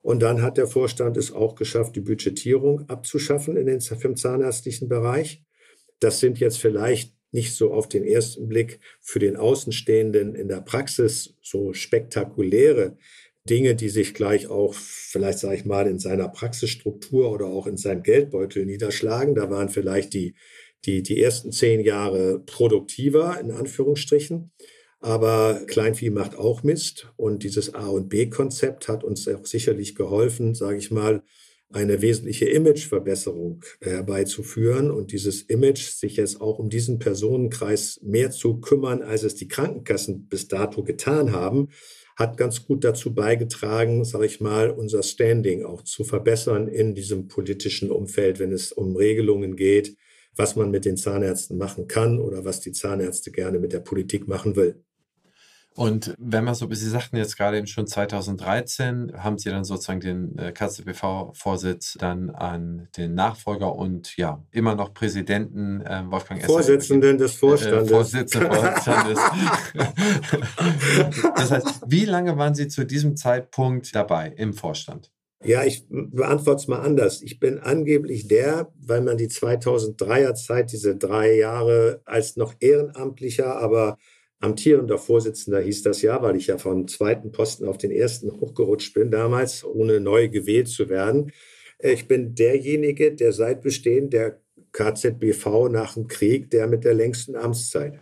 Und 0.00 0.20
dann 0.20 0.42
hat 0.42 0.56
der 0.56 0.66
Vorstand 0.66 1.16
es 1.16 1.30
auch 1.30 1.54
geschafft, 1.54 1.94
die 1.94 2.00
Budgetierung 2.00 2.88
abzuschaffen 2.88 3.56
in 3.56 3.66
den, 3.66 3.80
im 3.80 4.16
zahnärztlichen 4.16 4.88
Bereich. 4.88 5.44
Das 6.00 6.18
sind 6.18 6.40
jetzt 6.40 6.58
vielleicht 6.58 7.14
nicht 7.30 7.54
so 7.54 7.72
auf 7.72 7.88
den 7.88 8.04
ersten 8.04 8.48
Blick 8.48 8.80
für 9.00 9.18
den 9.18 9.36
Außenstehenden 9.36 10.34
in 10.34 10.48
der 10.48 10.60
Praxis 10.60 11.36
so 11.40 11.72
spektakuläre 11.72 12.96
Dinge, 13.48 13.74
die 13.74 13.88
sich 13.88 14.14
gleich 14.14 14.46
auch 14.46 14.74
vielleicht, 14.74 15.38
sage 15.38 15.56
ich 15.56 15.64
mal, 15.64 15.86
in 15.86 15.98
seiner 15.98 16.28
Praxisstruktur 16.28 17.32
oder 17.32 17.46
auch 17.46 17.66
in 17.66 17.76
seinem 17.76 18.02
Geldbeutel 18.02 18.64
niederschlagen. 18.66 19.34
Da 19.34 19.50
waren 19.50 19.68
vielleicht 19.68 20.14
die, 20.14 20.34
die, 20.84 21.02
die 21.02 21.20
ersten 21.20 21.52
zehn 21.52 21.80
Jahre 21.80 22.40
produktiver, 22.40 23.38
in 23.40 23.50
Anführungsstrichen. 23.50 24.52
Aber 25.00 25.60
Kleinvieh 25.66 26.10
macht 26.10 26.36
auch 26.36 26.62
Mist. 26.62 27.12
Und 27.16 27.42
dieses 27.42 27.74
A- 27.74 27.88
und 27.88 28.08
B-Konzept 28.08 28.86
hat 28.88 29.02
uns 29.02 29.26
auch 29.26 29.46
sicherlich 29.46 29.96
geholfen, 29.96 30.54
sage 30.54 30.78
ich 30.78 30.92
mal, 30.92 31.22
eine 31.72 32.02
wesentliche 32.02 32.44
Imageverbesserung 32.44 33.64
herbeizuführen 33.80 34.90
und 34.90 35.12
dieses 35.12 35.42
Image, 35.42 35.90
sich 35.90 36.16
jetzt 36.16 36.40
auch 36.40 36.58
um 36.58 36.68
diesen 36.68 36.98
Personenkreis 36.98 37.98
mehr 38.02 38.30
zu 38.30 38.60
kümmern, 38.60 39.02
als 39.02 39.22
es 39.22 39.34
die 39.34 39.48
Krankenkassen 39.48 40.28
bis 40.28 40.48
dato 40.48 40.84
getan 40.84 41.32
haben, 41.32 41.68
hat 42.16 42.36
ganz 42.36 42.64
gut 42.66 42.84
dazu 42.84 43.14
beigetragen, 43.14 44.04
sage 44.04 44.26
ich 44.26 44.40
mal, 44.40 44.70
unser 44.70 45.02
Standing 45.02 45.64
auch 45.64 45.82
zu 45.82 46.04
verbessern 46.04 46.68
in 46.68 46.94
diesem 46.94 47.28
politischen 47.28 47.90
Umfeld, 47.90 48.38
wenn 48.38 48.52
es 48.52 48.72
um 48.72 48.96
Regelungen 48.96 49.56
geht, 49.56 49.96
was 50.36 50.56
man 50.56 50.70
mit 50.70 50.84
den 50.84 50.96
Zahnärzten 50.96 51.58
machen 51.58 51.88
kann 51.88 52.18
oder 52.18 52.44
was 52.44 52.60
die 52.60 52.72
Zahnärzte 52.72 53.30
gerne 53.30 53.58
mit 53.58 53.72
der 53.72 53.80
Politik 53.80 54.28
machen 54.28 54.56
will. 54.56 54.82
Und 55.74 56.14
wenn 56.18 56.44
man 56.44 56.54
so, 56.54 56.68
Sie 56.70 56.88
sagten 56.88 57.16
jetzt 57.16 57.36
gerade 57.36 57.56
eben 57.56 57.66
schon 57.66 57.86
2013, 57.86 59.12
haben 59.16 59.38
Sie 59.38 59.48
dann 59.48 59.64
sozusagen 59.64 60.00
den 60.00 60.38
äh, 60.38 60.52
KZBV-Vorsitz 60.52 61.96
dann 61.98 62.30
an 62.30 62.88
den 62.96 63.14
Nachfolger 63.14 63.74
und 63.74 64.16
ja, 64.16 64.44
immer 64.50 64.74
noch 64.74 64.92
Präsidenten 64.92 65.80
äh, 65.80 66.02
Wolfgang 66.06 66.40
Esser. 66.40 66.52
Vorsitzenden 66.52 67.16
des 67.16 67.34
Vorstandes. 67.34 67.88
Äh, 67.88 67.94
Vorsitzenden 67.94 68.52
Vorstandes. 68.52 69.18
das 71.36 71.50
heißt, 71.50 71.80
wie 71.86 72.04
lange 72.04 72.36
waren 72.36 72.54
Sie 72.54 72.68
zu 72.68 72.84
diesem 72.84 73.16
Zeitpunkt 73.16 73.94
dabei 73.94 74.32
im 74.36 74.52
Vorstand? 74.52 75.10
Ja, 75.44 75.64
ich 75.64 75.86
beantworte 75.88 76.60
es 76.60 76.68
mal 76.68 76.80
anders. 76.80 77.20
Ich 77.22 77.40
bin 77.40 77.58
angeblich 77.58 78.28
der, 78.28 78.72
weil 78.78 79.00
man 79.00 79.16
die 79.16 79.26
2003er 79.26 80.34
Zeit, 80.34 80.70
diese 80.70 80.96
drei 80.96 81.34
Jahre 81.34 82.00
als 82.04 82.36
noch 82.36 82.54
ehrenamtlicher, 82.60 83.56
aber 83.56 83.98
amtierender 84.42 84.98
Vorsitzender 84.98 85.60
hieß 85.60 85.82
das 85.82 86.02
ja, 86.02 86.20
weil 86.22 86.36
ich 86.36 86.48
ja 86.48 86.58
vom 86.58 86.88
zweiten 86.88 87.32
Posten 87.32 87.66
auf 87.66 87.78
den 87.78 87.90
ersten 87.90 88.30
hochgerutscht 88.30 88.94
bin 88.94 89.10
damals, 89.10 89.64
ohne 89.64 90.00
neu 90.00 90.28
gewählt 90.28 90.68
zu 90.68 90.88
werden. 90.88 91.32
Ich 91.78 92.08
bin 92.08 92.34
derjenige, 92.34 93.14
der 93.14 93.32
seit 93.32 93.62
Bestehen 93.62 94.10
der 94.10 94.40
KZBV 94.72 95.68
nach 95.70 95.94
dem 95.94 96.08
Krieg, 96.08 96.50
der 96.50 96.66
mit 96.66 96.84
der 96.84 96.94
längsten 96.94 97.36
Amtszeit. 97.36 97.98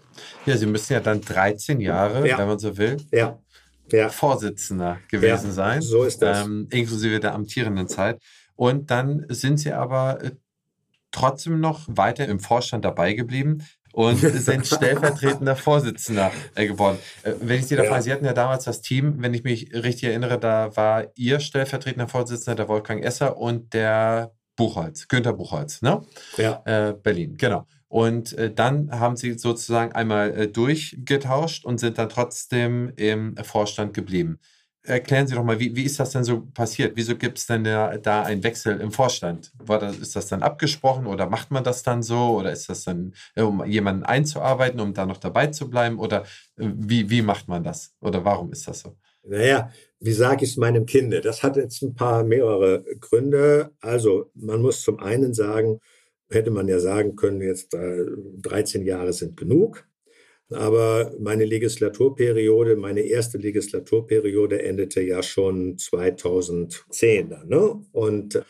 Ja, 0.46 0.57
Sie 0.57 0.66
müssen 0.66 0.92
ja 0.92 1.00
dann 1.00 1.20
13 1.20 1.81
Jahre, 1.81 2.26
ja. 2.29 2.38
wenn 2.38 2.46
man 2.46 2.59
so 2.59 2.76
will, 2.76 2.96
ja. 3.12 3.42
Ja. 3.92 4.09
Vorsitzender 4.09 5.00
gewesen 5.11 5.50
sein. 5.50 5.83
So 5.83 6.05
ist 6.05 6.22
das. 6.22 6.44
Ähm, 6.44 6.68
inklusive 6.70 7.18
der 7.18 7.35
amtierenden 7.35 7.88
Zeit. 7.88 8.22
Und 8.55 8.90
dann 8.90 9.26
sind 9.31 9.59
Sie 9.59 9.72
aber 9.72 10.22
äh, 10.22 10.31
trotzdem 11.11 11.59
noch 11.59 11.87
weiter 11.88 12.26
im 12.29 12.38
Vorstand 12.38 12.85
dabei 12.85 13.14
geblieben 13.14 13.64
und 13.92 14.16
sind 14.18 14.66
stellvertretender 14.66 15.57
Vorsitzender 15.57 16.33
äh, 16.55 16.66
geworden. 16.66 16.98
Äh, 17.22 17.33
wenn 17.40 17.61
ich 17.61 17.66
Sie 17.66 17.76
da 17.76 17.85
ja. 17.85 17.90
frage, 17.90 18.03
Sie 18.03 18.12
hatten 18.12 18.24
ja 18.24 18.33
damals 18.33 18.64
das 18.64 18.81
Team, 18.81 19.16
wenn 19.18 19.35
ich 19.35 19.44
mich 19.44 19.72
richtig 19.72 20.05
erinnere, 20.05 20.38
da 20.38 20.76
war 20.76 21.07
Ihr 21.14 21.40
stellvertretender 21.40 22.09
Vorsitzender, 22.09 22.57
der 22.57 22.68
Wolfgang 22.68 23.05
Esser 23.05 23.37
und 23.37 23.72
der 23.74 24.33
Buchholz, 24.57 25.09
Günther 25.09 25.33
Buchholz, 25.33 25.83
ne? 25.83 26.03
Ja. 26.37 26.62
Äh, 26.64 26.92
Berlin, 26.92 27.37
genau. 27.37 27.66
Und 27.88 28.35
äh, 28.35 28.53
dann 28.53 28.90
haben 28.92 29.16
Sie 29.16 29.37
sozusagen 29.37 29.92
einmal 29.92 30.31
äh, 30.33 30.48
durchgetauscht 30.48 31.64
und 31.64 31.81
sind 31.81 31.98
dann 31.98 32.09
trotzdem 32.09 32.92
im 32.96 33.37
Vorstand 33.38 33.94
geblieben. 33.94 34.38
Erklären 34.83 35.27
Sie 35.27 35.35
doch 35.35 35.45
mal, 35.45 35.61
wie, 35.61 35.77
wie 35.77 35.85
ist 35.85 36.01
das 36.01 36.12
denn 36.12 36.25
so 36.25 36.40
passiert? 36.55 36.93
Wieso 36.97 37.14
gibt 37.14 37.37
es 37.37 37.47
denn 37.47 37.64
da, 37.64 37.99
da 37.99 38.23
einen 38.23 38.43
Wechsel 38.43 38.81
im 38.81 38.90
Vorstand? 38.90 39.53
War 39.59 39.79
das, 39.79 39.99
ist 39.99 40.16
das 40.16 40.29
dann 40.29 40.43
abgesprochen 40.43 41.07
oder 41.07 41.29
macht 41.29 41.51
man 41.51 41.62
das 41.62 41.83
dann 41.83 42.03
so? 42.03 42.38
Oder 42.38 42.53
ist 42.53 42.69
das 42.71 42.85
dann, 42.85 43.12
äh, 43.35 43.43
um 43.43 43.64
jemanden 43.66 44.05
einzuarbeiten, 44.05 44.81
um 44.81 44.95
da 44.95 45.05
noch 45.05 45.19
dabei 45.19 45.49
zu 45.49 45.69
bleiben? 45.69 45.99
Oder 45.99 46.23
äh, 46.57 46.71
wie, 46.77 47.11
wie 47.11 47.21
macht 47.21 47.46
man 47.46 47.63
das? 47.63 47.94
Oder 48.00 48.25
warum 48.25 48.52
ist 48.52 48.67
das 48.69 48.81
so? 48.81 48.96
Naja, 49.23 49.71
wie 49.98 50.13
sage 50.13 50.44
ich 50.44 50.52
es 50.52 50.57
meinem 50.57 50.87
Kinde? 50.87 51.21
Das 51.21 51.42
hat 51.42 51.57
jetzt 51.57 51.83
ein 51.83 51.94
paar 51.94 52.25
mehrere 52.25 52.83
Gründe. 53.00 53.73
Also 53.81 54.31
man 54.35 54.63
muss 54.63 54.81
zum 54.81 54.98
einen 54.98 55.35
sagen, 55.35 55.81
hätte 56.31 56.50
man 56.50 56.69
ja 56.69 56.81
sagen 56.81 57.17
können, 57.17 57.42
jetzt 57.42 57.75
äh, 57.75 58.07
13 58.40 58.87
Jahre 58.87 59.13
sind 59.13 59.37
genug. 59.37 59.87
Aber 60.51 61.15
meine 61.19 61.44
Legislaturperiode, 61.44 62.77
meine 62.77 63.03
erste 63.03 63.38
Legislaturperiode 63.38 64.63
endete 64.63 65.01
ja 65.01 65.23
schon 65.23 65.79
2010 65.79 67.31
dann. 67.31 67.48
Ne? 67.48 67.87
Und 67.92 68.42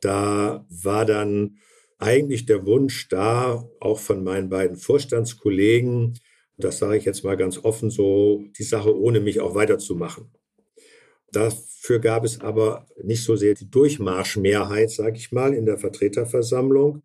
da 0.00 0.66
war 0.68 1.04
dann 1.04 1.58
eigentlich 1.98 2.46
der 2.46 2.66
Wunsch 2.66 3.08
da, 3.08 3.68
auch 3.80 3.98
von 3.98 4.22
meinen 4.22 4.48
beiden 4.48 4.76
Vorstandskollegen, 4.76 6.18
Das 6.58 6.78
sage 6.78 6.96
ich 6.96 7.04
jetzt 7.04 7.22
mal 7.22 7.36
ganz 7.36 7.58
offen 7.58 7.90
so, 7.90 8.44
die 8.58 8.62
Sache 8.62 8.96
ohne 8.98 9.20
mich 9.20 9.40
auch 9.40 9.54
weiterzumachen. 9.54 10.30
Dafür 11.32 11.98
gab 11.98 12.24
es 12.24 12.40
aber 12.40 12.86
nicht 13.02 13.24
so 13.24 13.36
sehr 13.36 13.54
die 13.54 13.70
Durchmarschmehrheit, 13.70 14.90
sage 14.90 15.18
ich 15.18 15.32
mal, 15.32 15.52
in 15.52 15.66
der 15.66 15.76
Vertreterversammlung, 15.76 17.02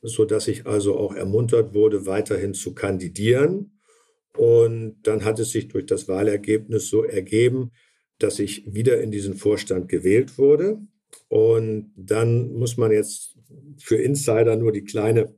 so 0.00 0.24
dass 0.24 0.48
ich 0.48 0.66
also 0.66 0.96
auch 0.96 1.14
ermuntert 1.14 1.74
wurde, 1.74 2.06
weiterhin 2.06 2.54
zu 2.54 2.74
kandidieren. 2.74 3.75
Und 4.36 4.98
dann 5.02 5.24
hat 5.24 5.38
es 5.38 5.50
sich 5.50 5.68
durch 5.68 5.86
das 5.86 6.08
Wahlergebnis 6.08 6.88
so 6.88 7.04
ergeben, 7.04 7.72
dass 8.18 8.38
ich 8.38 8.64
wieder 8.72 9.00
in 9.00 9.10
diesen 9.10 9.34
Vorstand 9.34 9.88
gewählt 9.88 10.38
wurde. 10.38 10.78
Und 11.28 11.92
dann 11.96 12.52
muss 12.52 12.76
man 12.76 12.92
jetzt 12.92 13.36
für 13.78 13.96
Insider 13.96 14.56
nur 14.56 14.72
die 14.72 14.84
kleine, 14.84 15.34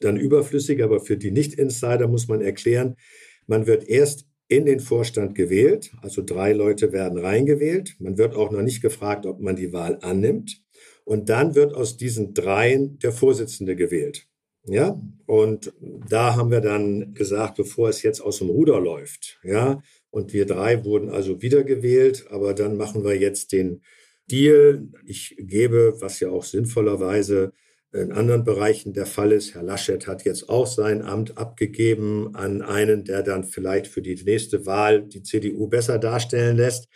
dann 0.00 0.16
überflüssig, 0.16 0.82
aber 0.82 1.00
für 1.00 1.16
die 1.16 1.30
Nicht-Insider 1.30 2.06
muss 2.06 2.28
man 2.28 2.40
erklären, 2.40 2.96
man 3.46 3.66
wird 3.66 3.88
erst 3.88 4.26
in 4.46 4.64
den 4.64 4.80
Vorstand 4.80 5.34
gewählt, 5.34 5.92
also 6.00 6.22
drei 6.24 6.52
Leute 6.52 6.92
werden 6.92 7.18
reingewählt. 7.18 7.96
Man 7.98 8.16
wird 8.16 8.34
auch 8.34 8.50
noch 8.50 8.62
nicht 8.62 8.80
gefragt, 8.80 9.26
ob 9.26 9.40
man 9.40 9.56
die 9.56 9.72
Wahl 9.72 9.98
annimmt. 10.00 10.62
Und 11.04 11.28
dann 11.28 11.54
wird 11.54 11.74
aus 11.74 11.96
diesen 11.96 12.34
dreien 12.34 12.98
der 12.98 13.12
Vorsitzende 13.12 13.76
gewählt. 13.76 14.27
Ja, 14.68 15.00
und 15.26 15.72
da 15.80 16.36
haben 16.36 16.50
wir 16.50 16.60
dann 16.60 17.14
gesagt, 17.14 17.56
bevor 17.56 17.88
es 17.88 18.02
jetzt 18.02 18.20
aus 18.20 18.38
dem 18.38 18.50
Ruder 18.50 18.80
läuft, 18.80 19.40
ja, 19.42 19.82
und 20.10 20.32
wir 20.32 20.46
drei 20.46 20.84
wurden 20.84 21.08
also 21.08 21.40
wiedergewählt, 21.42 22.26
aber 22.30 22.54
dann 22.54 22.76
machen 22.76 23.04
wir 23.04 23.16
jetzt 23.16 23.52
den 23.52 23.82
Deal. 24.30 24.88
Ich 25.06 25.36
gebe, 25.38 25.94
was 26.00 26.20
ja 26.20 26.30
auch 26.30 26.44
sinnvollerweise 26.44 27.52
in 27.92 28.12
anderen 28.12 28.44
Bereichen 28.44 28.92
der 28.92 29.06
Fall 29.06 29.32
ist. 29.32 29.54
Herr 29.54 29.62
Laschet 29.62 30.06
hat 30.06 30.24
jetzt 30.24 30.48
auch 30.50 30.66
sein 30.66 31.02
Amt 31.02 31.38
abgegeben 31.38 32.34
an 32.34 32.60
einen, 32.60 33.04
der 33.04 33.22
dann 33.22 33.44
vielleicht 33.44 33.86
für 33.86 34.02
die 34.02 34.22
nächste 34.22 34.66
Wahl 34.66 35.02
die 35.02 35.22
CDU 35.22 35.68
besser 35.68 35.98
darstellen 35.98 36.56
lässt. 36.56 36.88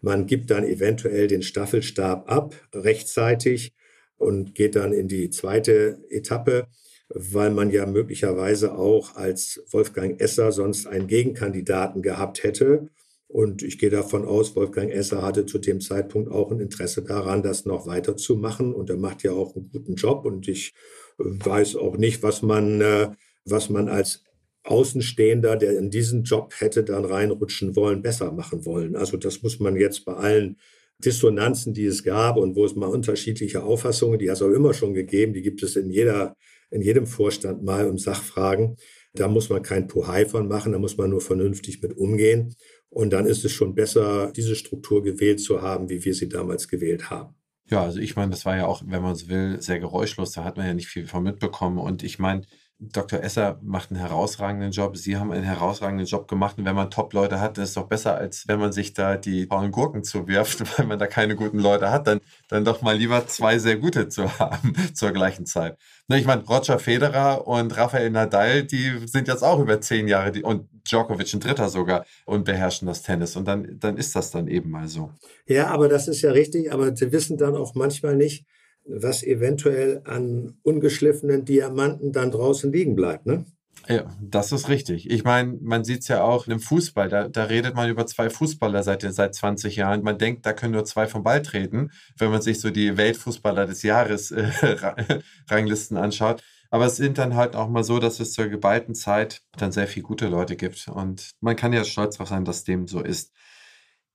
Man 0.00 0.26
gibt 0.26 0.50
dann 0.50 0.64
eventuell 0.64 1.28
den 1.28 1.42
Staffelstab 1.42 2.30
ab 2.30 2.54
rechtzeitig 2.74 3.72
und 4.16 4.54
geht 4.54 4.74
dann 4.74 4.92
in 4.92 5.06
die 5.06 5.30
zweite 5.30 5.98
Etappe, 6.08 6.66
weil 7.12 7.50
man 7.50 7.70
ja 7.70 7.86
möglicherweise 7.86 8.76
auch 8.76 9.16
als 9.16 9.62
Wolfgang 9.70 10.20
Esser 10.20 10.52
sonst 10.52 10.86
einen 10.86 11.08
Gegenkandidaten 11.08 12.02
gehabt 12.02 12.42
hätte. 12.44 12.88
Und 13.26 13.62
ich 13.62 13.78
gehe 13.78 13.90
davon 13.90 14.24
aus, 14.24 14.56
Wolfgang 14.56 14.92
Esser 14.92 15.22
hatte 15.22 15.46
zu 15.46 15.58
dem 15.58 15.80
Zeitpunkt 15.80 16.30
auch 16.30 16.50
ein 16.50 16.60
Interesse 16.60 17.02
daran, 17.02 17.42
das 17.42 17.64
noch 17.64 17.86
weiterzumachen. 17.86 18.74
Und 18.74 18.90
er 18.90 18.96
macht 18.96 19.22
ja 19.22 19.32
auch 19.32 19.54
einen 19.56 19.70
guten 19.70 19.94
Job. 19.94 20.24
Und 20.24 20.48
ich 20.48 20.72
äh, 21.18 21.24
weiß 21.24 21.76
auch 21.76 21.96
nicht, 21.96 22.22
was 22.22 22.42
man, 22.42 22.80
äh, 22.80 23.10
was 23.44 23.70
man 23.70 23.88
als 23.88 24.22
Außenstehender, 24.64 25.56
der 25.56 25.78
in 25.78 25.90
diesen 25.90 26.24
Job 26.24 26.54
hätte 26.58 26.84
dann 26.84 27.04
reinrutschen 27.04 27.74
wollen, 27.76 28.02
besser 28.02 28.30
machen 28.30 28.64
wollen. 28.66 28.94
Also 28.94 29.16
das 29.16 29.42
muss 29.42 29.58
man 29.58 29.74
jetzt 29.76 30.04
bei 30.04 30.14
allen 30.14 30.58
Dissonanzen, 30.98 31.72
die 31.72 31.86
es 31.86 32.04
gab 32.04 32.36
und 32.36 32.56
wo 32.56 32.64
es 32.64 32.76
mal 32.76 32.86
unterschiedliche 32.86 33.62
Auffassungen, 33.62 34.18
die 34.18 34.28
hat 34.28 34.36
es 34.36 34.42
auch 34.42 34.50
immer 34.50 34.74
schon 34.74 34.92
gegeben, 34.92 35.32
die 35.32 35.42
gibt 35.42 35.62
es 35.62 35.76
in 35.76 35.90
jeder, 35.90 36.36
in 36.70 36.82
jedem 36.82 37.06
Vorstand 37.06 37.62
mal 37.62 37.88
um 37.88 37.98
Sachfragen. 37.98 38.76
Da 39.12 39.28
muss 39.28 39.48
man 39.48 39.62
kein 39.62 39.88
Pohai 39.88 40.24
von 40.24 40.48
machen, 40.48 40.72
da 40.72 40.78
muss 40.78 40.96
man 40.96 41.10
nur 41.10 41.20
vernünftig 41.20 41.82
mit 41.82 41.96
umgehen. 41.96 42.54
Und 42.88 43.12
dann 43.12 43.26
ist 43.26 43.44
es 43.44 43.52
schon 43.52 43.74
besser, 43.74 44.32
diese 44.34 44.56
Struktur 44.56 45.02
gewählt 45.02 45.40
zu 45.40 45.62
haben, 45.62 45.88
wie 45.88 46.04
wir 46.04 46.14
sie 46.14 46.28
damals 46.28 46.68
gewählt 46.68 47.10
haben. 47.10 47.34
Ja, 47.68 47.84
also 47.84 48.00
ich 48.00 48.16
meine, 48.16 48.32
das 48.32 48.44
war 48.44 48.56
ja 48.56 48.66
auch, 48.66 48.82
wenn 48.84 49.02
man 49.02 49.12
es 49.12 49.28
will, 49.28 49.62
sehr 49.62 49.78
geräuschlos. 49.78 50.32
Da 50.32 50.44
hat 50.44 50.56
man 50.56 50.66
ja 50.66 50.74
nicht 50.74 50.88
viel 50.88 51.06
von 51.06 51.22
mitbekommen. 51.22 51.78
Und 51.78 52.02
ich 52.02 52.18
meine, 52.18 52.42
Dr. 52.80 53.22
Esser 53.22 53.58
macht 53.62 53.90
einen 53.90 54.00
herausragenden 54.00 54.70
Job. 54.70 54.96
Sie 54.96 55.18
haben 55.18 55.32
einen 55.32 55.44
herausragenden 55.44 56.06
Job 56.06 56.26
gemacht. 56.28 56.56
Und 56.56 56.64
wenn 56.64 56.74
man 56.74 56.90
Top-Leute 56.90 57.38
hat, 57.38 57.58
ist 57.58 57.68
es 57.70 57.74
doch 57.74 57.86
besser, 57.86 58.16
als 58.16 58.48
wenn 58.48 58.58
man 58.58 58.72
sich 58.72 58.94
da 58.94 59.18
die 59.18 59.46
faulen 59.46 59.70
Gurken 59.70 60.02
zuwirft, 60.02 60.60
weil 60.78 60.86
man 60.86 60.98
da 60.98 61.06
keine 61.06 61.36
guten 61.36 61.58
Leute 61.58 61.90
hat. 61.90 62.06
Dann, 62.06 62.20
dann 62.48 62.64
doch 62.64 62.80
mal 62.80 62.96
lieber 62.96 63.26
zwei 63.26 63.58
sehr 63.58 63.76
gute 63.76 64.08
zu 64.08 64.38
haben 64.38 64.72
zur 64.94 65.12
gleichen 65.12 65.44
Zeit. 65.44 65.76
Ich 66.08 66.24
meine, 66.24 66.42
Roger 66.42 66.78
Federer 66.78 67.46
und 67.46 67.76
Rafael 67.76 68.10
Nadal, 68.10 68.64
die 68.64 69.06
sind 69.06 69.28
jetzt 69.28 69.44
auch 69.44 69.60
über 69.60 69.80
zehn 69.80 70.08
Jahre 70.08 70.32
die, 70.32 70.42
und 70.42 70.66
Djokovic 70.90 71.32
ein 71.34 71.40
Dritter 71.40 71.68
sogar 71.68 72.06
und 72.24 72.44
beherrschen 72.44 72.88
das 72.88 73.02
Tennis. 73.02 73.36
Und 73.36 73.46
dann, 73.46 73.78
dann 73.78 73.98
ist 73.98 74.16
das 74.16 74.30
dann 74.30 74.48
eben 74.48 74.70
mal 74.70 74.88
so. 74.88 75.12
Ja, 75.46 75.68
aber 75.68 75.88
das 75.88 76.08
ist 76.08 76.22
ja 76.22 76.32
richtig. 76.32 76.72
Aber 76.72 76.96
sie 76.96 77.12
wissen 77.12 77.36
dann 77.36 77.56
auch 77.56 77.74
manchmal 77.74 78.16
nicht, 78.16 78.46
was 78.92 79.22
eventuell 79.22 80.02
an 80.04 80.58
ungeschliffenen 80.62 81.44
Diamanten 81.44 82.12
dann 82.12 82.30
draußen 82.30 82.72
liegen 82.72 82.94
bleibt. 82.94 83.26
Ne? 83.26 83.44
Ja, 83.88 84.04
das 84.20 84.52
ist 84.52 84.68
richtig. 84.68 85.10
Ich 85.10 85.24
meine, 85.24 85.58
man 85.60 85.84
sieht 85.84 86.02
es 86.02 86.08
ja 86.08 86.22
auch 86.22 86.46
im 86.46 86.60
Fußball. 86.60 87.08
Da, 87.08 87.28
da 87.28 87.44
redet 87.44 87.74
man 87.74 87.88
über 87.88 88.06
zwei 88.06 88.30
Fußballer 88.30 88.82
seit, 88.82 89.02
seit 89.02 89.34
20 89.34 89.76
Jahren. 89.76 90.02
Man 90.02 90.18
denkt, 90.18 90.44
da 90.46 90.52
können 90.52 90.74
nur 90.74 90.84
zwei 90.84 91.06
vom 91.06 91.22
Ball 91.22 91.42
treten, 91.42 91.90
wenn 92.18 92.30
man 92.30 92.42
sich 92.42 92.60
so 92.60 92.70
die 92.70 92.96
Weltfußballer 92.96 93.66
des 93.66 93.82
Jahres 93.82 94.30
äh, 94.30 94.50
Ranglisten 95.48 95.96
anschaut. 95.96 96.42
Aber 96.70 96.86
es 96.86 96.96
sind 96.96 97.18
dann 97.18 97.34
halt 97.34 97.56
auch 97.56 97.68
mal 97.68 97.82
so, 97.82 97.98
dass 97.98 98.20
es 98.20 98.32
zur 98.32 98.46
geballten 98.46 98.94
Zeit 98.94 99.42
dann 99.56 99.72
sehr 99.72 99.88
viele 99.88 100.04
gute 100.04 100.28
Leute 100.28 100.56
gibt. 100.56 100.86
Und 100.88 101.30
man 101.40 101.56
kann 101.56 101.72
ja 101.72 101.84
stolz 101.84 102.16
darauf 102.16 102.28
sein, 102.28 102.44
dass 102.44 102.64
dem 102.64 102.86
so 102.86 103.00
ist. 103.00 103.32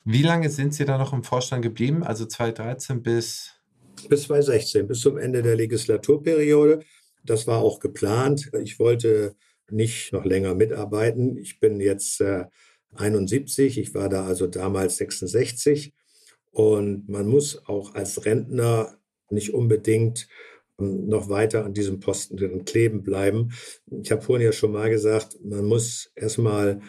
Wie 0.05 0.23
lange 0.23 0.49
sind 0.49 0.73
Sie 0.73 0.85
da 0.85 0.97
noch 0.97 1.11
im 1.11 1.23
Vorstand 1.23 1.63
geblieben? 1.63 2.03
Also 2.03 2.25
2013 2.25 3.01
bis 3.01 3.54
bis 4.09 4.23
2016, 4.23 4.87
bis 4.87 5.01
zum 5.01 5.17
Ende 5.17 5.41
der 5.41 5.55
Legislaturperiode. 5.55 6.79
Das 7.23 7.47
war 7.47 7.59
auch 7.59 7.79
geplant. 7.79 8.51
Ich 8.61 8.79
wollte 8.79 9.35
nicht 9.69 10.13
noch 10.13 10.25
länger 10.25 10.55
mitarbeiten. 10.55 11.37
Ich 11.37 11.59
bin 11.59 11.79
jetzt 11.79 12.21
äh, 12.21 12.45
71, 12.95 13.77
ich 13.77 13.93
war 13.93 14.09
da 14.09 14.25
also 14.25 14.47
damals 14.47 14.97
66. 14.97 15.93
Und 16.51 17.09
man 17.09 17.27
muss 17.27 17.67
auch 17.67 17.95
als 17.95 18.25
Rentner 18.25 18.97
nicht 19.29 19.53
unbedingt 19.53 20.27
ähm, 20.79 21.07
noch 21.07 21.29
weiter 21.29 21.65
an 21.65 21.73
diesem 21.73 21.99
Posten 21.99 22.63
kleben 22.65 23.03
bleiben. 23.03 23.51
Ich 24.01 24.11
habe 24.11 24.21
vorhin 24.21 24.45
ja 24.45 24.51
schon 24.51 24.71
mal 24.71 24.89
gesagt, 24.89 25.37
man 25.43 25.65
muss 25.65 26.11
erstmal 26.15 26.81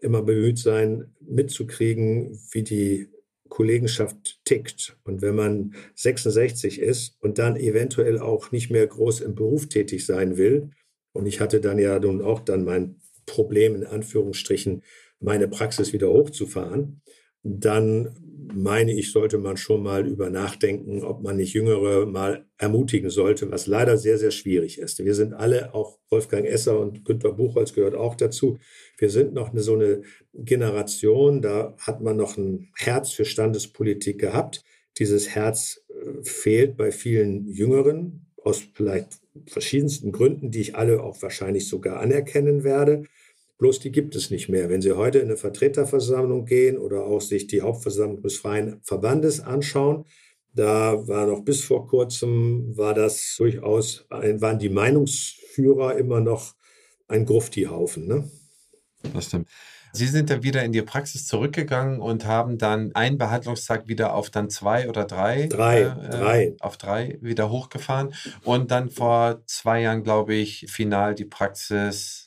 immer 0.00 0.22
bemüht 0.22 0.58
sein, 0.58 1.14
mitzukriegen, 1.20 2.38
wie 2.52 2.62
die 2.62 3.08
Kollegenschaft 3.48 4.40
tickt. 4.44 4.96
Und 5.04 5.22
wenn 5.22 5.34
man 5.34 5.74
66 5.94 6.80
ist 6.80 7.16
und 7.20 7.38
dann 7.38 7.56
eventuell 7.56 8.18
auch 8.18 8.52
nicht 8.52 8.70
mehr 8.70 8.86
groß 8.86 9.20
im 9.20 9.34
Beruf 9.34 9.68
tätig 9.68 10.06
sein 10.06 10.36
will, 10.36 10.70
und 11.12 11.26
ich 11.26 11.40
hatte 11.40 11.60
dann 11.60 11.78
ja 11.78 11.98
nun 11.98 12.20
auch 12.20 12.40
dann 12.40 12.64
mein 12.64 12.96
Problem 13.24 13.74
in 13.74 13.84
Anführungsstrichen, 13.84 14.82
meine 15.18 15.48
Praxis 15.48 15.92
wieder 15.92 16.10
hochzufahren, 16.10 17.00
dann 17.42 18.25
meine 18.54 18.92
ich, 18.92 19.12
sollte 19.12 19.38
man 19.38 19.56
schon 19.56 19.82
mal 19.82 20.06
über 20.06 20.30
nachdenken, 20.30 21.02
ob 21.02 21.22
man 21.22 21.36
nicht 21.36 21.54
Jüngere 21.54 22.06
mal 22.06 22.46
ermutigen 22.58 23.10
sollte, 23.10 23.50
was 23.50 23.66
leider 23.66 23.98
sehr, 23.98 24.18
sehr 24.18 24.30
schwierig 24.30 24.78
ist. 24.78 25.04
Wir 25.04 25.14
sind 25.14 25.34
alle, 25.34 25.74
auch 25.74 25.98
Wolfgang 26.10 26.46
Esser 26.46 26.78
und 26.78 27.04
Günter 27.04 27.32
Buchholz 27.32 27.72
gehört 27.72 27.94
auch 27.94 28.14
dazu, 28.14 28.58
wir 28.98 29.10
sind 29.10 29.34
noch 29.34 29.52
eine, 29.52 29.60
so 29.60 29.74
eine 29.74 30.02
Generation, 30.34 31.42
da 31.42 31.74
hat 31.78 32.00
man 32.00 32.16
noch 32.16 32.36
ein 32.36 32.68
Herz 32.76 33.10
für 33.10 33.24
Standespolitik 33.24 34.18
gehabt. 34.18 34.64
Dieses 34.98 35.28
Herz 35.30 35.84
äh, 35.88 36.22
fehlt 36.22 36.76
bei 36.76 36.90
vielen 36.90 37.46
Jüngeren 37.48 38.26
aus 38.42 38.62
vielleicht 38.74 39.20
verschiedensten 39.46 40.12
Gründen, 40.12 40.50
die 40.50 40.60
ich 40.60 40.76
alle 40.76 41.02
auch 41.02 41.20
wahrscheinlich 41.20 41.68
sogar 41.68 42.00
anerkennen 42.00 42.64
werde. 42.64 43.04
Bloß 43.58 43.80
die 43.80 43.90
gibt 43.90 44.14
es 44.14 44.30
nicht 44.30 44.48
mehr. 44.48 44.68
Wenn 44.68 44.82
Sie 44.82 44.92
heute 44.92 45.18
in 45.18 45.26
eine 45.26 45.36
Vertreterversammlung 45.36 46.44
gehen 46.44 46.76
oder 46.76 47.04
auch 47.04 47.20
sich 47.20 47.46
die 47.46 47.62
Hauptversammlung 47.62 48.22
des 48.22 48.36
Freien 48.36 48.80
Verbandes 48.82 49.40
anschauen, 49.40 50.04
da 50.52 51.06
war 51.06 51.26
noch 51.26 51.44
bis 51.44 51.62
vor 51.62 51.86
kurzem, 51.86 52.76
war 52.76 52.94
das 52.94 53.34
durchaus, 53.36 54.06
waren 54.08 54.58
die 54.58 54.70
Meinungsführer 54.70 55.96
immer 55.96 56.20
noch 56.20 56.54
ein 57.08 57.24
Gruftihaufen. 57.24 58.06
Ne? 58.06 58.30
Das 59.14 59.26
stimmt. 59.26 59.48
Sie 59.92 60.06
sind 60.06 60.28
dann 60.28 60.42
wieder 60.42 60.62
in 60.62 60.72
die 60.72 60.82
Praxis 60.82 61.26
zurückgegangen 61.26 62.00
und 62.00 62.26
haben 62.26 62.58
dann 62.58 62.94
einen 62.94 63.16
Behandlungstag 63.16 63.88
wieder 63.88 64.14
auf 64.14 64.28
dann 64.28 64.50
zwei 64.50 64.90
oder 64.90 65.06
drei, 65.06 65.46
drei, 65.46 65.82
äh, 65.82 66.10
drei. 66.10 66.56
auf 66.60 66.76
drei 66.76 67.18
wieder 67.22 67.48
hochgefahren 67.50 68.12
und 68.44 68.70
dann 68.70 68.90
vor 68.90 69.42
zwei 69.46 69.80
Jahren, 69.80 70.02
glaube 70.02 70.34
ich, 70.34 70.66
final 70.68 71.14
die 71.14 71.24
Praxis 71.24 72.25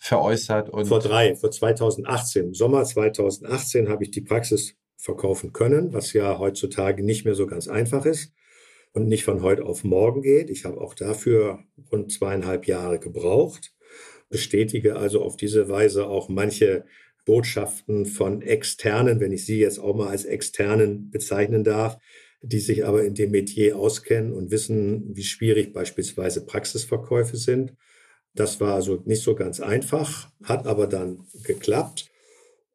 veräußert. 0.00 0.70
Und 0.70 0.86
vor 0.86 0.98
drei, 0.98 1.36
vor 1.36 1.50
2018, 1.50 2.46
im 2.46 2.54
Sommer 2.54 2.84
2018 2.84 3.88
habe 3.88 4.02
ich 4.02 4.10
die 4.10 4.22
Praxis 4.22 4.74
verkaufen 4.96 5.52
können, 5.52 5.92
was 5.92 6.12
ja 6.14 6.38
heutzutage 6.38 7.04
nicht 7.04 7.24
mehr 7.24 7.34
so 7.34 7.46
ganz 7.46 7.68
einfach 7.68 8.06
ist 8.06 8.32
und 8.92 9.06
nicht 9.06 9.24
von 9.24 9.42
heute 9.42 9.64
auf 9.64 9.84
morgen 9.84 10.22
geht. 10.22 10.50
Ich 10.50 10.64
habe 10.64 10.80
auch 10.80 10.94
dafür 10.94 11.60
rund 11.92 12.10
zweieinhalb 12.10 12.66
Jahre 12.66 12.98
gebraucht, 12.98 13.72
bestätige 14.30 14.96
also 14.96 15.22
auf 15.22 15.36
diese 15.36 15.68
Weise 15.68 16.06
auch 16.06 16.28
manche 16.28 16.86
Botschaften 17.26 18.06
von 18.06 18.40
Externen, 18.40 19.20
wenn 19.20 19.32
ich 19.32 19.44
sie 19.44 19.60
jetzt 19.60 19.78
auch 19.78 19.94
mal 19.94 20.08
als 20.08 20.24
Externen 20.24 21.10
bezeichnen 21.10 21.62
darf, 21.62 21.98
die 22.40 22.60
sich 22.60 22.86
aber 22.86 23.04
in 23.04 23.14
dem 23.14 23.32
Metier 23.32 23.76
auskennen 23.76 24.32
und 24.32 24.50
wissen, 24.50 25.14
wie 25.14 25.24
schwierig 25.24 25.74
beispielsweise 25.74 26.46
Praxisverkäufe 26.46 27.36
sind. 27.36 27.74
Das 28.34 28.60
war 28.60 28.74
also 28.74 29.02
nicht 29.04 29.22
so 29.22 29.34
ganz 29.34 29.60
einfach, 29.60 30.30
hat 30.44 30.66
aber 30.66 30.86
dann 30.86 31.26
geklappt 31.44 32.10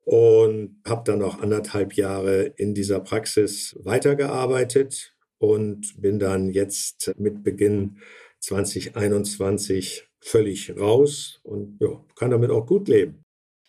und 0.04 0.82
habe 0.86 1.04
dann 1.06 1.20
noch 1.20 1.42
anderthalb 1.42 1.94
Jahre 1.94 2.44
in 2.58 2.74
dieser 2.74 3.00
Praxis 3.00 3.76
weitergearbeitet 3.84 5.16
und 5.40 6.00
bin 6.02 6.20
dann 6.20 6.50
jetzt 6.50 7.14
mit 7.18 7.44
Beginn 7.44 7.98
2021 8.40 10.08
völlig 10.20 10.78
raus 10.78 11.40
und 11.44 11.78
ja, 11.80 12.04
kann 12.16 12.32
damit 12.32 12.52
auch 12.52 12.66
gut 12.66 12.88
leben. 12.88 13.25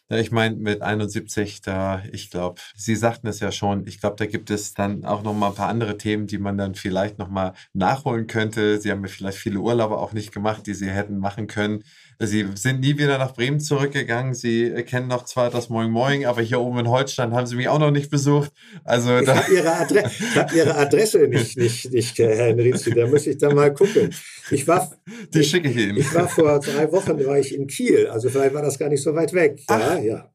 Ja, 0.09 0.19
ich 0.19 0.31
meine, 0.31 0.55
mit 0.57 0.83
71, 0.83 1.63
da, 1.63 2.01
ich 2.13 2.31
glaube, 2.31 2.61
Sie 2.77 2.95
sagten 2.95 3.27
es 3.27 3.41
ja 3.41 3.51
schon, 3.51 3.87
ich 3.89 3.99
glaube, 3.99 4.15
da 4.17 4.27
gibt 4.27 4.51
es 4.51 4.73
dann 4.73 5.05
auch 5.05 5.23
noch 5.25 5.35
mal 5.35 5.49
ein 5.49 5.55
paar 5.57 5.69
andere 5.69 5.99
Themen, 5.99 6.29
die 6.29 6.39
man 6.39 6.57
dann 6.57 6.77
vielleicht 6.77 7.19
noch 7.19 7.29
mal 7.29 7.55
nachholen 7.73 8.29
könnte. 8.29 8.81
Sie 8.81 8.93
haben 8.93 9.03
ja 9.05 9.09
vielleicht 9.11 9.39
viele 9.39 9.59
Urlaube 9.59 9.99
auch 9.99 10.13
nicht 10.13 10.31
gemacht, 10.33 10.65
die 10.69 10.75
Sie 10.75 10.89
hätten 10.89 11.19
machen 11.19 11.49
können. 11.49 11.83
Sie 12.19 12.49
sind 12.55 12.81
nie 12.81 12.97
wieder 12.97 13.19
nach 13.19 13.35
Bremen 13.35 13.61
zurückgegangen. 13.61 14.33
Sie 14.33 14.71
kennen 14.85 15.07
noch 15.07 15.25
zwar 15.25 15.51
das 15.51 15.69
Moin 15.69 15.91
Moin, 15.91 16.25
aber 16.25 16.41
hier 16.41 16.61
oben 16.61 16.79
in 16.79 16.89
Holstein 16.89 17.35
haben 17.35 17.47
Sie 17.47 17.57
mich 17.57 17.69
auch 17.69 17.79
noch 17.79 17.91
nicht 17.91 18.11
besucht. 18.11 18.53
Also 18.85 19.19
ich 19.19 19.29
habe 19.29 19.53
Ihre, 19.53 19.73
Adre 19.75 20.03
hab 20.35 20.53
Ihre, 20.55 20.75
Adresse 20.77 21.29
nicht, 21.29 21.59
nicht, 21.59 21.93
nicht 21.93 22.19
Herr 22.19 22.35
Henrizi. 22.35 22.91
Da 22.93 23.07
muss 23.07 23.27
ich 23.27 23.37
da 23.37 23.53
mal 23.53 23.73
gucken. 23.75 24.15
Ich 24.51 24.67
war, 24.67 24.91
Die 25.35 25.41
ich, 25.41 25.51
schicke 25.51 25.69
ich 25.69 25.77
Ihnen. 25.77 25.99
Ich 25.99 26.15
war 26.15 26.29
vor 26.29 26.59
drei 26.61 26.91
Wochen 26.91 27.23
war 27.27 27.39
ich 27.39 27.55
in 27.55 27.67
Kiel. 27.67 28.07
Also 28.07 28.31
vielleicht 28.31 28.55
war 28.55 28.63
das 28.63 28.79
gar 28.79 28.89
nicht 28.89 29.03
so 29.03 29.15
weit 29.15 29.35
weg. 29.35 29.61
Ja, 29.69 29.97
Ach. 29.97 29.99
ja. 30.01 30.31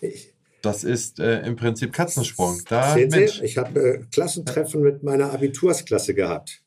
Ich, 0.00 0.34
das 0.62 0.84
ist 0.84 1.18
äh, 1.20 1.40
im 1.40 1.56
Prinzip 1.56 1.92
Katzensprung. 1.92 2.60
Da, 2.68 2.94
Sehen 2.94 3.10
Sie, 3.10 3.44
ich 3.44 3.58
habe 3.58 3.80
äh, 3.80 4.04
Klassentreffen 4.10 4.82
mit 4.82 5.02
meiner 5.02 5.32
Abitursklasse 5.32 6.14
gehabt. 6.14 6.62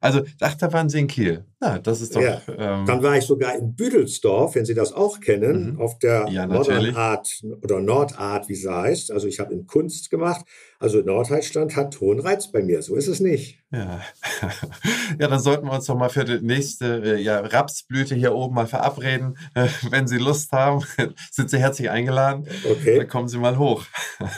Also, 0.00 0.22
ach, 0.40 0.54
da 0.56 0.72
waren 0.72 0.88
Sie 0.88 0.98
in 0.98 1.06
Kiel. 1.06 1.44
Ja, 1.62 1.78
das 1.78 2.00
ist 2.00 2.16
doch. 2.16 2.20
Ja. 2.20 2.42
Ähm, 2.48 2.86
Dann 2.86 3.02
war 3.04 3.16
ich 3.16 3.24
sogar 3.24 3.54
in 3.54 3.76
Büdelsdorf, 3.76 4.56
wenn 4.56 4.64
Sie 4.64 4.74
das 4.74 4.92
auch 4.92 5.20
kennen, 5.20 5.74
mhm. 5.74 5.80
auf 5.80 5.96
der 6.00 6.26
ja, 6.28 6.46
Modern 6.48 6.96
Art 6.96 7.40
oder 7.62 7.80
Nordart, 7.80 8.48
wie 8.48 8.56
sie 8.56 8.68
heißt. 8.68 9.12
Also 9.12 9.28
ich 9.28 9.38
habe 9.38 9.54
in 9.54 9.66
Kunst 9.66 10.10
gemacht. 10.10 10.44
Also 10.80 10.98
Norddeutschland 11.02 11.76
hat 11.76 12.00
hohen 12.00 12.18
Reiz 12.18 12.50
bei 12.50 12.62
mir. 12.62 12.82
So 12.82 12.96
ist 12.96 13.06
es 13.06 13.20
nicht. 13.20 13.60
Ja, 13.70 14.00
ja 15.20 15.28
dann 15.28 15.38
sollten 15.38 15.66
wir 15.66 15.72
uns 15.72 15.86
doch 15.86 15.96
mal 15.96 16.08
für 16.08 16.24
die 16.24 16.44
nächste 16.44 17.16
äh, 17.16 17.20
ja, 17.22 17.38
Rapsblüte 17.38 18.16
hier 18.16 18.34
oben 18.34 18.56
mal 18.56 18.66
verabreden. 18.66 19.38
wenn 19.90 20.08
Sie 20.08 20.18
Lust 20.18 20.50
haben, 20.50 20.84
sind 21.30 21.48
Sie 21.48 21.58
herzlich 21.58 21.90
eingeladen. 21.90 22.48
Okay. 22.68 22.98
Dann 22.98 23.08
kommen 23.08 23.28
Sie 23.28 23.38
mal 23.38 23.56
hoch. 23.56 23.84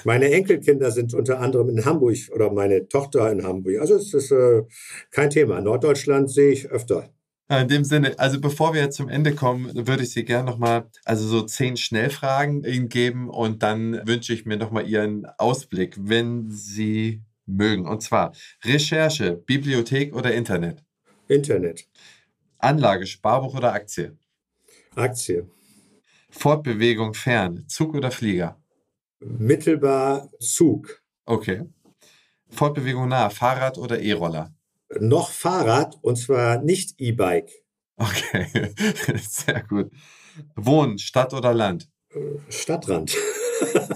meine 0.05 0.31
Enkelkinder 0.31 0.91
sind 0.91 1.15
unter 1.15 1.41
anderem 1.41 1.71
in 1.71 1.87
Hamburg 1.87 2.05
oder 2.35 2.53
meine 2.53 2.87
Tochter 2.87 3.33
in 3.33 3.43
Hamburg. 3.43 3.81
Also 3.81 3.95
es 3.95 4.13
ist 4.13 4.31
äh, 4.31 4.63
kein 5.11 5.31
Thema. 5.31 5.63
Norddeutschland 5.63 6.31
sehe 6.31 6.53
ich 6.53 6.71
öfter. 6.71 7.09
In 7.49 7.69
dem 7.69 7.85
Sinne, 7.85 8.19
also 8.19 8.41
bevor 8.41 8.73
wir 8.73 8.81
jetzt 8.81 8.97
zum 8.97 9.11
Ende 9.11 9.35
kommen, 9.35 9.87
würde 9.87 10.03
ich 10.03 10.13
Sie 10.13 10.25
gerne 10.25 10.51
nochmal, 10.51 10.89
also 11.05 11.29
so 11.29 11.43
zehn 11.43 11.77
Schnellfragen 11.77 12.65
Ihnen 12.65 12.89
geben 12.89 13.29
und 13.29 13.63
dann 13.63 14.01
wünsche 14.07 14.33
ich 14.33 14.47
mir 14.47 14.57
nochmal 14.57 14.89
Ihren 14.89 15.27
Ausblick, 15.37 15.95
wenn 15.99 16.51
Sie 16.51 17.23
mögen. 17.45 17.87
Und 17.87 18.03
zwar 18.03 18.33
Recherche, 18.65 19.37
Bibliothek 19.37 20.15
oder 20.15 20.33
Internet? 20.33 20.83
Internet. 21.29 21.87
Anlage, 22.59 23.07
Sparbuch 23.07 23.55
oder 23.55 23.75
Aktie? 23.75 24.17
Aktie. 24.95 25.47
Fortbewegung 26.31 27.13
fern, 27.13 27.65
Zug 27.69 27.95
oder 27.95 28.11
Flieger? 28.11 28.59
Mittelbar 29.21 30.31
Zug. 30.41 31.03
Okay. 31.27 31.65
Fortbewegung 32.49 33.09
nah, 33.09 33.29
Fahrrad 33.29 33.77
oder 33.77 34.01
E-Roller? 34.01 34.54
Noch 35.01 35.31
Fahrrad 35.31 35.99
und 36.03 36.17
zwar 36.17 36.63
nicht 36.63 37.01
E-Bike. 37.01 37.51
Okay, 37.97 38.73
sehr 39.21 39.63
gut. 39.63 39.91
Wohnen, 40.57 40.99
Stadt 40.99 41.33
oder 41.33 41.55
Land? 41.55 41.89
Stadtrand. 42.49 43.17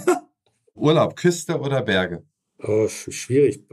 Urlaub, 0.74 1.16
Küste 1.16 1.58
oder 1.58 1.82
Berge? 1.82 2.24
Oh, 2.58 2.88
schwierig. 2.88 3.64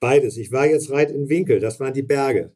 Beides. 0.00 0.36
Ich 0.36 0.52
war 0.52 0.66
jetzt 0.66 0.90
reit 0.90 1.10
in 1.10 1.28
Winkel, 1.28 1.60
das 1.60 1.80
waren 1.80 1.94
die 1.94 2.02
Berge. 2.02 2.52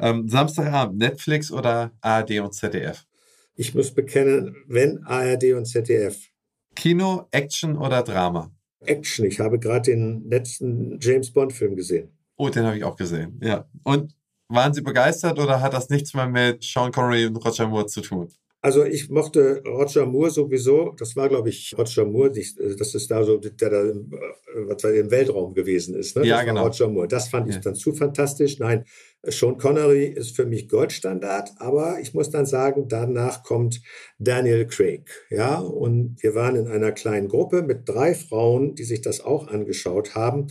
Ähm, 0.00 0.28
Samstagabend, 0.28 0.98
Netflix 0.98 1.50
oder 1.50 1.92
ARD 2.00 2.40
und 2.40 2.54
ZDF? 2.54 3.04
Ich 3.56 3.74
muss 3.74 3.92
bekennen, 3.92 4.56
wenn 4.66 5.04
ARD 5.04 5.52
und 5.52 5.66
ZDF. 5.66 6.18
Kino, 6.74 7.28
Action 7.30 7.76
oder 7.76 8.02
Drama? 8.02 8.50
Action. 8.80 9.26
Ich 9.26 9.40
habe 9.40 9.58
gerade 9.58 9.92
den 9.92 10.28
letzten 10.28 10.98
James 11.00 11.30
Bond-Film 11.32 11.76
gesehen. 11.76 12.10
Oh, 12.36 12.48
den 12.48 12.64
habe 12.64 12.76
ich 12.76 12.84
auch 12.84 12.96
gesehen. 12.96 13.40
Ja. 13.42 13.68
Und 13.84 14.14
waren 14.48 14.74
Sie 14.74 14.82
begeistert 14.82 15.38
oder 15.38 15.60
hat 15.60 15.72
das 15.72 15.88
nichts 15.88 16.14
mehr 16.14 16.28
mit 16.28 16.62
Sean 16.62 16.92
Connery 16.92 17.26
und 17.26 17.36
Roger 17.36 17.66
Moore 17.68 17.86
zu 17.86 18.00
tun? 18.00 18.28
Also 18.64 18.82
ich 18.82 19.10
mochte 19.10 19.62
Roger 19.66 20.06
Moore 20.06 20.30
sowieso. 20.30 20.94
Das 20.96 21.14
war, 21.16 21.28
glaube 21.28 21.50
ich, 21.50 21.74
Roger 21.76 22.06
Moore. 22.06 22.30
Das 22.30 22.94
ist 22.94 23.10
da 23.10 23.22
so, 23.22 23.36
der 23.36 23.68
da 23.68 23.82
im, 23.82 24.10
äh, 24.10 24.68
was 24.68 24.82
im 24.84 25.10
Weltraum 25.10 25.52
gewesen 25.52 25.94
ist. 25.94 26.16
Ne? 26.16 26.26
Ja, 26.26 26.42
genau. 26.42 26.64
Roger 26.64 26.88
Moore. 26.88 27.06
Das 27.06 27.28
fand 27.28 27.46
ja. 27.46 27.56
ich 27.56 27.60
dann 27.60 27.74
zu 27.74 27.92
fantastisch. 27.92 28.58
Nein, 28.58 28.86
Sean 29.22 29.58
Connery 29.58 30.06
ist 30.06 30.34
für 30.34 30.46
mich 30.46 30.70
Goldstandard. 30.70 31.50
Aber 31.58 32.00
ich 32.00 32.14
muss 32.14 32.30
dann 32.30 32.46
sagen, 32.46 32.88
danach 32.88 33.42
kommt 33.42 33.82
Daniel 34.18 34.66
Craig. 34.66 35.10
Ja, 35.28 35.58
und 35.58 36.22
wir 36.22 36.34
waren 36.34 36.56
in 36.56 36.66
einer 36.66 36.92
kleinen 36.92 37.28
Gruppe 37.28 37.60
mit 37.60 37.86
drei 37.86 38.14
Frauen, 38.14 38.74
die 38.74 38.84
sich 38.84 39.02
das 39.02 39.20
auch 39.20 39.46
angeschaut 39.48 40.14
haben. 40.14 40.46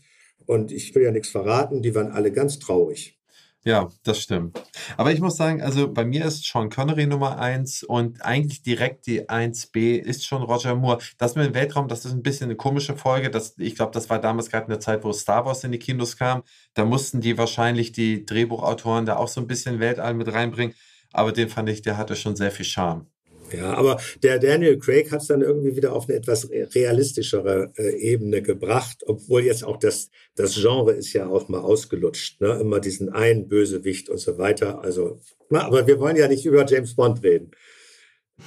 Und 0.46 0.72
ich 0.72 0.94
will 0.96 1.04
ja 1.04 1.12
nichts 1.12 1.30
verraten, 1.30 1.82
die 1.82 1.96
waren 1.96 2.12
alle 2.12 2.32
ganz 2.32 2.60
traurig. 2.60 3.20
Ja, 3.66 3.88
das 4.04 4.20
stimmt. 4.20 4.62
Aber 4.98 5.14
ich 5.14 5.22
muss 5.22 5.38
sagen, 5.38 5.62
also 5.62 5.92
bei 5.92 6.04
mir 6.04 6.26
ist 6.26 6.44
Sean 6.44 6.70
Connery 6.70 7.08
Nummer 7.08 7.40
eins 7.40 7.82
und 7.82 8.22
eigentlich 8.22 8.62
direkt 8.62 9.08
die 9.08 9.30
1b 9.30 9.96
ist 10.00 10.26
schon 10.26 10.44
Roger 10.44 10.76
Moore. 10.76 11.00
Das 11.18 11.36
mit 11.36 11.46
dem 11.46 11.54
Weltraum, 11.54 11.88
das 11.88 12.04
ist 12.04 12.12
ein 12.12 12.24
bisschen 12.24 12.48
eine 12.48 12.58
komische 12.58 12.98
Folge. 12.98 13.32
Das, 13.32 13.56
ich 13.58 13.76
glaube, 13.76 13.94
das 13.94 14.10
war 14.10 14.20
damals 14.20 14.50
gerade 14.50 14.66
in 14.66 14.72
der 14.72 14.82
Zeit, 14.82 15.06
wo 15.06 15.14
Star 15.14 15.46
Wars 15.46 15.64
in 15.64 15.72
die 15.72 15.80
Kinos 15.80 16.18
kam. 16.18 16.44
Da 16.74 16.84
mussten 16.84 17.22
die 17.22 17.38
wahrscheinlich 17.38 17.94
die 17.94 18.26
Drehbuchautoren 18.26 19.06
da 19.06 19.16
auch 19.16 19.30
so 19.30 19.40
ein 19.40 19.48
bisschen 19.48 19.80
Weltall 19.80 20.14
mit 20.14 20.34
reinbringen. 20.34 20.76
Aber 21.14 21.32
den 21.32 21.48
fand 21.48 21.70
ich, 21.70 21.82
der 21.82 21.98
hatte 21.98 22.18
schon 22.18 22.36
sehr 22.36 22.52
viel 22.52 22.66
Charme. 22.66 23.08
Ja, 23.54 23.74
aber 23.76 24.00
der 24.24 24.40
Daniel 24.40 24.80
Craig 24.80 25.12
hat 25.12 25.22
es 25.22 25.28
dann 25.28 25.42
irgendwie 25.42 25.76
wieder 25.76 25.94
auf 25.94 26.10
eine 26.10 26.18
etwas 26.18 26.50
realistischere 26.50 27.72
äh, 27.78 27.96
Ebene 27.98 28.42
gebracht, 28.42 29.04
obwohl 29.06 29.44
jetzt 29.44 29.64
auch 29.64 29.78
das, 29.78 30.10
das 30.36 30.56
Genre 30.56 30.94
ist 30.94 31.14
ja 31.14 31.28
auch 31.28 31.50
mal 31.50 31.60
ausgelutscht, 31.60 32.42
ne? 32.42 32.58
immer 32.60 32.80
diesen 32.80 33.10
einen 33.10 33.48
Bösewicht 33.48 34.10
und 34.10 34.18
so 34.18 34.38
weiter. 34.38 34.82
Also, 34.82 35.20
na, 35.50 35.66
aber 35.66 35.86
wir 35.86 36.00
wollen 36.00 36.16
ja 36.16 36.28
nicht 36.28 36.46
über 36.46 36.66
James 36.66 36.96
Bond 36.96 37.24
reden. 37.24 37.52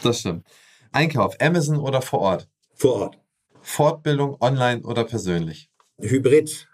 Das 0.02 0.20
stimmt. 0.20 0.44
Einkauf, 0.92 1.36
Amazon 1.40 1.78
oder 1.78 2.02
vor 2.02 2.20
Ort? 2.20 2.48
Vor 2.74 2.94
Ort. 2.94 3.18
Fortbildung 3.60 4.36
online 4.40 4.82
oder 4.82 5.04
persönlich? 5.04 5.70
Hybrid. 5.98 6.68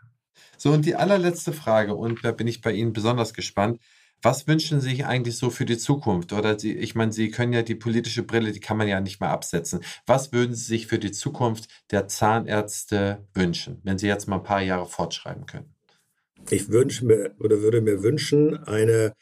So, 0.57 0.71
und 0.71 0.87
die 0.87 0.95
allerletzte 0.95 1.53
Frage, 1.53 1.95
und 1.95 2.25
da 2.25 2.33
bin 2.33 2.47
ich 2.47 2.61
bei 2.61 2.73
Ihnen 2.73 2.93
besonders 2.93 3.35
gespannt. 3.35 3.81
Was 4.23 4.47
wünschen 4.47 4.81
Sie 4.81 4.91
sich 4.91 5.05
eigentlich 5.05 5.37
so 5.37 5.51
für 5.51 5.65
die 5.65 5.79
Zukunft? 5.79 6.33
Oder 6.33 6.57
Sie, 6.57 6.73
ich 6.73 6.95
meine, 6.95 7.13
Sie 7.13 7.31
können 7.31 7.53
ja 7.53 7.63
die 7.63 7.75
politische 7.75 8.23
Brille, 8.23 8.53
die 8.53 8.61
kann 8.61 8.77
man 8.77 8.87
ja 8.87 9.01
nicht 9.01 9.21
mehr 9.21 9.31
absetzen. 9.31 9.81
Was 10.07 10.33
würden 10.33 10.55
Sie 10.55 10.65
sich 10.65 10.87
für 10.87 11.01
die 11.01 11.11
Zukunft 11.11 11.69
der 11.91 12.07
Zahnärzte 12.07 13.27
wünschen, 13.35 13.81
wenn 13.83 13.99
Sie 13.99 14.07
jetzt 14.07 14.29
mal 14.29 14.37
ein 14.37 14.45
paar 14.45 14.63
Jahre 14.63 14.87
fortschreiben 14.87 15.47
können? 15.47 15.75
Ich 16.51 16.69
wünsche 16.69 17.05
mir 17.05 17.35
oder 17.41 17.63
würde 17.63 17.81
mir 17.81 18.05
wünschen, 18.05 18.57
eine 18.57 19.13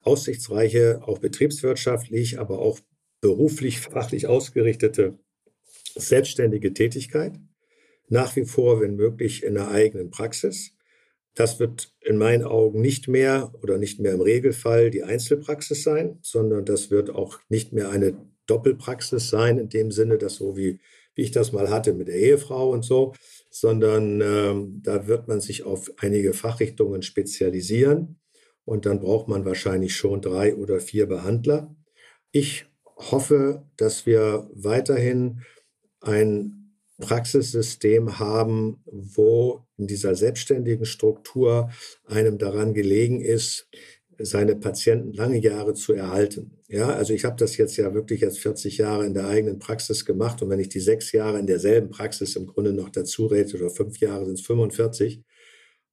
aussichtsreiche, 0.00 1.02
auch 1.04 1.18
betriebswirtschaftlich, 1.18 2.38
aber 2.38 2.58
auch 2.58 2.80
beruflich, 3.20 3.80
fachlich 3.80 4.26
ausgerichtete, 4.26 5.18
selbstständige 5.94 6.72
Tätigkeit. 6.72 7.38
Nach 8.08 8.36
wie 8.36 8.46
vor, 8.46 8.80
wenn 8.80 8.96
möglich, 8.96 9.42
in 9.42 9.54
der 9.54 9.68
eigenen 9.68 10.10
Praxis 10.10 10.75
das 11.36 11.60
wird 11.60 11.92
in 12.00 12.16
meinen 12.16 12.44
Augen 12.44 12.80
nicht 12.80 13.08
mehr 13.08 13.52
oder 13.62 13.76
nicht 13.78 14.00
mehr 14.00 14.12
im 14.12 14.22
Regelfall 14.22 14.90
die 14.90 15.04
Einzelpraxis 15.04 15.82
sein, 15.82 16.18
sondern 16.22 16.64
das 16.64 16.90
wird 16.90 17.10
auch 17.10 17.38
nicht 17.48 17.72
mehr 17.72 17.90
eine 17.90 18.16
Doppelpraxis 18.46 19.28
sein, 19.28 19.58
in 19.58 19.68
dem 19.68 19.92
Sinne, 19.92 20.16
dass 20.16 20.36
so 20.36 20.56
wie, 20.56 20.80
wie 21.14 21.22
ich 21.22 21.32
das 21.32 21.52
mal 21.52 21.68
hatte 21.68 21.92
mit 21.92 22.08
der 22.08 22.16
Ehefrau 22.16 22.70
und 22.70 22.84
so, 22.84 23.12
sondern 23.50 24.20
ähm, 24.22 24.80
da 24.82 25.06
wird 25.06 25.28
man 25.28 25.40
sich 25.40 25.64
auf 25.64 25.92
einige 25.98 26.32
Fachrichtungen 26.32 27.02
spezialisieren 27.02 28.18
und 28.64 28.86
dann 28.86 29.00
braucht 29.00 29.28
man 29.28 29.44
wahrscheinlich 29.44 29.94
schon 29.94 30.22
drei 30.22 30.56
oder 30.56 30.80
vier 30.80 31.06
Behandler. 31.06 31.76
Ich 32.32 32.64
hoffe, 32.96 33.62
dass 33.76 34.06
wir 34.06 34.48
weiterhin 34.54 35.42
ein 36.00 36.55
Praxissystem 36.98 38.18
haben, 38.18 38.82
wo 38.86 39.64
in 39.76 39.86
dieser 39.86 40.14
selbstständigen 40.14 40.86
Struktur 40.86 41.70
einem 42.06 42.38
daran 42.38 42.72
gelegen 42.72 43.20
ist, 43.20 43.68
seine 44.18 44.56
Patienten 44.56 45.12
lange 45.12 45.38
Jahre 45.38 45.74
zu 45.74 45.92
erhalten. 45.92 46.58
Ja, 46.68 46.88
also 46.88 47.12
ich 47.12 47.24
habe 47.24 47.36
das 47.36 47.56
jetzt 47.58 47.76
ja 47.76 47.92
wirklich 47.92 48.22
jetzt 48.22 48.38
40 48.38 48.78
Jahre 48.78 49.04
in 49.04 49.14
der 49.14 49.28
eigenen 49.28 49.58
Praxis 49.58 50.04
gemacht 50.04 50.42
und 50.42 50.48
wenn 50.50 50.58
ich 50.58 50.68
die 50.68 50.80
sechs 50.80 51.12
Jahre 51.12 51.38
in 51.38 51.46
derselben 51.46 51.90
Praxis 51.90 52.34
im 52.36 52.46
Grunde 52.46 52.72
noch 52.72 52.88
dazu 52.88 53.26
rede 53.26 53.56
oder 53.56 53.70
fünf 53.70 53.98
Jahre 53.98 54.24
sind 54.24 54.38
es 54.38 54.46
45. 54.46 55.22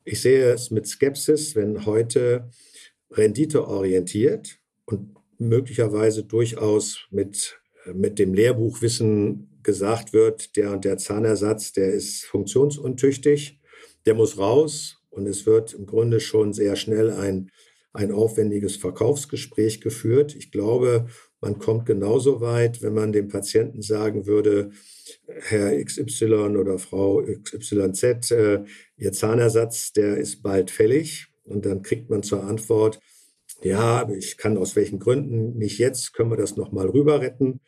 Ich 0.06 0.22
sehe 0.22 0.54
es 0.54 0.72
mit 0.72 0.88
Skepsis, 0.88 1.56
wenn 1.56 1.86
heute 1.86 2.50
renditeorientiert 3.12 4.58
und 4.86 5.16
möglicherweise 5.38 6.24
durchaus 6.24 7.08
mit, 7.12 7.60
mit 7.94 8.20
dem 8.20 8.34
Lehrbuchwissen 8.34 9.53
gesagt 9.64 10.14
wird, 10.14 10.56
der 10.56 10.72
und 10.72 10.86
der 10.86 10.98
Zahnersatz, 10.98 11.74
der 11.74 11.94
ist 11.94 12.26
funktionsuntüchtig, 12.26 13.60
der 14.06 14.16
muss 14.16 14.38
raus 14.38 14.98
und 15.10 15.28
es 15.28 15.46
wird 15.46 15.74
im 15.74 15.86
Grunde 15.86 16.20
schon 16.20 16.54
sehr 16.54 16.76
schnell 16.76 17.12
ein, 17.12 17.52
ein 17.94 18.12
aufwendiges 18.12 18.76
Verkaufsgespräch 18.76 19.82
geführt. 19.82 20.36
Ich 20.36 20.52
glaube, 20.52 21.08
man 21.40 21.60
kommt 21.60 21.86
genauso 21.86 22.42
weit, 22.42 22.82
wenn 22.82 22.94
man 22.94 23.12
dem 23.12 23.28
Patienten 23.28 23.82
sagen 23.82 24.26
würde, 24.26 24.72
Herr 25.28 25.84
XY 25.84 26.58
oder 26.58 26.80
Frau 26.80 27.22
XYZ, 27.22 28.32
äh, 28.32 28.64
Ihr 28.98 29.12
Zahnersatz, 29.12 29.94
der 29.94 30.18
ist 30.18 30.42
bald 30.42 30.72
fällig. 30.72 31.28
Und 31.44 31.66
dann 31.66 31.82
kriegt 31.82 32.10
man 32.10 32.24
zur 32.24 32.44
Antwort, 32.44 33.00
ja, 33.62 34.10
ich 34.10 34.38
kann 34.38 34.58
aus 34.58 34.76
welchen 34.76 35.00
Gründen 35.00 35.58
nicht 35.58 35.78
jetzt, 35.78 36.14
können 36.14 36.32
wir 36.32 36.38
das 36.38 36.58
nochmal 36.58 36.90
rüber 36.90 37.22
retten. 37.22 37.60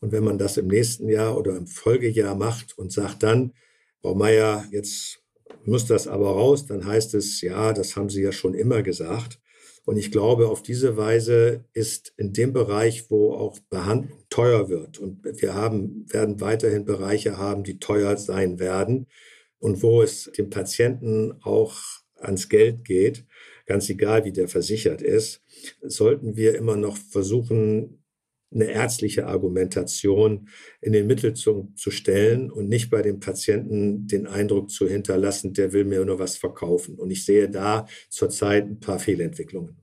Und 0.00 0.12
wenn 0.12 0.24
man 0.24 0.38
das 0.38 0.56
im 0.56 0.66
nächsten 0.66 1.08
Jahr 1.08 1.36
oder 1.36 1.56
im 1.56 1.66
Folgejahr 1.66 2.34
macht 2.34 2.76
und 2.78 2.92
sagt 2.92 3.22
dann, 3.22 3.52
Frau 4.00 4.14
Meier, 4.14 4.66
jetzt 4.70 5.22
muss 5.64 5.86
das 5.86 6.08
aber 6.08 6.30
raus, 6.30 6.66
dann 6.66 6.86
heißt 6.86 7.14
es, 7.14 7.40
ja, 7.42 7.72
das 7.72 7.96
haben 7.96 8.08
Sie 8.08 8.22
ja 8.22 8.32
schon 8.32 8.54
immer 8.54 8.82
gesagt. 8.82 9.38
Und 9.84 9.96
ich 9.96 10.10
glaube, 10.10 10.48
auf 10.48 10.62
diese 10.62 10.96
Weise 10.96 11.64
ist 11.72 12.14
in 12.16 12.32
dem 12.32 12.52
Bereich, 12.52 13.10
wo 13.10 13.34
auch 13.34 13.58
Behandlung 13.70 14.24
teuer 14.30 14.68
wird, 14.68 14.98
und 14.98 15.24
wir 15.24 15.54
haben, 15.54 16.06
werden 16.10 16.40
weiterhin 16.40 16.84
Bereiche 16.84 17.38
haben, 17.38 17.64
die 17.64 17.78
teuer 17.78 18.16
sein 18.16 18.58
werden, 18.58 19.06
und 19.58 19.82
wo 19.82 20.02
es 20.02 20.30
dem 20.36 20.48
Patienten 20.48 21.34
auch 21.42 21.78
ans 22.14 22.48
Geld 22.48 22.84
geht, 22.84 23.26
ganz 23.66 23.88
egal 23.88 24.24
wie 24.24 24.32
der 24.32 24.48
versichert 24.48 25.02
ist, 25.02 25.42
sollten 25.82 26.36
wir 26.36 26.56
immer 26.56 26.76
noch 26.76 26.96
versuchen, 26.96 27.99
eine 28.52 28.64
ärztliche 28.64 29.26
Argumentation 29.26 30.48
in 30.80 30.92
den 30.92 31.06
Mittelpunkt 31.06 31.78
zu 31.78 31.90
stellen 31.90 32.50
und 32.50 32.68
nicht 32.68 32.90
bei 32.90 33.02
dem 33.02 33.20
Patienten 33.20 34.06
den 34.06 34.26
Eindruck 34.26 34.70
zu 34.70 34.88
hinterlassen, 34.88 35.52
der 35.54 35.72
will 35.72 35.84
mir 35.84 36.04
nur 36.04 36.18
was 36.18 36.36
verkaufen. 36.36 36.96
Und 36.96 37.10
ich 37.10 37.24
sehe 37.24 37.48
da 37.48 37.86
zurzeit 38.08 38.66
ein 38.66 38.80
paar 38.80 38.98
Fehlentwicklungen. 38.98 39.76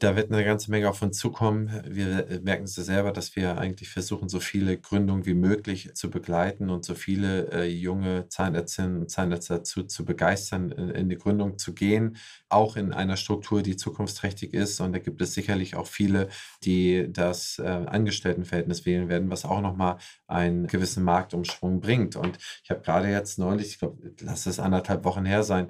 Da 0.00 0.16
wird 0.16 0.32
eine 0.32 0.44
ganze 0.44 0.72
Menge 0.72 0.90
auf 0.90 1.02
uns 1.02 1.18
zukommen. 1.18 1.70
Wir 1.86 2.40
merken 2.42 2.64
es 2.64 2.74
selber, 2.74 3.12
dass 3.12 3.36
wir 3.36 3.58
eigentlich 3.58 3.90
versuchen, 3.90 4.28
so 4.28 4.40
viele 4.40 4.76
Gründungen 4.76 5.24
wie 5.24 5.34
möglich 5.34 5.94
zu 5.94 6.10
begleiten 6.10 6.68
und 6.68 6.84
so 6.84 6.96
viele 6.96 7.52
äh, 7.52 7.64
junge 7.66 8.28
Zahnärztinnen 8.28 9.02
und 9.02 9.10
Zahnärzte 9.10 9.54
dazu 9.54 9.84
zu 9.84 10.04
begeistern, 10.04 10.72
in, 10.72 10.90
in, 10.90 11.08
die 11.08 11.16
Gründung 11.16 11.58
zu 11.58 11.74
gehen, 11.74 12.16
auch 12.48 12.76
in 12.76 12.92
einer 12.92 13.16
Struktur, 13.16 13.62
die 13.62 13.76
zukunftsträchtig 13.76 14.52
ist. 14.52 14.80
Und 14.80 14.94
da 14.94 14.98
gibt 14.98 15.22
es 15.22 15.32
sicherlich 15.32 15.76
auch 15.76 15.86
viele, 15.86 16.28
die 16.64 17.06
das 17.12 17.60
äh, 17.60 17.62
Angestelltenverhältnis 17.62 18.86
wählen 18.86 19.08
werden, 19.08 19.30
was 19.30 19.44
auch 19.44 19.60
nochmal 19.60 19.98
einen 20.26 20.66
gewissen 20.66 21.04
Marktumschwung 21.04 21.80
bringt. 21.80 22.16
Und 22.16 22.36
ich 22.64 22.70
habe 22.70 22.80
gerade 22.80 23.08
jetzt 23.10 23.38
neulich, 23.38 23.68
ich 23.68 23.78
glaube, 23.78 24.12
lass 24.20 24.46
es 24.46 24.58
anderthalb 24.58 25.04
Wochen 25.04 25.24
her 25.24 25.44
sein, 25.44 25.68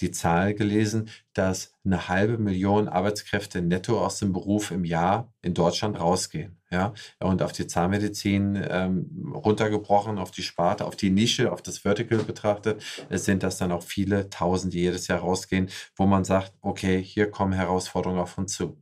die 0.00 0.10
Zahl 0.10 0.54
gelesen, 0.54 1.08
dass 1.34 1.74
eine 1.84 2.08
halbe 2.08 2.38
Million 2.38 2.88
Arbeitskräfte 2.88 3.62
netto 3.62 4.04
aus 4.04 4.18
dem 4.18 4.32
Beruf 4.32 4.70
im 4.70 4.84
Jahr 4.84 5.32
in 5.42 5.54
Deutschland 5.54 5.98
rausgehen. 5.98 6.58
Ja, 6.70 6.92
und 7.18 7.42
auf 7.42 7.52
die 7.52 7.66
Zahnmedizin 7.66 8.62
ähm, 8.68 9.32
runtergebrochen, 9.34 10.18
auf 10.18 10.30
die 10.30 10.42
Sparte, 10.42 10.84
auf 10.84 10.96
die 10.96 11.08
Nische, 11.08 11.50
auf 11.50 11.62
das 11.62 11.78
Vertical 11.78 12.18
betrachtet, 12.18 12.82
sind 13.10 13.42
das 13.42 13.56
dann 13.56 13.72
auch 13.72 13.82
viele 13.82 14.28
Tausend, 14.28 14.74
die 14.74 14.80
jedes 14.80 15.08
Jahr 15.08 15.20
rausgehen, 15.20 15.70
wo 15.96 16.04
man 16.04 16.24
sagt, 16.24 16.52
okay, 16.60 17.02
hier 17.02 17.30
kommen 17.30 17.54
Herausforderungen 17.54 18.20
auf 18.20 18.36
uns 18.36 18.52
zu. 18.52 18.76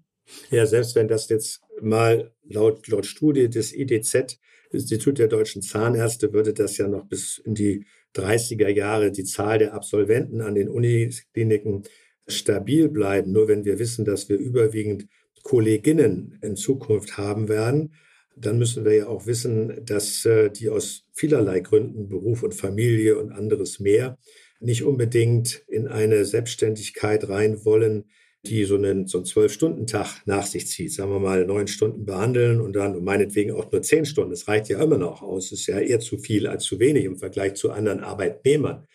Ja, 0.51 0.67
selbst 0.67 0.97
wenn 0.97 1.07
das 1.07 1.29
jetzt 1.29 1.61
mal 1.81 2.33
laut, 2.43 2.89
laut 2.89 3.07
Studie 3.07 3.49
des 3.49 3.73
IDZ, 3.73 4.39
Institut 4.71 5.19
der 5.19 5.29
deutschen 5.29 5.63
Zahnärzte, 5.63 6.33
würde 6.33 6.53
das 6.53 6.77
ja 6.79 6.89
noch 6.89 7.07
bis 7.07 7.39
in 7.39 7.55
die 7.55 7.87
30er 8.17 8.69
Jahre 8.69 9.13
die 9.13 9.25
Zahl 9.25 9.59
der 9.59 9.75
Absolventen 9.75 10.41
an 10.41 10.55
den 10.55 10.69
Unikliniken 10.69 11.83
stabil 12.27 12.89
bleiben. 12.89 13.33
Nur 13.33 13.49
wenn 13.49 13.65
wir 13.65 13.79
wissen, 13.79 14.05
dass 14.05 14.29
wir 14.29 14.37
überwiegend 14.37 15.07
Kolleginnen 15.43 16.39
in 16.43 16.57
Zukunft 16.57 17.19
haben 17.19 17.49
werden, 17.49 17.95
dann 18.37 18.59
müssen 18.59 18.85
wir 18.85 18.95
ja 18.95 19.07
auch 19.07 19.27
wissen, 19.27 19.85
dass 19.85 20.25
äh, 20.25 20.51
die 20.51 20.69
aus 20.69 21.05
vielerlei 21.15 21.61
Gründen, 21.61 22.09
Beruf 22.09 22.43
und 22.43 22.55
Familie 22.55 23.19
und 23.19 23.33
anderes 23.33 23.81
mehr, 23.81 24.19
nicht 24.61 24.83
unbedingt 24.85 25.63
in 25.69 25.87
eine 25.87 26.25
Selbstständigkeit 26.25 27.29
rein 27.29 27.65
wollen, 27.65 28.05
die 28.49 28.65
so 28.65 28.77
einen 28.77 29.07
so 29.07 29.23
Zwölf-Stunden-Tag 29.23 30.23
nach 30.27 30.47
sich 30.47 30.67
zieht. 30.69 30.93
Sagen 30.93 31.11
wir 31.11 31.21
mal 31.21 31.45
neun 31.45 31.67
Stunden 31.67 32.05
behandeln 32.05 32.61
und 32.61 32.75
dann 32.75 33.03
meinetwegen 33.05 33.53
auch 33.53 33.71
nur 33.71 33.83
zehn 33.83 34.05
Stunden. 34.05 34.31
Das 34.31 34.49
reicht 34.49 34.69
ja 34.69 34.83
immer 34.83 34.99
noch 34.99 35.23
aus. 35.23 35.51
Das 35.51 35.61
ist 35.61 35.67
ja 35.67 35.79
eher 35.79 36.01
zu 36.01 36.19
viel 36.19 36.47
als 36.47 36.65
zu 36.65 36.79
wenig 36.79 37.05
im 37.05 37.17
Vergleich 37.17 37.55
zu 37.55 37.71
anderen 37.71 38.01
Arbeitnehmern. 38.01 38.87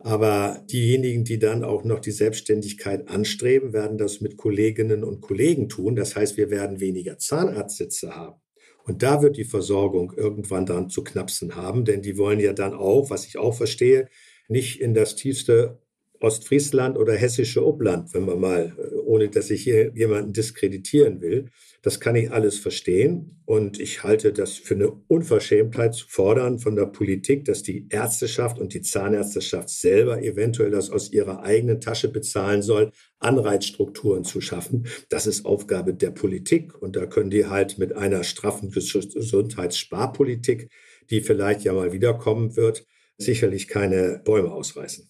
Aber 0.00 0.64
diejenigen, 0.70 1.24
die 1.24 1.38
dann 1.38 1.64
auch 1.64 1.82
noch 1.82 1.98
die 1.98 2.12
Selbstständigkeit 2.12 3.08
anstreben, 3.08 3.72
werden 3.72 3.98
das 3.98 4.20
mit 4.20 4.36
Kolleginnen 4.36 5.02
und 5.02 5.20
Kollegen 5.20 5.68
tun. 5.68 5.96
Das 5.96 6.14
heißt, 6.14 6.36
wir 6.36 6.50
werden 6.50 6.78
weniger 6.80 7.18
Zahnarztsitze 7.18 8.14
haben. 8.14 8.40
Und 8.84 9.02
da 9.02 9.22
wird 9.22 9.36
die 9.36 9.44
Versorgung 9.44 10.14
irgendwann 10.16 10.66
dann 10.66 10.88
zu 10.88 11.04
knapsen 11.04 11.56
haben, 11.56 11.84
denn 11.84 12.00
die 12.00 12.16
wollen 12.16 12.40
ja 12.40 12.52
dann 12.52 12.74
auch, 12.74 13.10
was 13.10 13.26
ich 13.26 13.36
auch 13.36 13.54
verstehe, 13.54 14.08
nicht 14.48 14.80
in 14.80 14.94
das 14.94 15.14
tiefste 15.14 15.78
Ostfriesland 16.20 16.96
oder 16.98 17.14
hessische 17.14 17.64
Obland, 17.64 18.12
wenn 18.14 18.24
man 18.24 18.40
mal, 18.40 18.72
äh, 18.78 18.96
ohne 19.08 19.30
dass 19.30 19.50
ich 19.50 19.62
hier 19.62 19.90
jemanden 19.94 20.34
diskreditieren 20.34 21.22
will. 21.22 21.46
Das 21.80 21.98
kann 21.98 22.14
ich 22.14 22.30
alles 22.30 22.58
verstehen. 22.58 23.40
Und 23.46 23.80
ich 23.80 24.02
halte 24.04 24.34
das 24.34 24.52
für 24.52 24.74
eine 24.74 24.90
Unverschämtheit 24.90 25.94
zu 25.94 26.06
fordern 26.06 26.58
von 26.58 26.76
der 26.76 26.84
Politik, 26.84 27.46
dass 27.46 27.62
die 27.62 27.86
Ärzteschaft 27.88 28.58
und 28.58 28.74
die 28.74 28.82
Zahnärzteschaft 28.82 29.70
selber 29.70 30.22
eventuell 30.22 30.70
das 30.70 30.90
aus 30.90 31.10
ihrer 31.10 31.42
eigenen 31.42 31.80
Tasche 31.80 32.08
bezahlen 32.08 32.60
soll, 32.60 32.92
Anreizstrukturen 33.18 34.24
zu 34.24 34.42
schaffen. 34.42 34.86
Das 35.08 35.26
ist 35.26 35.46
Aufgabe 35.46 35.94
der 35.94 36.10
Politik. 36.10 36.80
Und 36.80 36.94
da 36.94 37.06
können 37.06 37.30
die 37.30 37.46
halt 37.46 37.78
mit 37.78 37.94
einer 37.96 38.24
straffen 38.24 38.70
Gesundheitssparpolitik, 38.70 40.68
die 41.08 41.22
vielleicht 41.22 41.62
ja 41.64 41.72
mal 41.72 41.92
wiederkommen 41.92 42.56
wird, 42.56 42.84
sicherlich 43.16 43.68
keine 43.68 44.20
Bäume 44.22 44.52
ausreißen. 44.52 45.08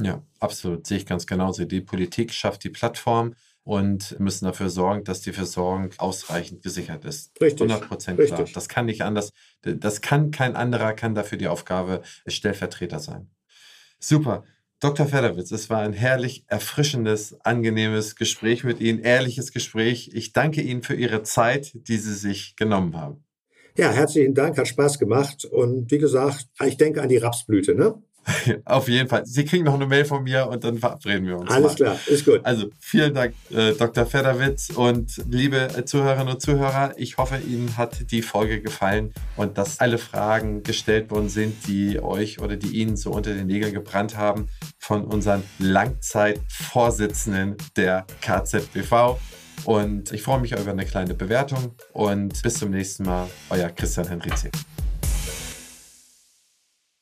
Ja, 0.00 0.22
absolut. 0.38 0.86
Sehe 0.86 0.98
ich 0.98 1.06
ganz 1.06 1.26
genauso. 1.26 1.64
Die 1.64 1.80
Politik 1.80 2.32
schafft 2.32 2.64
die 2.64 2.70
Plattform 2.70 3.34
und 3.62 4.18
müssen 4.18 4.46
dafür 4.46 4.70
sorgen, 4.70 5.04
dass 5.04 5.20
die 5.20 5.32
Versorgung 5.32 5.90
ausreichend 5.98 6.62
gesichert 6.62 7.04
ist. 7.04 7.38
Richtig. 7.40 7.62
100 7.70 7.88
Prozent 7.88 8.20
klar. 8.20 8.44
Das 8.52 8.68
kann 8.68 8.86
nicht 8.86 9.02
anders. 9.02 9.30
Das 9.62 10.00
kann 10.00 10.30
kein 10.30 10.56
anderer, 10.56 10.94
kann 10.94 11.14
dafür 11.14 11.38
die 11.38 11.48
Aufgabe 11.48 12.02
Stellvertreter 12.26 12.98
sein. 12.98 13.30
Super. 13.98 14.44
Dr. 14.80 15.06
Federwitz, 15.06 15.50
es 15.50 15.68
war 15.68 15.82
ein 15.82 15.92
herrlich 15.92 16.44
erfrischendes, 16.46 17.38
angenehmes 17.42 18.16
Gespräch 18.16 18.64
mit 18.64 18.80
Ihnen, 18.80 18.98
ehrliches 18.98 19.52
Gespräch. 19.52 20.10
Ich 20.14 20.32
danke 20.32 20.62
Ihnen 20.62 20.82
für 20.82 20.94
Ihre 20.94 21.22
Zeit, 21.22 21.72
die 21.74 21.98
Sie 21.98 22.14
sich 22.14 22.56
genommen 22.56 22.96
haben. 22.96 23.22
Ja, 23.76 23.90
herzlichen 23.90 24.34
Dank, 24.34 24.56
hat 24.56 24.68
Spaß 24.68 24.98
gemacht. 24.98 25.44
Und 25.44 25.90
wie 25.90 25.98
gesagt, 25.98 26.46
ich 26.64 26.78
denke 26.78 27.02
an 27.02 27.10
die 27.10 27.18
Rapsblüte, 27.18 27.74
ne? 27.74 28.02
Auf 28.64 28.88
jeden 28.88 29.08
Fall. 29.08 29.24
Sie 29.26 29.44
kriegen 29.44 29.64
noch 29.64 29.74
eine 29.74 29.86
Mail 29.86 30.04
von 30.04 30.22
mir 30.22 30.46
und 30.48 30.62
dann 30.64 30.78
verabreden 30.78 31.26
wir 31.26 31.38
uns. 31.38 31.50
Alles 31.50 31.72
mal. 31.72 31.76
klar, 31.76 31.98
ist 32.06 32.24
gut. 32.24 32.40
Also 32.44 32.68
vielen 32.78 33.14
Dank, 33.14 33.34
äh, 33.50 33.72
Dr. 33.72 34.06
Federwitz 34.06 34.70
und 34.70 35.22
liebe 35.28 35.68
Zuhörerinnen 35.84 36.34
und 36.34 36.40
Zuhörer. 36.40 36.94
Ich 36.96 37.18
hoffe, 37.18 37.38
Ihnen 37.38 37.76
hat 37.76 38.10
die 38.10 38.22
Folge 38.22 38.60
gefallen 38.60 39.12
und 39.36 39.58
dass 39.58 39.80
alle 39.80 39.98
Fragen 39.98 40.62
gestellt 40.62 41.10
worden 41.10 41.28
sind, 41.28 41.66
die 41.66 42.00
euch 42.00 42.40
oder 42.40 42.56
die 42.56 42.80
Ihnen 42.80 42.96
so 42.96 43.10
unter 43.10 43.34
den 43.34 43.46
Nägeln 43.46 43.72
gebrannt 43.72 44.16
haben 44.16 44.48
von 44.78 45.04
unseren 45.04 45.42
Langzeitvorsitzenden 45.58 47.56
der 47.76 48.06
KZBV. 48.20 49.18
Und 49.64 50.12
ich 50.12 50.22
freue 50.22 50.40
mich 50.40 50.52
über 50.52 50.70
eine 50.70 50.86
kleine 50.86 51.12
Bewertung 51.14 51.74
und 51.92 52.42
bis 52.42 52.54
zum 52.54 52.70
nächsten 52.70 53.04
Mal, 53.04 53.28
euer 53.50 53.68
Christian 53.68 54.08
Henrizi. 54.08 54.50